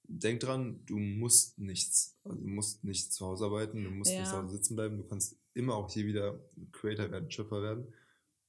Denk 0.08 0.40
dran, 0.40 0.82
du 0.86 0.98
musst 0.98 1.58
nichts. 1.58 2.18
Also 2.24 2.38
du 2.40 2.48
musst 2.48 2.84
nicht 2.84 3.12
zu 3.12 3.26
Hause 3.26 3.46
arbeiten, 3.46 3.84
du 3.84 3.92
musst 3.92 4.12
ja. 4.12 4.20
nicht 4.20 4.30
zu 4.30 4.38
Hause 4.38 4.58
sitzen 4.58 4.76
bleiben. 4.76 4.98
Du 4.98 5.04
kannst 5.04 5.38
immer 5.54 5.76
auch 5.76 5.92
hier 5.92 6.06
wieder 6.06 6.40
Creator 6.72 7.12
werden, 7.12 7.32
Schöpfer 7.32 7.62
werden. 7.62 7.94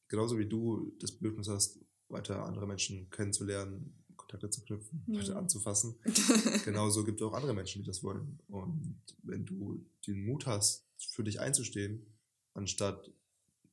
Genauso 0.08 0.38
wie 0.38 0.46
du 0.46 0.92
das 1.00 1.12
Bedürfnis 1.12 1.48
hast, 1.48 1.80
weiter 2.08 2.44
andere 2.44 2.66
Menschen 2.66 3.10
kennenzulernen, 3.10 3.94
Kontakte 4.16 4.50
zu 4.50 4.62
knüpfen, 4.62 5.02
mhm. 5.06 5.14
Leute 5.14 5.36
anzufassen. 5.36 5.96
Genauso 6.64 7.04
gibt 7.04 7.20
es 7.20 7.26
auch 7.26 7.32
andere 7.32 7.54
Menschen, 7.54 7.82
die 7.82 7.86
das 7.86 8.02
wollen. 8.02 8.38
Und 8.48 9.00
wenn 9.22 9.44
du 9.44 9.84
den 10.06 10.24
Mut 10.24 10.46
hast, 10.46 10.84
für 10.98 11.24
dich 11.24 11.40
einzustehen, 11.40 12.06
anstatt 12.54 13.12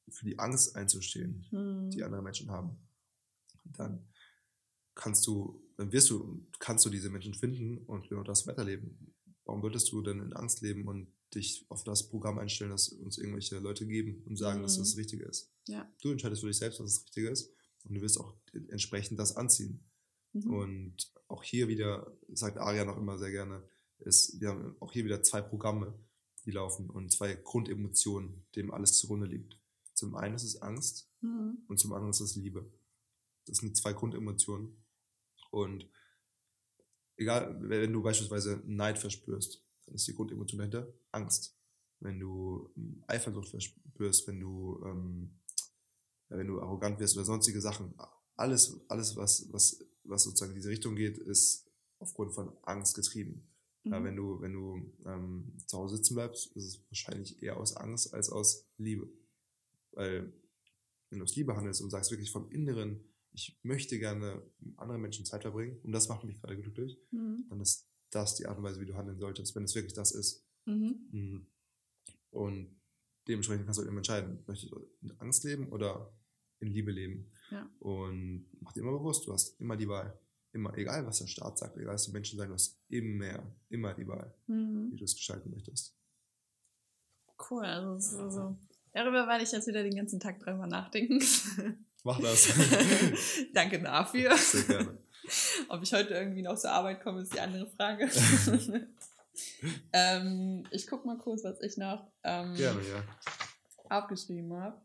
für 0.10 0.26
die 0.26 0.40
Angst 0.40 0.76
einzustehen, 0.76 1.46
mhm. 1.52 1.90
die 1.90 2.04
andere 2.04 2.22
Menschen 2.22 2.52
haben, 2.52 2.78
dann 3.64 4.06
kannst 4.96 5.26
du, 5.28 5.62
dann 5.84 5.92
wirst 5.92 6.10
du, 6.10 6.46
kannst 6.60 6.86
du 6.86 6.90
diese 6.90 7.10
Menschen 7.10 7.34
finden 7.34 7.80
und 7.80 8.08
genau 8.08 8.24
das 8.24 8.48
weiterleben. 8.48 9.14
Warum 9.44 9.62
würdest 9.62 9.92
du 9.92 10.02
denn 10.02 10.22
in 10.22 10.32
Angst 10.32 10.62
leben 10.62 10.88
und 10.88 11.12
dich 11.36 11.66
auf 11.68 11.84
das 11.84 12.08
Programm 12.08 12.40
einstellen, 12.40 12.72
das 12.72 12.88
uns 12.88 13.18
irgendwelche 13.18 13.60
Leute 13.60 13.86
geben 13.86 14.24
und 14.26 14.38
sagen, 14.38 14.60
mhm. 14.60 14.64
dass 14.64 14.78
das 14.78 14.92
das 14.92 14.98
Richtige 14.98 15.26
ist? 15.26 15.52
Ja. 15.68 15.92
Du 16.02 16.12
entscheidest 16.12 16.42
für 16.42 16.48
dich 16.48 16.58
selbst, 16.58 16.80
was 16.80 16.96
das 16.96 17.04
Richtige 17.04 17.30
ist 17.30 17.52
und 17.84 17.96
du 17.96 18.02
wirst 18.02 18.18
auch 18.18 18.34
entsprechend 18.70 19.20
das 19.20 19.36
anziehen. 19.36 19.84
Mhm. 20.32 20.54
Und 20.54 21.12
auch 21.28 21.44
hier 21.44 21.68
wieder, 21.68 22.18
sagt 22.30 22.58
Aria 22.58 22.86
noch 22.86 22.98
immer 22.98 23.18
sehr 23.18 23.32
gerne, 23.32 23.62
ist, 24.00 24.40
wir 24.40 24.50
haben 24.50 24.78
auch 24.80 24.94
hier 24.94 25.04
wieder 25.04 25.22
zwei 25.22 25.42
Programme, 25.42 25.94
die 26.46 26.52
laufen 26.52 26.90
und 26.90 27.12
zwei 27.12 27.34
Grundemotionen, 27.36 28.46
dem 28.56 28.72
alles 28.72 28.98
zugrunde 28.98 29.28
liegt. 29.28 29.60
Zum 29.94 30.16
einen 30.16 30.36
ist 30.36 30.44
es 30.44 30.62
Angst 30.62 31.12
mhm. 31.20 31.58
und 31.68 31.78
zum 31.78 31.92
anderen 31.92 32.12
ist 32.12 32.22
es 32.22 32.38
Liebe. 32.38 32.72
Das 33.46 33.58
sind 33.58 33.76
zwei 33.76 33.92
Grundemotionen. 33.92 34.83
Und 35.54 35.88
egal, 37.16 37.56
wenn 37.62 37.94
du 37.94 38.02
beispielsweise 38.02 38.60
Neid 38.66 38.98
verspürst, 38.98 39.64
dann 39.86 39.96
ist 39.96 40.08
die 40.08 40.16
Grundemotion 40.16 40.58
dahinter 40.58 40.92
Angst. 41.12 41.56
Wenn 42.00 42.20
du 42.20 42.72
ähm, 42.76 43.04
Eifersucht 43.06 43.50
verspürst, 43.50 44.28
wenn 44.28 44.40
du, 44.40 44.82
ähm, 44.84 45.30
wenn 46.30 46.48
du 46.48 46.60
arrogant 46.60 47.00
wirst 47.00 47.16
oder 47.16 47.26
sonstige 47.26 47.62
Sachen, 47.62 47.94
alles, 48.36 48.82
alles 48.88 49.16
was, 49.16 49.48
was, 49.54 49.86
was 50.04 50.24
sozusagen 50.24 50.54
in 50.54 50.56
diese 50.56 50.70
Richtung 50.70 50.96
geht, 50.96 51.20
ist 51.20 51.70
aufgrund 52.00 52.34
von 52.34 52.52
Angst 52.64 52.96
getrieben. 52.96 53.48
Mhm. 53.84 53.92
Ja, 53.92 54.04
wenn 54.04 54.16
du, 54.16 54.42
wenn 54.42 54.54
du 54.54 54.92
ähm, 55.06 55.54
zu 55.68 55.78
Hause 55.78 55.98
sitzen 55.98 56.16
bleibst, 56.16 56.48
ist 56.56 56.66
es 56.66 56.82
wahrscheinlich 56.90 57.44
eher 57.44 57.58
aus 57.58 57.78
Angst 57.78 58.12
als 58.12 58.32
aus 58.32 58.66
Liebe. 58.80 59.08
Weil 59.92 60.34
wenn 61.12 61.20
du 61.20 61.26
aus 61.26 61.36
Liebe 61.36 61.56
handelst 61.56 61.84
und 61.84 61.92
sagst 61.92 62.10
wirklich 62.10 62.32
vom 62.32 62.50
Inneren, 62.50 63.00
ich 63.34 63.60
möchte 63.64 63.98
gerne 64.00 64.42
mit 64.60 64.78
anderen 64.78 65.02
Menschen 65.02 65.26
Zeit 65.26 65.42
verbringen 65.42 65.80
und 65.84 65.92
das 65.92 66.08
macht 66.08 66.24
mich 66.24 66.40
gerade 66.40 66.60
glücklich, 66.60 67.00
mhm. 67.12 67.46
dann 67.50 67.60
ist 67.60 67.90
das 68.12 68.36
die 68.36 68.46
Art 68.46 68.58
und 68.58 68.64
Weise, 68.64 68.80
wie 68.80 68.86
du 68.86 68.96
handeln 68.96 69.20
solltest, 69.20 69.56
wenn 69.56 69.64
es 69.64 69.76
wirklich 69.76 69.94
das 69.94 70.12
ist. 70.12 70.46
Mhm. 70.66 71.08
mhm. 71.12 71.48
Und 72.30 72.76
dementsprechend 73.28 73.66
kannst 73.66 73.80
du 73.80 73.86
eben 73.86 73.98
entscheiden, 73.98 74.44
möchtest 74.48 74.72
du 74.72 74.90
in 75.02 75.12
Angst 75.20 75.44
leben 75.44 75.70
oder 75.70 76.12
in 76.60 76.70
Liebe 76.70 76.92
leben. 76.92 77.32
Ja. 77.52 77.70
Und 77.80 78.48
mach 78.60 78.74
dir 78.74 78.82
immer 78.82 78.98
bewusst, 78.98 79.28
du 79.28 79.34
hast 79.34 79.60
immer 79.60 79.78
die 79.78 79.88
Wahl. 79.88 80.20
Immer, 80.52 80.76
egal 80.78 81.06
was 81.06 81.20
der 81.20 81.28
Staat 81.28 81.58
sagt, 81.58 81.78
egal 81.78 81.96
was 81.96 82.06
die 82.06 82.12
Menschen 82.12 82.38
sagen, 82.38 82.50
du 82.50 82.56
hast 82.56 82.80
immer, 82.90 83.56
immer 83.70 83.94
die 83.94 84.08
Wahl, 84.08 84.36
mhm. 84.48 84.92
wie 84.92 84.98
du 84.98 85.04
es 85.04 85.16
gestalten 85.16 85.50
möchtest. 85.50 85.96
Cool, 87.50 87.66
also, 87.66 88.18
also 88.18 88.58
darüber 88.92 89.28
werde 89.28 89.44
ich 89.44 89.52
jetzt 89.52 89.68
wieder 89.68 89.84
den 89.84 89.96
ganzen 89.96 90.20
Tag 90.20 90.40
drüber 90.40 90.68
nachdenken. 90.68 91.20
Mach 92.04 92.20
das. 92.20 92.50
Danke 93.54 93.82
dafür. 93.82 94.36
Sehr 94.38 94.64
gerne. 94.64 94.98
Ob 95.70 95.82
ich 95.82 95.94
heute 95.94 96.14
irgendwie 96.14 96.42
noch 96.42 96.58
zur 96.58 96.72
Arbeit 96.72 97.02
komme, 97.02 97.22
ist 97.22 97.34
die 97.34 97.40
andere 97.40 97.70
Frage. 97.70 98.10
ähm, 99.94 100.68
ich 100.72 100.86
gucke 100.88 101.08
mal 101.08 101.18
kurz, 101.18 101.44
was 101.44 101.62
ich 101.62 101.78
noch 101.78 102.12
ähm, 102.24 102.56
gerne, 102.56 102.82
ja. 102.82 103.04
aufgeschrieben 103.90 104.54
habe. 104.54 104.82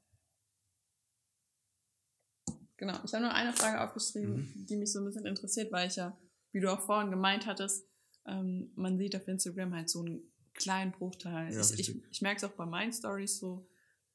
Genau, 2.76 2.94
ich 3.04 3.12
habe 3.12 3.24
nur 3.24 3.34
eine 3.34 3.52
Frage 3.52 3.80
aufgeschrieben, 3.80 4.36
mhm. 4.36 4.66
die 4.66 4.76
mich 4.76 4.92
so 4.92 5.00
ein 5.00 5.06
bisschen 5.06 5.26
interessiert, 5.26 5.72
weil 5.72 5.88
ich 5.88 5.96
ja, 5.96 6.16
wie 6.52 6.60
du 6.60 6.72
auch 6.72 6.80
vorhin 6.80 7.10
gemeint 7.10 7.46
hattest, 7.46 7.88
ähm, 8.26 8.70
man 8.76 8.96
sieht 8.96 9.16
auf 9.16 9.26
Instagram 9.26 9.74
halt 9.74 9.90
so 9.90 10.00
einen 10.00 10.32
kleinen 10.54 10.92
Bruchteil. 10.92 11.52
Ja, 11.52 11.60
ich, 11.60 11.80
ich, 11.80 12.02
ich 12.10 12.22
merke 12.22 12.36
es 12.36 12.44
auch 12.44 12.54
bei 12.54 12.66
meinen 12.66 12.92
Stories 12.92 13.38
so, 13.38 13.68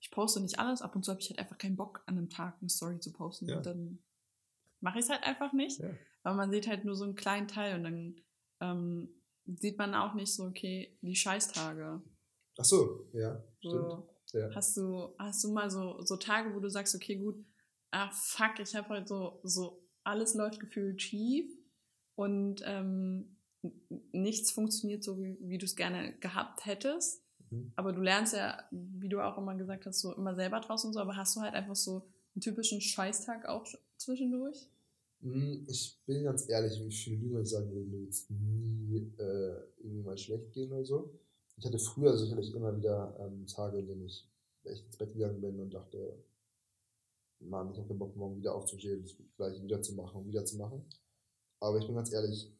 ich 0.03 0.11
poste 0.11 0.41
nicht 0.41 0.59
alles. 0.59 0.81
Ab 0.81 0.97
und 0.97 1.05
zu 1.05 1.11
habe 1.11 1.21
ich 1.21 1.29
halt 1.29 1.39
einfach 1.39 1.57
keinen 1.57 1.77
Bock, 1.77 2.03
an 2.07 2.17
einem 2.17 2.29
Tag 2.29 2.57
eine 2.59 2.69
Story 2.69 2.99
zu 2.99 3.13
posten. 3.13 3.47
Ja. 3.47 3.57
Und 3.57 3.65
dann 3.65 4.03
mache 4.81 4.99
ich 4.99 5.05
es 5.05 5.09
halt 5.09 5.23
einfach 5.23 5.53
nicht. 5.53 5.79
Ja. 5.79 5.91
Aber 6.23 6.35
man 6.35 6.51
sieht 6.51 6.67
halt 6.67 6.83
nur 6.83 6.95
so 6.95 7.05
einen 7.05 7.15
kleinen 7.15 7.47
Teil 7.47 7.77
und 7.77 7.83
dann 7.85 8.15
ähm, 8.59 9.21
sieht 9.45 9.77
man 9.77 9.95
auch 9.95 10.13
nicht 10.13 10.33
so, 10.33 10.43
okay, 10.43 10.97
die 11.01 11.15
Scheißtage. 11.15 12.01
Ach 12.57 12.65
so, 12.65 13.09
ja, 13.13 13.41
so, 13.61 14.09
Ja. 14.33 14.53
Hast, 14.53 14.75
du, 14.75 15.15
hast 15.17 15.41
du 15.41 15.53
mal 15.53 15.71
so, 15.71 16.01
so 16.01 16.17
Tage, 16.17 16.53
wo 16.53 16.59
du 16.59 16.69
sagst, 16.69 16.95
okay, 16.95 17.15
gut, 17.15 17.35
ah 17.91 18.11
fuck, 18.11 18.59
ich 18.59 18.75
habe 18.75 18.89
heute 18.89 19.07
so, 19.07 19.39
so, 19.43 19.87
alles 20.03 20.33
läuft 20.33 20.59
gefühlt 20.59 21.01
schief. 21.01 21.49
und 22.15 22.61
ähm, 22.65 23.39
nichts 24.11 24.51
funktioniert 24.51 25.01
so, 25.01 25.17
wie, 25.17 25.37
wie 25.39 25.57
du 25.57 25.65
es 25.65 25.77
gerne 25.77 26.17
gehabt 26.19 26.65
hättest. 26.65 27.22
Mhm. 27.53 27.71
Aber 27.75 27.91
du 27.93 28.01
lernst 28.01 28.33
ja, 28.33 28.63
wie 28.71 29.09
du 29.09 29.21
auch 29.21 29.37
immer 29.37 29.55
gesagt 29.55 29.85
hast, 29.85 29.99
so 29.99 30.13
immer 30.13 30.35
selber 30.35 30.59
draußen 30.59 30.87
und 30.87 30.93
so, 30.93 30.99
aber 30.99 31.15
hast 31.15 31.35
du 31.35 31.41
halt 31.41 31.53
einfach 31.53 31.75
so 31.75 32.03
einen 32.35 32.41
typischen 32.41 32.81
Scheißtag 32.81 33.47
auch 33.47 33.65
zwischendurch? 33.97 34.67
Hm, 35.21 35.65
ich 35.69 35.99
bin 36.05 36.23
ganz 36.23 36.49
ehrlich, 36.49 36.79
wie 36.83 36.91
viele 36.91 37.17
Lügen 37.17 37.41
ich 37.41 37.49
sagen 37.49 37.71
würde, 37.71 37.85
mir 37.85 38.03
jetzt 38.03 38.29
nie 38.29 39.13
äh, 39.17 39.55
irgendwie 39.77 40.03
mal 40.03 40.17
schlecht 40.17 40.51
gehen 40.51 40.71
oder 40.71 40.85
so. 40.85 41.13
Ich 41.57 41.65
hatte 41.65 41.79
früher 41.79 42.17
sicherlich 42.17 42.53
immer 42.53 42.75
wieder 42.75 43.15
ähm, 43.19 43.45
Tage, 43.45 43.77
in 43.77 43.87
denen 43.87 44.05
ich 44.05 44.27
echt 44.63 44.85
ins 44.85 44.97
Bett 44.97 45.13
gegangen 45.13 45.39
bin 45.39 45.59
und 45.59 45.73
dachte, 45.73 46.17
Mann, 47.39 47.71
ich 47.71 47.77
habe 47.77 47.87
keinen 47.87 47.99
Bock, 47.99 48.15
morgen 48.15 48.37
wieder 48.37 48.55
aufzustehen, 48.55 49.03
das 49.03 49.15
gleiche 49.35 49.61
wieder 49.61 49.81
zu 49.81 49.93
machen 49.93 50.21
und 50.21 50.27
wieder 50.27 50.45
zu 50.45 50.57
machen. 50.57 50.83
Aber 51.59 51.77
ich 51.77 51.85
bin 51.85 51.95
ganz 51.95 52.11
ehrlich, 52.11 52.51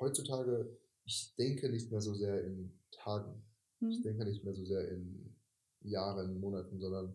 heutzutage, 0.00 0.68
ich 1.08 1.34
denke 1.36 1.70
nicht 1.70 1.90
mehr 1.90 2.02
so 2.02 2.14
sehr 2.14 2.44
in 2.44 2.70
Tagen. 2.90 3.42
Mhm. 3.80 3.90
Ich 3.90 4.02
denke 4.02 4.26
nicht 4.26 4.44
mehr 4.44 4.54
so 4.54 4.64
sehr 4.66 4.90
in 4.90 5.34
Jahren, 5.80 6.38
Monaten, 6.38 6.78
sondern 6.78 7.14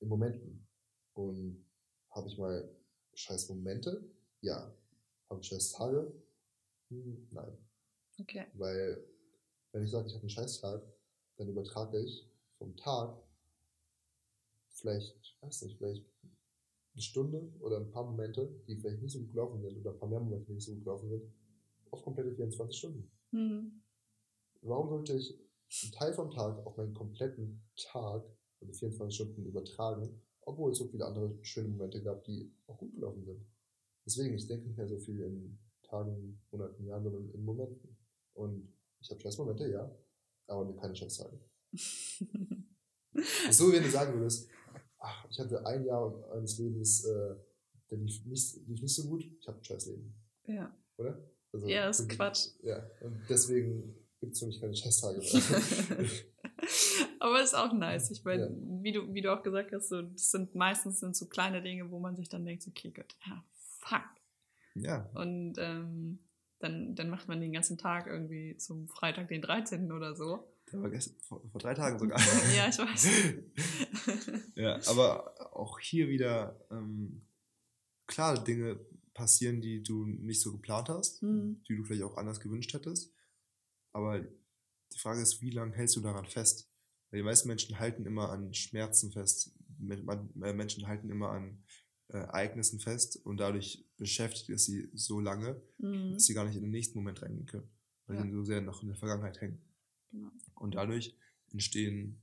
in 0.00 0.08
Momenten. 0.08 0.68
Und 1.14 1.64
habe 2.10 2.28
ich 2.28 2.36
mal 2.36 2.68
scheiß 3.14 3.48
Momente? 3.48 4.04
Ja. 4.42 4.74
Habe 5.30 5.40
ich 5.40 5.48
scheiß 5.48 5.72
Tage? 5.72 6.12
Hm, 6.90 7.28
nein. 7.30 7.56
Okay. 8.20 8.46
Weil, 8.54 9.02
wenn 9.72 9.84
ich 9.84 9.90
sage, 9.90 10.08
ich 10.08 10.12
habe 10.12 10.22
einen 10.22 10.30
scheiß 10.30 10.60
Tag, 10.60 10.82
dann 11.38 11.48
übertrage 11.48 11.98
ich 12.00 12.30
vom 12.58 12.76
Tag 12.76 13.16
vielleicht, 14.68 15.34
weiß 15.40 15.62
nicht, 15.62 15.78
vielleicht 15.78 16.04
eine 16.92 17.02
Stunde 17.02 17.52
oder 17.60 17.78
ein 17.78 17.90
paar 17.90 18.04
Momente, 18.04 18.62
die 18.66 18.76
vielleicht 18.76 19.00
nicht 19.00 19.12
so 19.12 19.20
gut 19.20 19.30
gelaufen 19.30 19.62
sind, 19.62 19.78
oder 19.78 19.92
ein 19.92 19.98
paar 19.98 20.08
mehr 20.08 20.20
Momente, 20.20 20.46
die 20.46 20.54
nicht 20.54 20.66
so 20.66 20.74
gut 20.74 20.84
gelaufen 20.84 21.08
sind, 21.08 21.37
auf 21.90 22.02
komplette 22.02 22.34
24 22.34 22.78
Stunden. 22.78 23.10
Mhm. 23.30 23.82
Warum 24.62 24.88
sollte 24.88 25.14
ich 25.14 25.38
einen 25.82 25.92
Teil 25.92 26.14
vom 26.14 26.30
Tag 26.30 26.66
auf 26.66 26.76
meinen 26.76 26.94
kompletten 26.94 27.62
Tag, 27.76 28.24
also 28.60 28.72
24 28.72 29.14
Stunden, 29.14 29.46
übertragen, 29.46 30.22
obwohl 30.42 30.72
es 30.72 30.78
so 30.78 30.88
viele 30.88 31.06
andere 31.06 31.38
schöne 31.42 31.68
Momente 31.68 32.02
gab, 32.02 32.24
die 32.24 32.52
auch 32.66 32.78
gut 32.78 32.94
gelaufen 32.94 33.24
sind? 33.24 33.46
Deswegen, 34.04 34.34
ich 34.34 34.46
denke 34.46 34.66
nicht 34.66 34.78
mehr 34.78 34.88
so 34.88 34.98
viel 34.98 35.20
in 35.20 35.58
Tagen, 35.82 36.40
Monaten, 36.50 36.84
Jahren, 36.84 37.04
sondern 37.04 37.30
in 37.30 37.44
Momenten. 37.44 37.96
Und 38.34 38.72
ich 39.00 39.10
habe 39.10 39.20
scheiß 39.20 39.38
Momente, 39.38 39.70
ja, 39.70 39.94
aber 40.46 40.74
keine 40.76 40.96
scheiß 40.96 41.18
Tage. 41.18 41.38
so, 43.50 43.72
wenn 43.72 43.82
du 43.82 43.90
sagen 43.90 44.14
würdest, 44.14 44.48
ach, 44.98 45.28
ich 45.30 45.38
hatte 45.38 45.64
ein 45.66 45.84
Jahr 45.84 46.10
meines 46.34 46.58
Lebens, 46.58 47.04
äh, 47.04 47.36
der 47.90 47.98
lief 47.98 48.24
nicht, 48.24 48.66
lief 48.66 48.80
nicht 48.80 48.94
so 48.94 49.08
gut, 49.08 49.24
ich 49.24 49.46
habe 49.46 49.58
ein 49.58 49.64
scheiß 49.64 49.86
Leben. 49.86 50.14
Ja. 50.46 50.74
Oder? 50.96 51.30
Also, 51.52 51.66
ja, 51.66 51.86
das 51.86 52.00
ist 52.00 52.08
Quatsch. 52.10 52.48
Ja, 52.62 52.82
und 53.00 53.22
deswegen 53.28 53.94
gibt 54.20 54.34
es 54.34 54.40
für 54.40 54.46
mich 54.46 54.60
keine 54.60 54.74
Scheißtage 54.74 55.20
mehr. 55.20 56.08
Aber 57.20 57.42
ist 57.42 57.54
auch 57.54 57.72
nice. 57.72 58.10
Ich 58.10 58.24
meine, 58.24 58.46
ja. 58.46 58.82
wie, 58.82 58.92
du, 58.92 59.14
wie 59.14 59.22
du 59.22 59.32
auch 59.32 59.42
gesagt 59.42 59.72
hast, 59.72 59.88
so, 59.88 60.02
das 60.02 60.30
sind 60.30 60.54
meistens 60.54 61.00
sind 61.00 61.16
so 61.16 61.26
kleine 61.26 61.62
Dinge, 61.62 61.90
wo 61.90 61.98
man 61.98 62.16
sich 62.16 62.28
dann 62.28 62.44
denkt, 62.44 62.66
okay, 62.66 62.90
Gott, 62.90 63.16
ja, 63.26 63.44
fuck. 63.78 64.04
Ja. 64.74 65.08
Und 65.14 65.54
ähm, 65.58 66.18
dann, 66.58 66.94
dann 66.94 67.10
macht 67.10 67.28
man 67.28 67.40
den 67.40 67.52
ganzen 67.52 67.78
Tag 67.78 68.06
irgendwie 68.06 68.56
zum 68.56 68.88
Freitag, 68.88 69.28
den 69.28 69.42
13. 69.42 69.92
oder 69.92 70.14
so. 70.14 70.52
Der 70.72 70.82
war 70.82 70.90
gestern, 70.90 71.14
vor, 71.20 71.42
vor 71.50 71.60
drei 71.60 71.74
Tagen 71.74 71.98
sogar. 71.98 72.18
ja, 72.56 72.68
ich 72.68 72.78
weiß. 72.78 73.08
ja, 74.54 74.78
aber 74.88 75.56
auch 75.56 75.78
hier 75.78 76.08
wieder, 76.08 76.60
ähm, 76.70 77.22
klar, 78.06 78.42
Dinge 78.42 78.78
passieren, 79.18 79.60
die 79.60 79.82
du 79.82 80.06
nicht 80.06 80.40
so 80.40 80.52
geplant 80.52 80.88
hast, 80.88 81.22
mhm. 81.24 81.60
die 81.68 81.76
du 81.76 81.82
vielleicht 81.82 82.04
auch 82.04 82.16
anders 82.16 82.38
gewünscht 82.38 82.72
hättest. 82.72 83.12
Aber 83.92 84.20
die 84.20 84.98
Frage 84.98 85.20
ist, 85.20 85.42
wie 85.42 85.50
lange 85.50 85.74
hältst 85.74 85.96
du 85.96 86.00
daran 86.00 86.24
fest? 86.24 86.70
Weil 87.10 87.18
die 87.18 87.24
meisten 87.24 87.48
Menschen 87.48 87.80
halten 87.80 88.06
immer 88.06 88.30
an 88.30 88.54
Schmerzen 88.54 89.10
fest. 89.10 89.52
Äh, 89.80 90.52
Menschen 90.52 90.86
halten 90.86 91.10
immer 91.10 91.30
an 91.30 91.64
äh, 92.08 92.18
Ereignissen 92.18 92.78
fest 92.78 93.16
und 93.24 93.38
dadurch 93.38 93.84
beschäftigt 93.96 94.50
es 94.50 94.66
sie 94.66 94.88
so 94.94 95.18
lange, 95.18 95.60
mhm. 95.78 96.12
dass 96.12 96.26
sie 96.26 96.34
gar 96.34 96.44
nicht 96.44 96.56
in 96.56 96.62
den 96.62 96.70
nächsten 96.70 96.96
Moment 96.96 97.20
reingehen 97.20 97.46
können, 97.46 97.68
weil 98.06 98.18
ja. 98.18 98.22
sie 98.22 98.30
so 98.30 98.44
sehr 98.44 98.60
noch 98.60 98.82
in 98.82 98.88
der 98.88 98.96
Vergangenheit 98.96 99.40
hängen. 99.40 99.60
Genau. 100.12 100.30
Und 100.54 100.76
dadurch 100.76 101.16
entstehen 101.50 102.22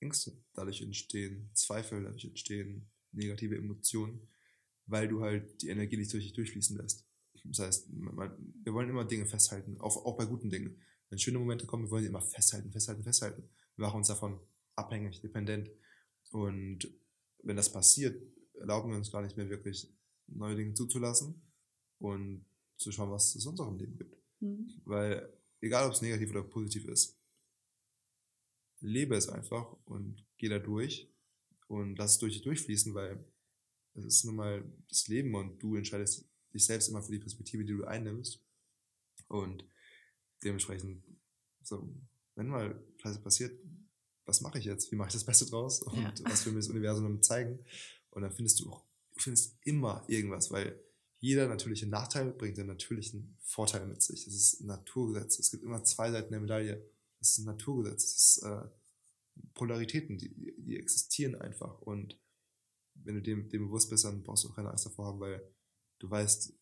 Ängste, 0.00 0.32
dadurch 0.54 0.82
entstehen 0.82 1.50
Zweifel, 1.52 2.02
dadurch 2.02 2.24
entstehen 2.24 2.90
negative 3.12 3.56
Emotionen, 3.56 4.26
weil 4.86 5.08
du 5.08 5.20
halt 5.22 5.62
die 5.62 5.68
Energie 5.68 5.96
nicht 5.96 6.12
durch 6.12 6.24
dich 6.24 6.32
durchfließen 6.32 6.76
lässt. 6.76 7.06
Das 7.44 7.58
heißt, 7.60 7.88
wir 7.90 8.72
wollen 8.72 8.88
immer 8.88 9.04
Dinge 9.04 9.26
festhalten, 9.26 9.78
auch, 9.80 10.04
auch 10.04 10.16
bei 10.16 10.24
guten 10.24 10.50
Dingen. 10.50 10.80
Wenn 11.08 11.18
schöne 11.18 11.38
Momente 11.38 11.66
kommen, 11.66 11.84
wir 11.84 11.90
wollen 11.90 12.02
sie 12.02 12.08
immer 12.08 12.22
festhalten, 12.22 12.72
festhalten, 12.72 13.04
festhalten. 13.04 13.48
Wir 13.76 13.86
machen 13.86 13.98
uns 13.98 14.08
davon 14.08 14.40
abhängig, 14.74 15.20
dependent. 15.20 15.70
Und 16.32 16.88
wenn 17.42 17.56
das 17.56 17.70
passiert, 17.70 18.20
erlauben 18.54 18.90
wir 18.90 18.96
uns 18.96 19.12
gar 19.12 19.22
nicht 19.22 19.36
mehr 19.36 19.48
wirklich 19.48 19.94
neue 20.26 20.56
Dinge 20.56 20.74
zuzulassen 20.74 21.40
und 21.98 22.44
zu 22.76 22.90
schauen, 22.90 23.10
was 23.10 23.34
es 23.34 23.44
in 23.44 23.50
unserem 23.50 23.78
Leben 23.78 23.96
gibt. 23.96 24.16
Mhm. 24.40 24.68
Weil 24.84 25.32
egal 25.60 25.86
ob 25.86 25.92
es 25.92 26.02
negativ 26.02 26.30
oder 26.30 26.42
positiv 26.42 26.86
ist, 26.86 27.18
lebe 28.80 29.14
es 29.14 29.28
einfach 29.28 29.76
und 29.84 30.26
geh 30.36 30.48
da 30.48 30.58
durch 30.58 31.12
und 31.68 31.96
lass 31.96 32.12
es 32.12 32.18
durch 32.18 32.34
dich 32.34 32.42
durchfließen, 32.42 32.94
weil 32.94 33.24
es 33.98 34.16
ist 34.16 34.24
nun 34.24 34.36
mal 34.36 34.64
das 34.88 35.08
Leben 35.08 35.34
und 35.34 35.62
du 35.62 35.76
entscheidest 35.76 36.28
dich 36.52 36.64
selbst 36.64 36.88
immer 36.88 37.02
für 37.02 37.12
die 37.12 37.18
Perspektive, 37.18 37.64
die 37.64 37.72
du 37.72 37.84
einnimmst. 37.84 38.42
Und 39.28 39.64
dementsprechend, 40.42 41.02
so, 41.62 41.88
wenn 42.34 42.48
mal 42.48 42.82
Scheiße 42.98 43.20
passiert, 43.20 43.58
was 44.24 44.40
mache 44.40 44.58
ich 44.58 44.64
jetzt? 44.64 44.90
Wie 44.90 44.96
mache 44.96 45.08
ich 45.08 45.14
das 45.14 45.24
Beste 45.24 45.46
draus? 45.46 45.82
Und 45.82 45.96
ja. 45.96 46.12
was 46.24 46.44
will 46.44 46.52
mir 46.52 46.58
das 46.58 46.68
Universum 46.68 47.22
zeigen? 47.22 47.64
Und 48.10 48.22
dann 48.22 48.32
findest 48.32 48.60
du 48.60 48.70
auch, 48.70 48.84
du 49.14 49.20
findest 49.20 49.56
immer 49.62 50.04
irgendwas, 50.08 50.50
weil 50.50 50.80
jeder 51.18 51.48
natürliche 51.48 51.86
Nachteil 51.86 52.32
bringt 52.32 52.58
einen 52.58 52.68
natürlichen 52.68 53.36
Vorteil 53.40 53.86
mit 53.86 54.02
sich. 54.02 54.24
Das 54.24 54.34
ist 54.34 54.60
ein 54.60 54.66
Naturgesetz. 54.66 55.38
Es 55.38 55.50
gibt 55.50 55.62
immer 55.62 55.82
zwei 55.84 56.10
Seiten 56.10 56.30
der 56.30 56.40
Medaille. 56.40 56.84
Das 57.18 57.30
ist 57.30 57.38
ein 57.38 57.46
Naturgesetz. 57.46 58.02
Das 58.02 58.16
ist 58.16 58.42
äh, 58.42 58.68
Polaritäten, 59.54 60.18
die, 60.18 60.54
die 60.58 60.76
existieren 60.76 61.34
einfach. 61.34 61.80
Und 61.80 62.18
wenn 63.06 63.14
du 63.14 63.22
dem, 63.22 63.48
dem 63.48 63.66
bewusst 63.66 63.88
bist, 63.88 64.04
dann 64.04 64.22
brauchst 64.22 64.44
du 64.44 64.48
auch 64.48 64.56
keine 64.56 64.70
Angst 64.70 64.86
davor 64.86 65.06
haben, 65.06 65.20
weil 65.20 65.42
du 65.98 66.10
weißt, 66.10 66.52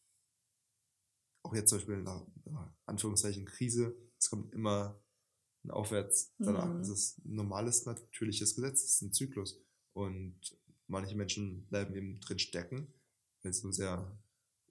auch 1.42 1.54
jetzt 1.54 1.70
zum 1.70 1.78
Beispiel 1.78 1.94
in 1.94 2.06
einer, 2.06 2.74
Anführungszeichen 2.86 3.44
Krise, 3.46 3.96
es 4.18 4.30
kommt 4.30 4.52
immer 4.52 5.00
ein 5.64 5.70
Aufwärts 5.70 6.34
danach. 6.38 6.72
Mhm. 6.72 6.78
Das 6.78 6.88
ist 6.88 7.24
ein 7.24 7.34
normales, 7.34 7.86
natürliches 7.86 8.54
Gesetz, 8.54 8.82
das 8.82 8.94
ist 8.94 9.02
ein 9.02 9.12
Zyklus. 9.12 9.60
Und 9.92 10.38
manche 10.86 11.16
Menschen 11.16 11.66
bleiben 11.66 11.94
eben 11.94 12.20
drin 12.20 12.38
stecken, 12.38 12.92
weil 13.42 13.52
sie 13.52 13.60
so 13.60 13.72
sehr 13.72 14.18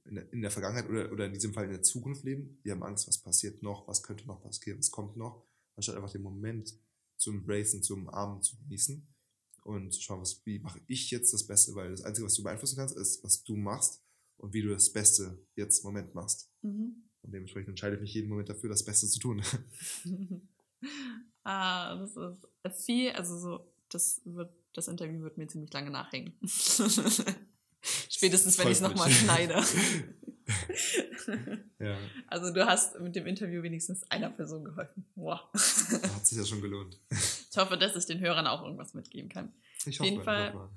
in 0.06 0.16
der, 0.16 0.34
in 0.34 0.42
der 0.42 0.52
Vergangenheit 0.52 0.90
oder, 0.90 1.12
oder 1.12 1.26
in 1.26 1.34
diesem 1.34 1.54
Fall 1.54 1.66
in 1.66 1.72
der 1.72 1.82
Zukunft 1.82 2.24
leben. 2.24 2.60
Die 2.64 2.72
haben 2.72 2.84
Angst, 2.84 3.08
was 3.08 3.18
passiert 3.18 3.64
noch, 3.64 3.88
was 3.88 4.04
könnte 4.04 4.28
noch 4.28 4.42
passieren, 4.42 4.80
was 4.80 4.92
kommt 4.92 5.16
noch, 5.16 5.44
anstatt 5.76 5.96
einfach 5.96 6.12
den 6.12 6.24
Moment 6.24 6.78
zu 7.18 7.32
embracen, 7.32 7.82
zu 7.82 7.94
umarmen, 7.94 8.42
zu 8.42 8.58
genießen 8.58 9.13
und 9.64 9.92
zu 9.92 10.02
schauen, 10.02 10.22
was, 10.22 10.46
wie 10.46 10.60
mache 10.60 10.82
ich 10.88 11.10
jetzt 11.12 11.34
das 11.34 11.48
Beste, 11.48 11.76
weil 11.76 11.92
das 11.92 12.04
Einzige, 12.04 12.26
was 12.26 12.36
du 12.36 12.44
beeinflussen 12.44 12.78
kannst, 12.78 12.98
ist, 12.98 13.24
was 13.24 13.44
du 13.44 13.56
machst 13.56 14.04
und 14.38 14.54
wie 14.54 14.62
du 14.62 14.70
das 14.70 14.92
Beste 14.92 15.40
jetzt 15.56 15.80
im 15.80 15.88
Moment 15.88 16.14
machst. 16.14 16.52
Mhm. 16.62 17.10
Und 17.22 17.32
dementsprechend 17.34 17.70
entscheide 17.70 17.96
ich 17.96 18.02
mich 18.02 18.14
jeden 18.14 18.30
Moment 18.30 18.50
dafür, 18.50 18.70
das 18.70 18.84
Beste 18.84 19.08
zu 19.08 19.20
tun. 19.20 19.42
ah, 21.44 21.96
das 21.96 22.18
ist 22.64 22.86
viel, 22.86 23.12
also 23.12 23.38
so, 23.38 23.74
das 23.90 24.22
wird, 24.26 24.52
das 24.74 24.90
Interview 24.90 25.22
wird 25.22 25.38
mir 25.38 25.48
ziemlich 25.48 25.72
lange 25.72 25.92
nachhängen. 25.92 26.34
Spätestens, 28.10 28.58
wenn 28.58 28.68
ich 28.68 28.74
es 28.74 28.82
nochmal 28.82 29.10
schneide. 29.10 29.54
ja. 31.80 31.98
Also 32.28 32.54
du 32.54 32.66
hast 32.66 33.00
mit 33.00 33.16
dem 33.16 33.28
Interview 33.28 33.62
wenigstens 33.62 34.04
einer 34.10 34.30
Person 34.30 34.64
geholfen. 34.64 35.06
Wow. 35.16 35.42
Hat 35.54 36.26
sich 36.26 36.38
ja 36.38 36.46
schon 36.46 36.62
gelohnt. 36.62 37.00
Ich 37.54 37.58
hoffe, 37.60 37.78
dass 37.78 37.96
ich 37.96 38.08
den 38.08 38.20
Hörern 38.20 38.48
auch 38.48 38.64
irgendwas 38.64 38.96
mitgeben 38.96 39.30
kann. 39.30 39.54
Ich 39.86 40.00
hoffe, 40.00 40.10
Auf 40.10 40.10
jeden 40.10 40.24
Fall. 40.24 40.70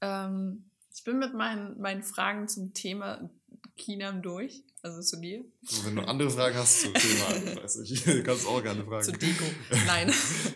Ähm, 0.00 0.70
ich 0.94 1.04
bin 1.04 1.18
mit 1.18 1.34
meinen, 1.34 1.78
meinen 1.78 2.02
Fragen 2.02 2.48
zum 2.48 2.72
Thema 2.72 3.28
Kinam 3.76 4.22
durch. 4.22 4.64
Also 4.80 5.02
zu 5.02 5.20
dir. 5.20 5.44
Also 5.60 5.84
wenn 5.84 5.96
du 5.96 6.02
andere 6.02 6.30
Fragen 6.30 6.56
hast 6.56 6.80
zum 6.80 6.94
Thema, 6.94 7.62
weiß 7.62 7.80
ich, 7.80 8.02
kannst 8.24 8.46
auch 8.46 8.62
gerne 8.62 8.82
fragen. 8.82 9.04
Zu 9.04 9.12
Deko. 9.12 9.44
Nein. 9.86 10.10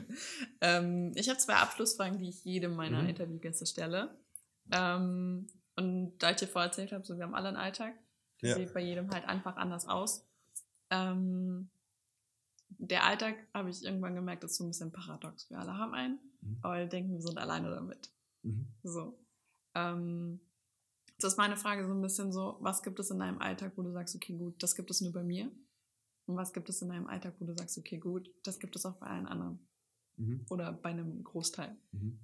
ähm, 0.63 1.13
ich 1.15 1.29
habe 1.29 1.39
zwei 1.39 1.57
Abschlussfragen, 1.57 2.19
die 2.19 2.31
ich 2.31 2.43
jedem 2.47 2.75
meiner 2.75 3.03
mhm. 3.03 3.11
Interviewgäste 3.11 3.67
stelle. 3.67 4.17
Ähm, 4.73 5.49
und 5.77 6.17
da 6.21 6.31
ich 6.31 6.37
dir 6.37 6.49
vorher 6.49 6.71
erzählt 6.71 6.93
habe, 6.93 7.05
so 7.05 7.19
wir 7.19 7.25
haben 7.25 7.35
alle 7.35 7.49
einen 7.49 7.59
Alltag. 7.59 7.93
Ja. 8.41 8.55
sieht 8.55 8.73
bei 8.73 8.81
jedem 8.81 9.11
halt 9.11 9.27
einfach 9.27 9.57
anders 9.57 9.87
aus. 9.87 10.27
Ähm, 10.89 11.69
der 12.79 13.05
Alltag, 13.05 13.37
habe 13.55 13.71
ich 13.71 13.83
irgendwann 13.85 14.15
gemerkt, 14.15 14.45
ist 14.45 14.57
so 14.57 14.65
ein 14.65 14.69
bisschen 14.69 14.93
paradox. 14.93 15.49
Wir 15.51 15.59
alle 15.59 15.77
haben 15.77 15.95
einen, 15.95 16.19
mhm. 16.41 16.59
aber 16.63 16.79
wir 16.79 16.87
denken, 16.87 17.13
wir 17.13 17.23
sind 17.23 17.39
alleine 17.39 17.71
damit. 17.71 18.13
Mhm. 18.43 18.67
So. 18.83 19.19
Ähm, 19.75 20.41
Das 21.19 21.33
ist 21.33 21.39
meine 21.39 21.57
Frage 21.57 21.87
so 21.87 21.93
ein 21.95 22.03
bisschen 22.03 22.33
so, 22.33 22.57
was 22.61 22.83
gibt 22.83 22.99
es 22.99 23.11
in 23.11 23.19
deinem 23.21 23.39
Alltag, 23.39 23.73
wo 23.77 23.83
du 23.83 23.93
sagst, 23.93 24.17
okay, 24.17 24.37
gut, 24.37 24.61
das 24.63 24.75
gibt 24.75 24.91
es 24.91 25.01
nur 25.01 25.13
bei 25.13 25.23
mir? 25.23 25.51
Und 26.27 26.37
was 26.37 26.53
gibt 26.53 26.69
es 26.69 26.83
in 26.83 26.89
deinem 26.89 27.07
Alltag, 27.07 27.35
wo 27.39 27.45
du 27.45 27.55
sagst, 27.57 27.79
okay, 27.79 27.99
gut, 27.99 28.29
das 28.43 28.59
gibt 28.59 28.75
es 28.77 28.85
auch 28.87 28.97
bei 28.97 29.07
allen 29.07 29.27
anderen? 29.27 29.59
Mhm. 30.17 30.45
Oder 30.51 30.73
bei 30.73 30.91
einem 30.91 31.23
Großteil? 31.23 31.77
Mhm. 31.93 32.19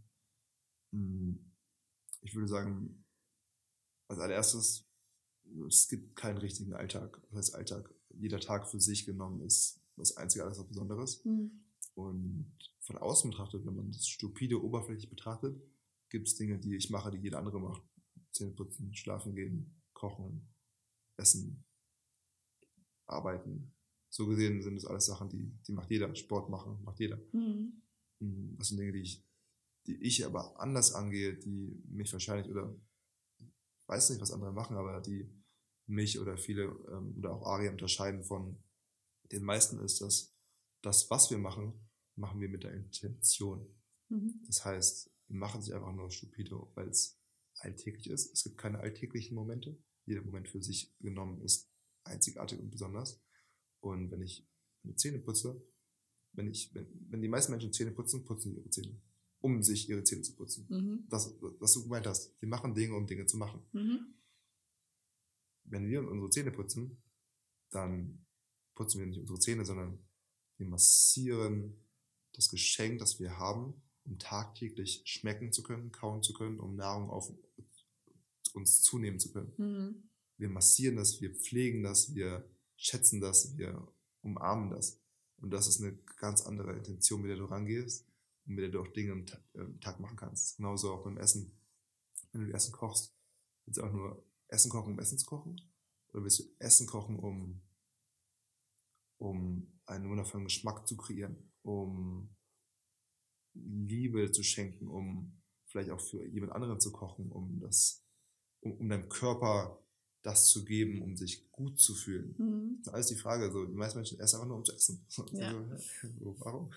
Mm, 0.92 1.34
Ich 2.22 2.34
würde 2.34 2.48
sagen, 2.48 3.04
als 4.08 4.18
allererstes, 4.18 4.88
es 5.68 5.88
gibt 5.88 6.16
keinen 6.16 6.38
richtigen 6.38 6.72
Alltag. 6.74 7.20
Das 7.30 7.36
heißt, 7.36 7.54
Alltag, 7.54 7.94
jeder 8.10 8.40
Tag 8.40 8.66
für 8.68 8.80
sich 8.80 9.06
genommen 9.06 9.40
ist 9.42 9.79
was 10.00 10.16
einzige 10.16 10.44
alles 10.44 10.58
was 10.58 10.66
Besonderes. 10.66 11.24
Mhm. 11.24 11.64
Und 11.94 12.56
von 12.80 12.98
außen 12.98 13.30
betrachtet, 13.30 13.66
wenn 13.66 13.76
man 13.76 13.92
das 13.92 14.08
stupide 14.08 14.62
oberflächlich 14.62 15.10
betrachtet, 15.10 15.60
gibt 16.08 16.26
es 16.26 16.36
Dinge, 16.36 16.58
die 16.58 16.76
ich 16.76 16.90
mache, 16.90 17.10
die 17.10 17.18
jeder 17.18 17.38
andere 17.38 17.60
macht. 17.60 17.82
Zähne 18.32 18.52
putzen, 18.52 18.94
schlafen 18.94 19.34
gehen, 19.34 19.82
kochen, 19.92 20.48
essen, 21.16 21.64
arbeiten. 23.06 23.74
So 24.08 24.26
gesehen 24.26 24.62
sind 24.62 24.76
es 24.76 24.84
alles 24.84 25.06
Sachen, 25.06 25.28
die, 25.28 25.52
die 25.66 25.72
macht 25.72 25.90
jeder. 25.90 26.14
Sport 26.14 26.48
machen, 26.48 26.82
macht 26.82 26.98
jeder. 27.00 27.18
Mhm. 27.32 27.82
Das 28.58 28.68
sind 28.68 28.78
Dinge, 28.78 28.92
die 28.92 29.00
ich, 29.00 29.24
die 29.86 29.96
ich 29.96 30.24
aber 30.26 30.60
anders 30.60 30.94
angehe, 30.94 31.36
die 31.36 31.82
mich 31.88 32.12
wahrscheinlich 32.12 32.50
oder 32.50 32.74
ich 33.38 33.88
weiß 33.88 34.10
nicht, 34.10 34.20
was 34.20 34.32
andere 34.32 34.52
machen, 34.52 34.76
aber 34.76 35.00
die 35.00 35.28
mich 35.86 36.20
oder 36.20 36.36
viele 36.36 36.64
ähm, 36.90 37.14
oder 37.18 37.32
auch 37.32 37.46
Aria 37.46 37.70
unterscheiden 37.70 38.22
von 38.22 38.62
den 39.32 39.44
meisten 39.44 39.78
ist, 39.80 40.00
dass 40.00 40.36
das, 40.82 41.10
was 41.10 41.30
wir 41.30 41.38
machen, 41.38 41.88
machen 42.16 42.40
wir 42.40 42.48
mit 42.48 42.64
der 42.64 42.72
Intention. 42.72 43.66
Mhm. 44.08 44.42
Das 44.46 44.64
heißt, 44.64 45.10
wir 45.28 45.36
machen 45.36 45.62
sich 45.62 45.74
einfach 45.74 45.92
nur 45.92 46.10
stupide, 46.10 46.56
weil 46.74 46.88
es 46.88 47.20
alltäglich 47.58 48.08
ist. 48.08 48.32
Es 48.32 48.44
gibt 48.44 48.58
keine 48.58 48.80
alltäglichen 48.80 49.34
Momente. 49.34 49.78
Jeder 50.06 50.22
Moment 50.22 50.48
für 50.48 50.62
sich 50.62 50.96
genommen 50.98 51.42
ist 51.42 51.70
einzigartig 52.04 52.58
und 52.58 52.70
besonders. 52.70 53.22
Und 53.80 54.10
wenn 54.10 54.22
ich 54.22 54.48
meine 54.82 54.96
Zähne 54.96 55.18
putze, 55.18 55.62
wenn 56.32 56.48
ich, 56.48 56.74
wenn, 56.74 56.86
wenn 57.10 57.22
die 57.22 57.28
meisten 57.28 57.52
Menschen 57.52 57.72
Zähne 57.72 57.92
putzen, 57.92 58.24
putzen 58.24 58.52
sie 58.52 58.60
ihre 58.60 58.70
Zähne, 58.70 59.00
um 59.40 59.62
sich 59.62 59.88
ihre 59.88 60.04
Zähne 60.04 60.22
zu 60.22 60.34
putzen. 60.34 60.66
Mhm. 60.68 61.06
Das, 61.08 61.34
was 61.40 61.74
du 61.74 61.82
gemeint 61.82 62.06
hast. 62.06 62.38
Sie 62.40 62.46
machen 62.46 62.74
Dinge, 62.74 62.94
um 62.94 63.06
Dinge 63.06 63.26
zu 63.26 63.36
machen. 63.36 63.62
Mhm. 63.72 64.14
Wenn 65.64 65.86
wir 65.86 66.08
unsere 66.08 66.30
Zähne 66.30 66.50
putzen, 66.50 67.02
dann 67.70 68.26
putzen 68.80 68.98
wir 69.00 69.06
nicht 69.06 69.20
unsere 69.20 69.38
Zähne, 69.38 69.66
sondern 69.66 69.98
wir 70.56 70.66
massieren 70.66 71.76
das 72.32 72.48
Geschenk, 72.48 72.98
das 72.98 73.20
wir 73.20 73.36
haben, 73.36 73.74
um 74.06 74.18
tagtäglich 74.18 75.02
schmecken 75.04 75.52
zu 75.52 75.62
können, 75.62 75.92
kauen 75.92 76.22
zu 76.22 76.32
können, 76.32 76.58
um 76.58 76.76
Nahrung 76.76 77.10
auf 77.10 77.30
uns 78.54 78.80
zunehmen 78.80 79.20
zu 79.20 79.32
können. 79.32 79.52
Mhm. 79.58 80.08
Wir 80.38 80.48
massieren 80.48 80.96
das, 80.96 81.20
wir 81.20 81.34
pflegen 81.34 81.82
das, 81.82 82.14
wir 82.14 82.48
schätzen 82.76 83.20
das, 83.20 83.58
wir 83.58 83.86
umarmen 84.22 84.70
das. 84.70 84.98
Und 85.42 85.50
das 85.50 85.66
ist 85.66 85.82
eine 85.82 85.92
ganz 86.16 86.40
andere 86.46 86.74
Intention, 86.74 87.20
mit 87.20 87.28
der 87.30 87.36
du 87.36 87.44
rangehst 87.44 88.06
und 88.46 88.54
mit 88.54 88.62
der 88.62 88.70
du 88.70 88.80
auch 88.80 88.88
Dinge 88.88 89.12
am 89.12 89.26
Ta- 89.26 89.44
äh, 89.52 89.60
am 89.60 89.78
Tag 89.80 90.00
machen 90.00 90.16
kannst. 90.16 90.56
Genauso 90.56 90.94
auch 90.94 91.04
beim 91.04 91.18
Essen. 91.18 91.52
Wenn 92.32 92.46
du 92.46 92.54
Essen 92.54 92.72
kochst, 92.72 93.14
willst 93.66 93.76
du 93.76 93.84
auch 93.84 93.92
nur 93.92 94.24
Essen 94.48 94.70
kochen, 94.70 94.94
um 94.94 94.98
Essen 94.98 95.18
zu 95.18 95.26
kochen? 95.26 95.60
Oder 96.08 96.24
willst 96.24 96.38
du 96.38 96.44
Essen 96.58 96.86
kochen, 96.86 97.18
um, 97.18 97.60
um 99.20 99.66
einen 99.86 100.08
wundervollen 100.08 100.46
Geschmack 100.46 100.88
zu 100.88 100.96
kreieren, 100.96 101.36
um 101.62 102.34
Liebe 103.54 104.32
zu 104.32 104.42
schenken, 104.42 104.88
um 104.88 105.40
vielleicht 105.66 105.90
auch 105.90 106.00
für 106.00 106.26
jemand 106.26 106.52
anderen 106.52 106.80
zu 106.80 106.90
kochen, 106.90 107.30
um 107.30 107.60
das, 107.60 108.04
um, 108.60 108.72
um 108.72 108.88
deinem 108.88 109.08
Körper 109.08 109.78
das 110.22 110.50
zu 110.50 110.64
geben, 110.64 111.02
um 111.02 111.16
sich 111.16 111.50
gut 111.50 111.78
zu 111.78 111.94
fühlen. 111.94 112.34
Mhm. 112.38 112.76
Das 112.78 112.86
ist 112.88 112.94
alles 112.94 113.06
die 113.08 113.16
Frage. 113.16 113.50
So, 113.50 113.64
die 113.64 113.76
meisten 113.76 113.98
Menschen 113.98 114.18
essen 114.20 114.36
einfach 114.36 114.48
nur, 114.48 114.58
um 114.58 114.64
zu 114.64 114.74
essen. 114.74 115.06
Ja. 115.32 115.52
So, 116.18 116.36
warum? 116.40 116.70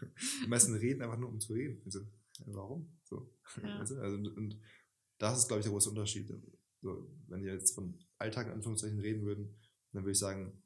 Die 0.44 0.50
meisten 0.50 0.74
reden 0.76 1.02
einfach 1.02 1.18
nur, 1.18 1.30
um 1.30 1.40
zu 1.40 1.54
reden. 1.54 1.82
Also, 1.86 2.02
warum? 2.46 2.98
So. 3.04 3.30
Ja. 3.62 3.80
Also, 3.80 3.96
und, 3.96 4.28
und 4.38 4.60
das 5.18 5.40
ist, 5.40 5.48
glaube 5.48 5.60
ich, 5.60 5.66
der 5.66 5.72
große 5.72 5.90
Unterschied. 5.90 6.34
So, 6.82 7.10
wenn 7.28 7.44
wir 7.44 7.54
jetzt 7.54 7.76
von 7.76 7.98
Alltag 8.18 8.48
in 8.48 8.54
Anführungszeichen 8.54 9.00
reden 9.00 9.26
würden, 9.26 9.56
dann 9.92 10.04
würde 10.04 10.12
ich 10.12 10.20
sagen, 10.20 10.63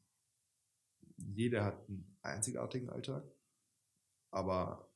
jeder 1.17 1.65
hat 1.65 1.87
einen 1.87 2.17
einzigartigen 2.21 2.89
Alltag, 2.89 3.23
aber 4.31 4.89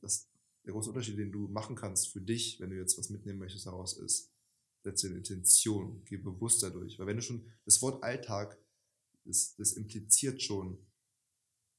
das, 0.00 0.30
der 0.64 0.72
große 0.72 0.90
Unterschied, 0.90 1.18
den 1.18 1.32
du 1.32 1.48
machen 1.48 1.76
kannst 1.76 2.08
für 2.08 2.20
dich, 2.20 2.60
wenn 2.60 2.70
du 2.70 2.76
jetzt 2.76 2.98
was 2.98 3.10
mitnehmen 3.10 3.38
möchtest 3.38 3.66
daraus, 3.66 3.96
ist, 3.98 4.32
setze 4.82 5.08
eine 5.08 5.16
Intention, 5.16 6.02
geh 6.04 6.16
bewusst 6.16 6.62
dadurch. 6.62 6.98
Weil 6.98 7.06
wenn 7.06 7.16
du 7.16 7.22
schon, 7.22 7.44
das 7.64 7.82
Wort 7.82 8.02
Alltag, 8.02 8.58
das, 9.24 9.56
das 9.56 9.72
impliziert 9.72 10.40
schon, 10.42 10.78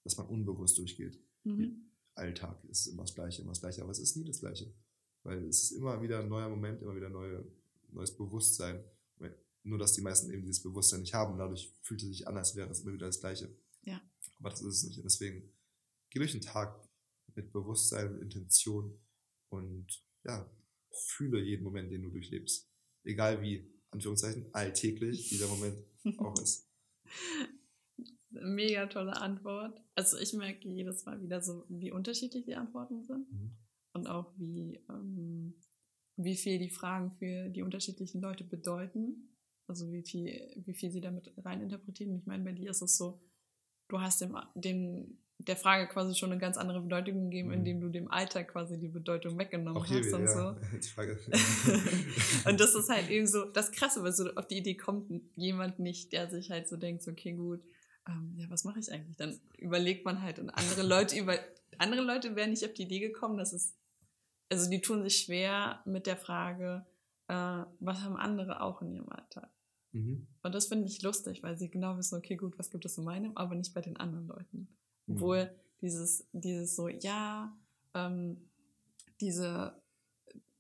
dass 0.04 0.18
man 0.18 0.28
unbewusst 0.28 0.78
durchgeht. 0.78 1.20
Mhm. 1.44 1.90
Alltag 2.16 2.64
ist 2.66 2.88
immer 2.88 3.04
das 3.04 3.16
Gleiche, 3.16 3.42
immer 3.42 3.52
das 3.52 3.62
Gleiche, 3.62 3.82
aber 3.82 3.92
es 3.92 4.00
ist 4.00 4.18
nie 4.18 4.26
das 4.26 4.40
Gleiche. 4.40 4.74
Weil 5.24 5.46
es 5.46 5.64
ist 5.64 5.72
immer 5.72 6.02
wieder 6.02 6.20
ein 6.20 6.30
neuer 6.30 6.50
Moment, 6.50 6.82
immer 6.82 6.96
wieder 6.96 7.10
neue, 7.10 7.46
neues 7.90 8.16
Bewusstsein. 8.16 8.84
Nur, 9.68 9.78
dass 9.80 9.94
die 9.94 10.02
meisten 10.02 10.32
eben 10.32 10.44
dieses 10.44 10.64
Bewusstsein 10.64 11.02
nicht 11.02 11.14
haben. 11.14 11.38
Dadurch 11.38 11.76
fühlt 11.82 12.02
es 12.02 12.08
sich 12.08 12.28
an, 12.28 12.38
als 12.38 12.56
wäre 12.56 12.70
es 12.70 12.80
immer 12.82 12.94
wieder 12.94 13.08
das 13.08 13.20
Gleiche. 13.20 13.54
Ja. 13.84 14.02
Aber 14.40 14.50
das 14.50 14.62
ist 14.62 14.78
es 14.78 14.84
nicht. 14.84 14.98
Und 15.00 15.04
deswegen 15.06 15.52
geh 16.10 16.20
durch 16.20 16.32
den 16.32 16.42
Tag 16.42 16.88
mit 17.36 17.52
Bewusstsein, 17.52 18.14
mit 18.14 18.22
Intention 18.24 18.98
und 19.50 19.88
ja, 20.24 20.50
fühle 20.92 21.42
jeden 21.44 21.64
Moment, 21.64 21.92
den 21.92 22.02
du 22.04 22.10
durchlebst. 22.10 22.70
Egal 23.04 23.42
wie, 23.42 23.70
Anführungszeichen, 23.92 24.54
alltäglich 24.54 25.30
dieser 25.30 25.48
Moment 25.48 25.78
auch 26.20 26.40
ist. 26.42 26.70
Mega 28.30 28.88
tolle 28.88 29.16
Antwort. 29.18 29.82
Also 29.96 30.18
ich 30.18 30.34
merke 30.34 30.68
jedes 30.68 31.06
Mal 31.06 31.22
wieder 31.22 31.42
so, 31.42 31.66
wie 31.70 31.92
unterschiedlich 31.92 32.46
die 32.46 32.56
Antworten 32.56 33.04
sind 33.04 33.32
Mhm. 33.32 33.52
und 33.94 34.08
auch 34.08 34.34
wie, 34.38 34.84
ähm, 34.90 35.56
wie 36.18 36.36
viel 36.36 36.60
die 36.60 36.70
Fragen 36.70 37.12
für 37.18 37.50
die 37.50 37.62
unterschiedlichen 37.64 38.22
Leute 38.22 38.44
bedeuten. 38.44 39.30
Also 39.68 39.92
wie 39.92 40.02
viel, 40.04 40.52
wie 40.66 40.74
viel 40.74 40.92
sie 40.92 41.02
damit 41.02 41.32
reininterpretieren. 41.38 42.16
Ich 42.18 42.26
meine, 42.26 42.44
bei 42.44 42.54
dir 42.54 42.72
ist 42.72 42.82
es 42.82 42.98
so, 42.98 43.20
du 43.90 44.00
hast 44.00 44.22
dem, 44.22 44.38
dem 44.56 45.18
der 45.40 45.56
Frage 45.56 45.88
quasi 45.88 46.16
schon 46.16 46.32
eine 46.32 46.42
ganz 46.42 46.58
andere 46.58 46.82
Bedeutung 46.82 47.26
gegeben, 47.30 47.50
Mhm. 47.50 47.54
indem 47.54 47.82
du 47.82 47.90
dem 47.90 48.10
Alltag 48.10 48.48
quasi 48.48 48.80
die 48.80 48.88
Bedeutung 48.88 49.38
weggenommen 49.38 49.82
hast 49.84 49.92
wieder, 49.92 50.18
und 50.18 50.24
ja. 50.24 50.28
so. 50.28 50.56
Die 50.78 50.88
Frage. 50.88 51.20
Und 52.50 52.60
das 52.60 52.74
ist 52.74 52.90
halt 52.90 53.10
eben 53.10 53.28
so 53.28 53.46
das 53.46 53.72
Krasse, 53.72 54.02
weil 54.04 54.14
so 54.14 54.34
auf 54.34 54.48
die 54.48 54.58
Idee 54.58 54.76
kommt 54.76 55.12
jemand 55.36 55.80
nicht, 55.80 56.12
der 56.12 56.30
sich 56.30 56.50
halt 56.50 56.68
so 56.68 56.76
denkt, 56.76 57.04
so, 57.04 57.12
okay, 57.12 57.34
gut, 57.34 57.62
ähm, 58.08 58.34
ja, 58.38 58.50
was 58.50 58.64
mache 58.64 58.80
ich 58.80 58.92
eigentlich? 58.92 59.16
Dann 59.18 59.40
überlegt 59.58 60.06
man 60.06 60.22
halt 60.22 60.40
und 60.40 60.50
andere 60.50 60.82
Leute 60.84 61.18
über 61.20 61.38
andere 61.78 62.02
Leute 62.02 62.36
wären 62.36 62.50
nicht 62.50 62.66
auf 62.66 62.74
die 62.74 62.84
Idee 62.84 63.00
gekommen, 63.00 63.38
dass 63.38 63.54
es, 63.54 63.76
also 64.50 64.70
die 64.70 64.82
tun 64.82 65.04
sich 65.04 65.18
schwer 65.18 65.82
mit 65.86 66.08
der 66.08 66.18
Frage, 66.18 66.86
äh, 67.28 67.34
was 67.80 68.02
haben 68.02 68.16
andere 68.18 68.62
auch 68.62 68.82
in 68.82 68.92
ihrem 68.96 69.10
Alltag? 69.10 69.50
Mhm. 69.98 70.28
Und 70.44 70.56
das 70.56 70.68
finde 70.68 70.88
ich 70.88 71.02
lustig, 71.02 71.44
weil 71.44 71.58
sie 71.58 71.70
genau 71.70 71.98
wissen, 71.98 72.18
okay, 72.18 72.36
gut, 72.36 72.58
was 72.58 72.70
gibt 72.70 72.86
es 72.86 72.98
in 72.98 73.04
meinem, 73.04 73.36
aber 73.36 73.56
nicht 73.56 73.74
bei 73.74 73.82
den 73.82 73.98
anderen 73.98 74.28
Leuten. 74.28 74.68
Mhm. 75.06 75.16
Obwohl 75.16 75.52
dieses, 75.82 76.28
dieses 76.32 76.76
so, 76.76 76.88
ja, 76.88 77.56
ähm, 77.94 78.38
diese, 79.22 79.74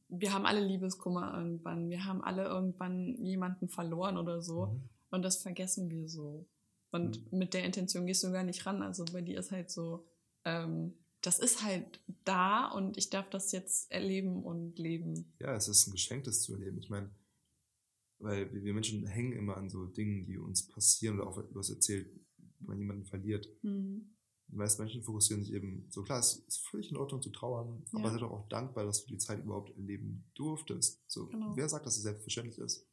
wir 0.09 0.33
haben 0.33 0.45
alle 0.45 0.65
Liebeskummer 0.65 1.33
irgendwann, 1.37 1.89
wir 1.89 2.05
haben 2.05 2.23
alle 2.23 2.45
irgendwann 2.45 3.15
jemanden 3.23 3.67
verloren 3.69 4.17
oder 4.17 4.41
so 4.41 4.67
Mhm. 4.67 4.81
und 5.11 5.21
das 5.23 5.37
vergessen 5.37 5.89
wir 5.89 6.07
so. 6.07 6.45
Und 6.91 7.31
mit 7.33 7.53
der 7.53 7.65
Intention 7.65 8.05
gehst 8.05 8.23
du 8.23 8.31
gar 8.31 8.43
nicht 8.43 8.65
ran. 8.65 8.81
Also 8.81 9.03
bei 9.11 9.21
dir 9.21 9.39
ist 9.39 9.51
halt 9.51 9.69
so, 9.69 10.05
ähm, 10.45 10.93
das 11.21 11.39
ist 11.39 11.63
halt 11.63 11.99
da 12.23 12.67
und 12.69 12.97
ich 12.97 13.09
darf 13.09 13.29
das 13.29 13.51
jetzt 13.51 13.91
erleben 13.91 14.43
und 14.43 14.79
leben. 14.79 15.33
ja, 15.39 15.53
es 15.55 15.67
ist 15.67 15.87
ein 15.87 15.91
Geschenk, 15.91 16.23
das 16.23 16.41
zu 16.43 16.53
erleben. 16.53 16.77
Ich 16.79 16.89
meine, 16.89 17.09
weil 18.19 18.51
wir 18.63 18.73
Menschen 18.73 19.05
hängen 19.05 19.33
immer 19.33 19.57
an 19.57 19.69
so 19.69 19.85
Dingen, 19.85 20.25
die 20.25 20.37
uns 20.37 20.67
passieren 20.67 21.19
oder 21.19 21.27
auch, 21.29 21.37
hast 21.55 21.69
erzählt, 21.69 22.09
wenn 22.59 22.67
man 22.67 22.79
jemanden 22.79 23.05
verliert. 23.05 23.47
Mhm. 23.63 24.13
Die 24.49 24.55
meisten 24.55 24.81
Menschen 24.81 25.03
fokussieren 25.03 25.43
sich 25.43 25.53
eben, 25.53 25.87
so 25.89 26.03
klar, 26.03 26.19
es 26.19 26.37
ist 26.47 26.65
völlig 26.67 26.89
in 26.89 26.97
Ordnung 26.97 27.21
zu 27.21 27.29
trauern, 27.31 27.83
Ja. 27.91 27.99
aber 27.99 28.11
sei 28.11 28.17
doch 28.19 28.31
auch 28.31 28.47
dankbar, 28.47 28.85
dass 28.85 29.03
du 29.05 29.09
die 29.13 29.17
Zeit 29.17 29.43
überhaupt 29.43 29.75
erleben 29.75 30.31
durftest. 30.35 31.03
So, 31.07 31.27
Genau. 31.27 31.53
wer 31.55 31.67
sagt, 31.67 31.85
dass 31.85 31.97
es 31.97 32.03
selbstverständlich 32.03 32.57
ist? 32.57 32.87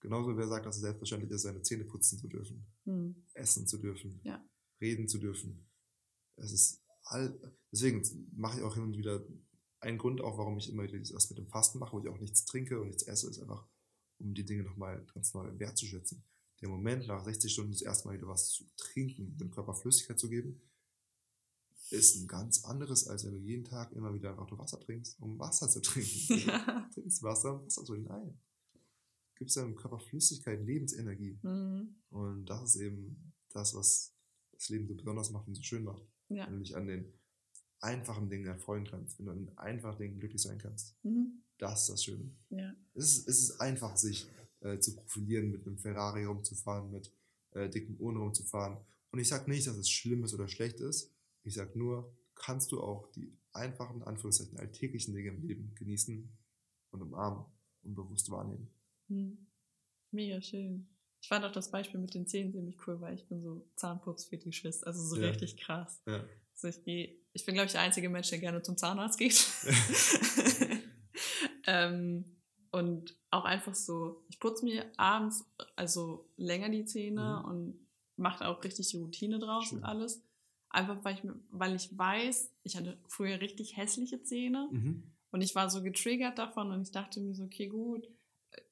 Genauso, 0.00 0.36
wer 0.36 0.46
sagt, 0.46 0.64
dass 0.66 0.76
es 0.76 0.82
selbstverständlich 0.82 1.32
ist, 1.32 1.42
seine 1.42 1.62
Zähne 1.62 1.84
putzen 1.84 2.18
zu 2.18 2.28
dürfen, 2.28 2.66
Mhm. 2.84 3.16
essen 3.34 3.66
zu 3.66 3.78
dürfen, 3.78 4.20
Ja. 4.22 4.42
reden 4.80 5.08
zu 5.08 5.18
dürfen. 5.18 5.66
Es 6.36 6.52
ist 6.52 6.84
all, 7.02 7.36
deswegen 7.72 8.02
mache 8.36 8.58
ich 8.58 8.64
auch 8.64 8.74
hin 8.74 8.84
und 8.84 8.96
wieder 8.96 9.26
ein 9.80 9.98
Grund 9.98 10.20
auch, 10.20 10.38
warum 10.38 10.56
ich 10.58 10.70
immer 10.70 10.84
wieder 10.84 10.98
das 10.98 11.28
mit 11.30 11.38
dem 11.38 11.48
Fasten 11.48 11.78
mache, 11.78 11.92
wo 11.94 12.00
ich 12.00 12.08
auch 12.08 12.18
nichts 12.18 12.44
trinke 12.44 12.80
und 12.80 12.88
nichts 12.88 13.02
esse, 13.04 13.28
ist 13.28 13.40
einfach, 13.40 13.68
um 14.18 14.34
die 14.34 14.44
Dinge 14.44 14.62
nochmal 14.62 15.04
ganz 15.14 15.34
neu 15.34 15.58
wertzuschätzen. 15.58 16.24
Der 16.60 16.68
Moment, 16.68 17.06
nach 17.06 17.24
60 17.24 17.52
Stunden 17.52 17.72
das 17.72 17.82
erste 17.82 18.08
Mal 18.08 18.16
wieder 18.16 18.28
was 18.28 18.50
zu 18.50 18.64
trinken, 18.76 19.36
dem 19.36 19.50
Körper 19.50 19.74
Flüssigkeit 19.74 20.18
zu 20.18 20.28
geben, 20.28 20.60
ist 21.90 22.16
ein 22.16 22.26
ganz 22.26 22.64
anderes, 22.64 23.06
als 23.06 23.24
wenn 23.24 23.32
du 23.32 23.38
jeden 23.38 23.64
Tag 23.64 23.92
immer 23.92 24.12
wieder 24.14 24.30
einfach 24.30 24.50
nur 24.50 24.58
Wasser 24.58 24.80
trinkst, 24.80 25.20
um 25.20 25.38
Wasser 25.38 25.68
zu 25.68 25.80
trinken. 25.80 26.08
Ja. 26.46 26.88
Trinkst 26.92 27.22
Wasser, 27.22 27.60
um 27.60 27.66
Wasser 27.66 27.84
zu 27.84 27.94
nein. 27.94 28.40
gibst 29.36 29.56
deinem 29.56 29.76
Körper 29.76 30.00
Flüssigkeit, 30.00 30.64
Lebensenergie. 30.64 31.38
Mhm. 31.42 31.96
Und 32.08 32.46
das 32.46 32.62
ist 32.74 32.76
eben 32.76 33.32
das, 33.50 33.74
was 33.74 34.14
das 34.52 34.68
Leben 34.70 34.88
so 34.88 34.94
besonders 34.94 35.30
macht 35.30 35.46
und 35.46 35.54
so 35.54 35.62
schön 35.62 35.84
macht. 35.84 36.02
Ja. 36.28 36.46
Wenn 36.46 36.54
du 36.54 36.60
dich 36.60 36.74
an 36.74 36.86
den 36.86 37.12
einfachen 37.80 38.28
Dingen 38.28 38.46
erfreuen 38.46 38.86
kannst, 38.86 39.18
wenn 39.18 39.26
du 39.26 39.32
an 39.32 39.58
einfachen 39.58 39.98
Dingen 39.98 40.18
glücklich 40.18 40.42
sein 40.42 40.58
kannst. 40.58 40.96
Mhm. 41.04 41.42
Das 41.58 41.82
ist 41.82 41.88
das 41.90 42.04
Schöne. 42.04 42.30
Ja. 42.50 42.74
Es 42.94 43.16
ist, 43.18 43.28
es 43.28 43.38
ist 43.42 43.60
einfach, 43.60 43.96
sich 43.96 44.26
äh, 44.60 44.78
zu 44.78 44.94
profilieren, 44.96 45.50
mit 45.50 45.66
einem 45.66 45.78
Ferrari 45.78 46.24
rumzufahren, 46.24 46.90
mit 46.90 47.10
äh, 47.52 47.68
dicken 47.68 47.98
Uhren 47.98 48.16
rumzufahren. 48.16 48.78
Und 49.10 49.18
ich 49.18 49.28
sage 49.28 49.50
nicht, 49.50 49.66
dass 49.66 49.76
es 49.76 49.88
schlimm 49.88 50.24
ist 50.24 50.34
oder 50.34 50.48
schlecht 50.48 50.80
ist. 50.80 51.12
Ich 51.44 51.54
sage 51.54 51.78
nur, 51.78 52.14
kannst 52.34 52.72
du 52.72 52.80
auch 52.82 53.10
die 53.12 53.32
einfachen, 53.52 54.02
Anführungszeichen, 54.02 54.58
alltäglichen 54.58 55.14
Dinge 55.14 55.30
im 55.30 55.42
Leben 55.46 55.74
genießen 55.74 56.28
und 56.90 57.02
umarmen 57.02 57.44
und 57.82 57.94
bewusst 57.94 58.30
wahrnehmen. 58.30 58.68
Mhm. 59.08 59.46
Mega 60.10 60.40
schön. 60.42 60.88
Ich 61.22 61.28
fand 61.28 61.44
auch 61.44 61.52
das 61.52 61.70
Beispiel 61.70 61.98
mit 61.98 62.14
den 62.14 62.26
Zähnen 62.26 62.52
ziemlich 62.52 62.76
cool, 62.86 63.00
weil 63.00 63.14
ich 63.14 63.26
bin 63.26 63.42
so 63.42 63.66
Zahnputzfetischist, 63.76 64.86
also 64.86 65.02
so 65.02 65.16
Ja. 65.20 65.28
richtig 65.28 65.56
krass. 65.56 66.02
Ja. 66.06 66.24
Also 66.52 66.68
ich, 66.68 66.84
geh, 66.84 67.18
ich 67.32 67.44
bin, 67.44 67.54
glaube 67.54 67.66
ich, 67.66 67.72
der 67.72 67.80
einzige 67.80 68.08
Mensch, 68.10 68.28
der 68.30 68.38
gerne 68.38 68.62
zum 68.62 68.76
Zahnarzt 68.76 69.18
geht. 69.18 69.34
ähm, 71.66 72.24
und 72.70 73.16
auch 73.30 73.44
einfach 73.44 73.74
so, 73.74 74.24
ich 74.28 74.38
putze 74.38 74.64
mir 74.64 74.84
abends 74.96 75.44
also 75.76 76.28
länger 76.36 76.68
die 76.68 76.84
Zähne 76.84 77.40
Mhm. 77.42 77.50
und 77.50 77.86
mache 78.16 78.46
auch 78.48 78.62
richtig 78.64 78.88
die 78.88 78.96
Routine 78.98 79.38
draus 79.38 79.66
Schön. 79.68 79.78
und 79.78 79.84
alles. 79.84 80.22
Einfach 80.70 81.02
weil 81.04 81.14
ich, 81.14 81.22
weil 81.50 81.74
ich 81.74 81.96
weiß, 81.96 82.52
ich 82.64 82.76
hatte 82.76 82.98
früher 83.08 83.40
richtig 83.40 83.76
hässliche 83.76 84.22
Zähne 84.22 84.68
Mhm. 84.70 85.02
und 85.30 85.40
ich 85.40 85.54
war 85.54 85.70
so 85.70 85.82
getriggert 85.82 86.38
davon 86.38 86.70
und 86.70 86.82
ich 86.82 86.90
dachte 86.90 87.20
mir 87.20 87.34
so, 87.34 87.44
okay, 87.44 87.66
gut, 87.68 88.06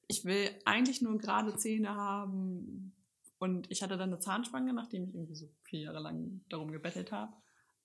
ich 0.07 0.23
will 0.25 0.49
eigentlich 0.65 1.01
nur 1.01 1.17
gerade 1.17 1.55
Zähne 1.57 1.95
haben. 1.95 2.91
Und 3.37 3.69
ich 3.71 3.81
hatte 3.83 3.97
dann 3.97 4.09
eine 4.11 4.19
Zahnspange, 4.19 4.71
nachdem 4.73 5.03
ich 5.03 5.13
irgendwie 5.13 5.35
so 5.35 5.49
vier 5.63 5.81
Jahre 5.81 5.99
lang 5.99 6.41
darum 6.49 6.71
gebettelt 6.71 7.11
habe. 7.11 7.33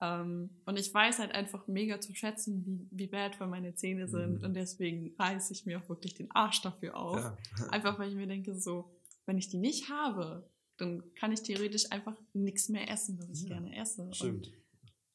Ähm, 0.02 0.50
und 0.64 0.78
ich 0.78 0.92
weiß 0.92 1.18
halt 1.18 1.32
einfach 1.32 1.66
mega 1.66 2.00
zu 2.00 2.14
schätzen, 2.14 2.64
wie, 2.64 2.88
wie 2.90 3.12
wertvoll 3.12 3.48
meine 3.48 3.74
Zähne 3.74 4.08
sind. 4.08 4.38
Mhm. 4.38 4.44
Und 4.44 4.54
deswegen 4.54 5.14
reiße 5.18 5.52
ich 5.52 5.66
mir 5.66 5.78
auch 5.78 5.88
wirklich 5.88 6.14
den 6.14 6.30
Arsch 6.30 6.62
dafür 6.62 6.96
auf. 6.96 7.18
Ja. 7.18 7.36
Einfach 7.70 7.98
weil 7.98 8.08
ich 8.08 8.14
mir 8.14 8.26
denke, 8.26 8.54
so, 8.58 8.90
wenn 9.26 9.36
ich 9.36 9.48
die 9.48 9.58
nicht 9.58 9.90
habe, 9.90 10.48
dann 10.78 11.02
kann 11.14 11.32
ich 11.32 11.42
theoretisch 11.42 11.92
einfach 11.92 12.16
nichts 12.32 12.70
mehr 12.70 12.90
essen, 12.90 13.18
was 13.18 13.28
ich 13.30 13.42
Ja, 13.42 13.48
gerne 13.58 13.76
esse. 13.76 14.08
Stimmt. 14.14 14.50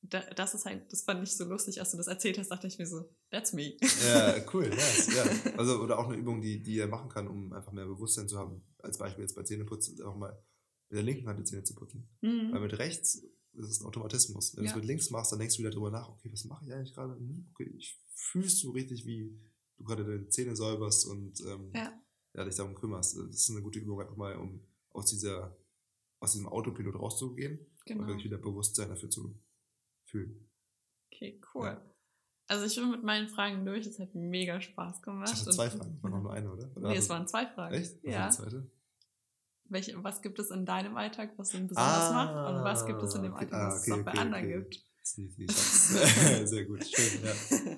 da, 0.04 0.22
das 0.36 0.54
ist 0.54 0.66
halt, 0.66 0.92
das 0.92 1.02
fand 1.02 1.24
ich 1.24 1.36
so 1.36 1.44
lustig, 1.44 1.80
als 1.80 1.90
du 1.90 1.98
das 1.98 2.06
erzählt 2.06 2.38
hast, 2.38 2.50
dachte 2.50 2.68
ich 2.68 2.78
mir 2.78 2.86
so, 2.86 3.10
that's 3.32 3.52
me. 3.52 3.76
Ja, 4.08 4.36
cool, 4.54 4.70
nice, 4.70 5.10
ja. 5.16 5.54
Also, 5.58 5.82
oder 5.82 5.98
auch 5.98 6.08
eine 6.08 6.18
Übung, 6.18 6.40
die, 6.42 6.62
die 6.62 6.78
er 6.78 6.88
machen 6.88 7.10
kann, 7.10 7.28
um 7.28 7.52
einfach 7.52 7.72
mehr 7.72 7.88
Bewusstsein 7.88 8.30
zu 8.30 8.38
haben. 8.38 8.62
Als 8.78 9.00
Beispiel 9.00 9.24
jetzt 9.24 9.36
bei 9.36 9.42
Zähneputzen, 9.42 10.00
auch 10.04 10.16
mal 10.16 10.38
mit 10.90 10.98
der 10.98 11.04
linken 11.04 11.28
Hand 11.28 11.40
die 11.40 11.44
Zähne 11.44 11.64
zu 11.64 11.74
putzen. 11.74 12.08
Mhm. 12.22 12.52
Weil 12.52 12.60
mit 12.62 12.78
rechts 12.78 13.24
ist 13.58 13.70
es 13.70 13.82
ein 13.82 13.86
Automatismus. 13.88 14.56
Wenn 14.56 14.64
du 14.64 14.66
Ja. 14.70 14.72
es 14.72 14.76
mit 14.78 14.86
links 14.86 15.10
machst, 15.10 15.32
dann 15.32 15.39
denkst 15.39 15.56
du 15.56 15.60
wieder 15.62 15.72
drüber 15.72 15.91
nach, 15.91 16.10
okay, 16.10 16.30
was 16.32 16.45
mache 16.45 16.66
ich 16.66 16.74
eigentlich 16.74 16.93
gerade? 16.93 17.16
Hm, 17.16 17.47
Okay, 17.53 17.72
ich 17.78 18.01
fühlst 18.16 18.64
du 18.64 18.72
richtig, 18.72 19.06
wie 19.06 19.38
du 19.78 19.84
gerade 19.84 20.06
deine 20.06 20.28
Zähne 20.30 20.56
säuberst 20.56 21.06
und 21.08 21.39
ähm, 21.41 21.72
Ja. 21.74 21.93
ja, 22.34 22.45
dich 22.45 22.56
darum 22.56 22.76
kümmerst. 22.76 23.18
Das 23.18 23.26
ist 23.36 23.49
eine 23.51 23.62
gute 23.62 23.80
Übung, 23.80 23.99
einfach 24.01 24.16
mal, 24.16 24.36
um 24.38 24.66
aus 24.91 25.08
dieser, 25.08 25.58
aus 26.20 26.32
diesem 26.34 26.47
Autopilot 26.47 26.95
rauszugehen 26.95 27.60
und 27.60 27.86
Genau. 27.86 28.08
wirklich 28.08 28.26
wieder 28.26 28.38
Bewusstsein 28.38 28.89
dafür 28.89 29.10
zu 29.10 29.38
fühlen. 30.06 30.49
Okay, 31.12 31.41
cool. 31.53 31.66
Ja. 31.68 31.91
Also 32.47 32.66
ich 32.66 32.76
bin 32.76 32.91
mit 32.91 33.03
meinen 33.03 33.28
Fragen 33.28 33.66
durch, 33.66 33.88
es 33.88 33.97
hat 33.99 34.14
mega 34.14 34.62
Spaß 34.62 35.01
gemacht. 35.01 35.34
hatte 35.34 35.45
Und- 35.49 35.53
zwei 35.56 35.70
Fragen, 35.70 35.97
war 36.03 36.12
noch 36.12 36.22
nur 36.22 36.32
eine, 36.34 36.51
oder? 36.51 36.72
oder 36.78 36.89
Nee, 36.89 36.97
es 36.97 37.08
du- 37.08 37.14
waren 37.14 37.28
zwei 37.28 37.47
Fragen. 37.47 37.74
Echt? 37.74 37.95
Was 37.95 38.03
war 38.03 38.12
Ja. 38.12 38.30
die 38.30 38.36
zweite? 38.36 38.72
Welche, 39.70 40.03
was 40.03 40.22
gibt 40.22 40.38
es 40.39 40.51
in 40.51 40.66
deinem 40.66 40.95
Alltag, 40.97 41.34
was 41.38 41.53
ihn 41.53 41.68
besonders 41.68 42.11
macht? 42.11 42.36
Und 42.55 42.63
was 42.63 42.86
gibt 42.86 43.01
es 43.01 43.16
in 43.16 43.24
dem 43.24 43.34
Ah, 43.34 43.38
okay. 43.38 43.45
Alltag, 43.45 43.59
Ah, 43.61 43.68
was 43.68 43.76
es 43.76 43.82
okay, 43.91 43.99
auch 43.99 44.05
bei 44.05 44.11
okay, 44.11 44.20
anderen 44.20 44.47
gibt? 44.47 44.86
Sehr 45.05 46.66
gut, 46.66 46.86
schön, 46.86 47.24
ja. 47.24 47.78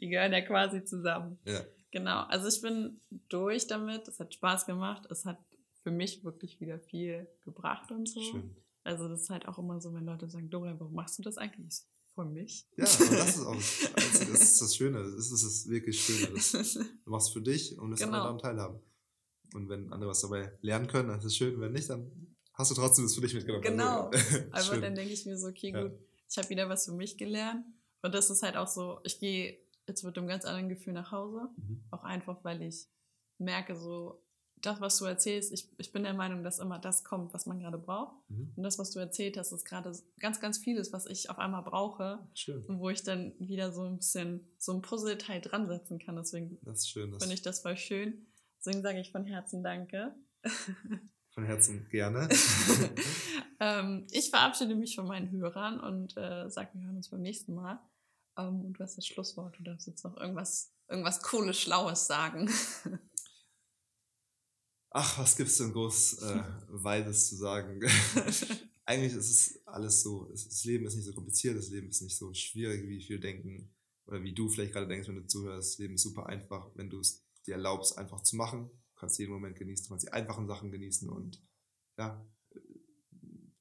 Die 0.00 0.08
gehören 0.08 0.32
ja 0.32 0.40
quasi 0.42 0.84
zusammen. 0.84 1.38
Ja. 1.44 1.60
Genau, 1.90 2.22
also 2.24 2.46
ich 2.48 2.60
bin 2.62 3.00
durch 3.28 3.66
damit. 3.66 4.06
Es 4.06 4.20
hat 4.20 4.32
Spaß 4.32 4.66
gemacht. 4.66 5.06
Es 5.10 5.24
hat 5.24 5.38
für 5.82 5.90
mich 5.90 6.22
wirklich 6.24 6.60
wieder 6.60 6.78
viel 6.78 7.26
gebracht 7.44 7.90
und 7.90 8.08
so. 8.08 8.20
Schön. 8.22 8.56
Also 8.84 9.08
das 9.08 9.22
ist 9.22 9.30
halt 9.30 9.46
auch 9.48 9.58
immer 9.58 9.80
so, 9.80 9.92
wenn 9.92 10.04
Leute 10.06 10.28
sagen, 10.30 10.50
Dora, 10.50 10.78
warum 10.78 10.94
machst 10.94 11.18
du 11.18 11.22
das 11.22 11.36
eigentlich? 11.36 11.82
Für 12.14 12.24
mich. 12.24 12.66
Ja, 12.76 12.84
das 12.84 13.00
ist 13.00 13.40
auch 13.46 13.54
das, 13.54 13.90
Einzige, 13.94 14.32
das, 14.32 14.42
ist 14.42 14.60
das 14.62 14.76
Schöne. 14.76 14.98
Das 15.02 15.30
ist 15.30 15.44
das 15.44 15.68
wirklich 15.68 16.00
Schöne. 16.00 16.28
Das, 16.34 16.52
du 17.04 17.10
machst 17.10 17.32
für 17.32 17.40
dich 17.42 17.78
und 17.78 17.90
lässt 17.90 18.02
Genau. 18.02 18.18
andere 18.18 18.36
daran 18.36 18.38
teilhaben. 18.38 18.80
Und 19.54 19.68
wenn 19.68 19.92
andere 19.92 20.10
was 20.10 20.20
dabei 20.20 20.52
lernen 20.62 20.86
können, 20.86 21.08
dann 21.08 21.18
ist 21.18 21.24
es 21.24 21.36
schön. 21.36 21.60
Wenn 21.60 21.72
nicht, 21.72 21.88
dann 21.90 22.10
hast 22.54 22.70
du 22.70 22.74
trotzdem 22.74 23.04
das 23.04 23.14
für 23.14 23.20
dich 23.20 23.34
mitgenommen. 23.34 23.62
Genau. 23.62 24.10
Also, 24.52 24.72
Aber 24.72 24.74
schön. 24.74 24.82
dann 24.82 24.94
denke 24.94 25.12
ich 25.12 25.26
mir 25.26 25.36
so, 25.36 25.48
okay, 25.48 25.70
Ja. 25.72 25.82
gut, 25.82 25.98
ich 26.28 26.38
habe 26.38 26.48
wieder 26.50 26.68
was 26.68 26.84
für 26.86 26.92
mich 26.92 27.16
gelernt. 27.18 27.64
Und 28.02 28.14
das 28.14 28.30
ist 28.30 28.42
halt 28.42 28.56
auch 28.56 28.68
so, 28.68 29.00
ich 29.04 29.18
gehe 29.18 29.58
jetzt 29.86 30.04
mit 30.04 30.16
einem 30.16 30.26
ganz 30.28 30.44
anderen 30.44 30.68
Gefühl 30.68 30.92
nach 30.92 31.10
Hause. 31.12 31.48
Mhm. 31.56 31.84
Auch 31.90 32.04
einfach, 32.04 32.42
weil 32.44 32.62
ich 32.62 32.86
merke, 33.38 33.76
so, 33.76 34.22
das, 34.62 34.80
was 34.80 34.98
du 34.98 35.06
erzählst, 35.06 35.52
ich, 35.52 35.68
ich 35.78 35.90
bin 35.90 36.02
der 36.02 36.12
Meinung, 36.14 36.42
dass 36.44 36.58
immer 36.58 36.78
das 36.78 37.02
kommt, 37.02 37.32
was 37.32 37.46
man 37.46 37.58
gerade 37.60 37.78
braucht. 37.78 38.14
Mhm. 38.28 38.52
Und 38.56 38.62
das, 38.62 38.78
was 38.78 38.90
du 38.90 38.98
erzählt 38.98 39.36
hast, 39.38 39.52
ist 39.52 39.64
gerade 39.64 39.90
ganz, 40.18 40.40
ganz 40.40 40.58
vieles, 40.58 40.92
was 40.92 41.06
ich 41.06 41.30
auf 41.30 41.38
einmal 41.38 41.62
brauche. 41.62 42.18
Schön. 42.34 42.64
Und 42.66 42.78
wo 42.78 42.90
ich 42.90 43.02
dann 43.02 43.32
wieder 43.38 43.72
so 43.72 43.82
ein 43.84 43.96
bisschen 43.96 44.46
so 44.58 44.72
ein 44.72 44.82
Puzzleteil 44.82 45.40
dran 45.40 45.66
setzen 45.66 45.98
kann. 45.98 46.16
Deswegen 46.16 46.58
finde 46.62 47.34
ich 47.34 47.42
das 47.42 47.60
voll 47.60 47.76
schön. 47.76 48.26
Deswegen 48.60 48.82
sage 48.82 49.00
ich 49.00 49.10
von 49.10 49.24
Herzen 49.24 49.62
Danke. 49.62 50.14
von 51.34 51.44
Herzen 51.44 51.88
gerne. 51.90 52.28
ähm, 53.60 54.06
ich 54.10 54.30
verabschiede 54.30 54.74
mich 54.74 54.94
von 54.94 55.06
meinen 55.06 55.30
Hörern 55.30 55.80
und 55.80 56.16
äh, 56.16 56.48
sage, 56.50 56.70
wir 56.74 56.84
hören 56.84 56.96
uns 56.96 57.08
beim 57.08 57.22
nächsten 57.22 57.54
Mal. 57.54 57.80
Ähm, 58.38 58.60
und 58.66 58.74
du 58.74 58.82
hast 58.82 58.96
das 58.98 59.06
Schlusswort, 59.06 59.58
du 59.58 59.62
darfst 59.62 59.86
jetzt 59.86 60.04
noch 60.04 60.16
irgendwas, 60.16 60.74
irgendwas 60.88 61.22
Cooles, 61.22 61.58
Schlaues 61.58 62.06
sagen. 62.06 62.50
Ach, 64.92 65.18
was 65.18 65.36
gibt's 65.36 65.58
denn 65.58 65.72
groß 65.72 66.22
äh, 66.22 66.42
Weites 66.68 67.28
zu 67.28 67.36
sagen? 67.36 67.80
Eigentlich 68.84 69.12
ist 69.12 69.30
es 69.30 69.66
alles 69.66 70.02
so, 70.02 70.28
es- 70.32 70.48
das 70.48 70.64
Leben 70.64 70.84
ist 70.84 70.96
nicht 70.96 71.04
so 71.06 71.12
kompliziert, 71.14 71.56
das 71.56 71.68
Leben 71.70 71.88
ist 71.88 72.02
nicht 72.02 72.16
so 72.16 72.34
schwierig, 72.34 72.88
wie 72.88 73.00
viele 73.00 73.20
denken, 73.20 73.72
oder 74.06 74.20
wie 74.24 74.34
du 74.34 74.48
vielleicht 74.48 74.72
gerade 74.72 74.88
denkst, 74.88 75.06
wenn 75.08 75.14
du 75.14 75.26
zuhörst. 75.26 75.74
Das 75.74 75.78
Leben 75.78 75.94
ist 75.94 76.02
super 76.02 76.26
einfach, 76.26 76.70
wenn 76.74 76.90
du 76.90 76.98
es 76.98 77.24
dir 77.46 77.54
erlaubst, 77.54 77.96
einfach 77.98 78.22
zu 78.22 78.36
machen. 78.36 78.70
Du 78.94 79.00
kannst 79.00 79.18
jeden 79.18 79.32
Moment 79.32 79.56
genießen, 79.56 79.84
du 79.84 79.88
kannst 79.90 80.06
die 80.06 80.12
einfachen 80.12 80.46
Sachen 80.46 80.70
genießen 80.70 81.08
und 81.08 81.42
ja, 81.98 82.24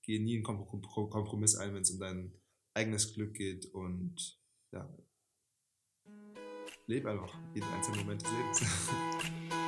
geh 0.02 0.20
nie 0.20 0.36
einen 0.36 0.46
Kom- 0.46 0.66
Kom- 0.68 1.10
Kompromiss 1.10 1.56
ein, 1.56 1.74
wenn 1.74 1.82
es 1.84 1.92
um 1.92 2.00
dein 2.00 2.34
eigenes 2.74 3.14
Glück 3.14 3.34
geht 3.34 3.66
und 3.74 4.40
ja, 4.72 4.90
lebe 6.88 7.10
einfach 7.10 7.38
jeden 7.54 7.68
einzelnen 7.68 8.00
Moment 8.02 8.22
des 8.22 8.32
Lebens. 8.32 8.90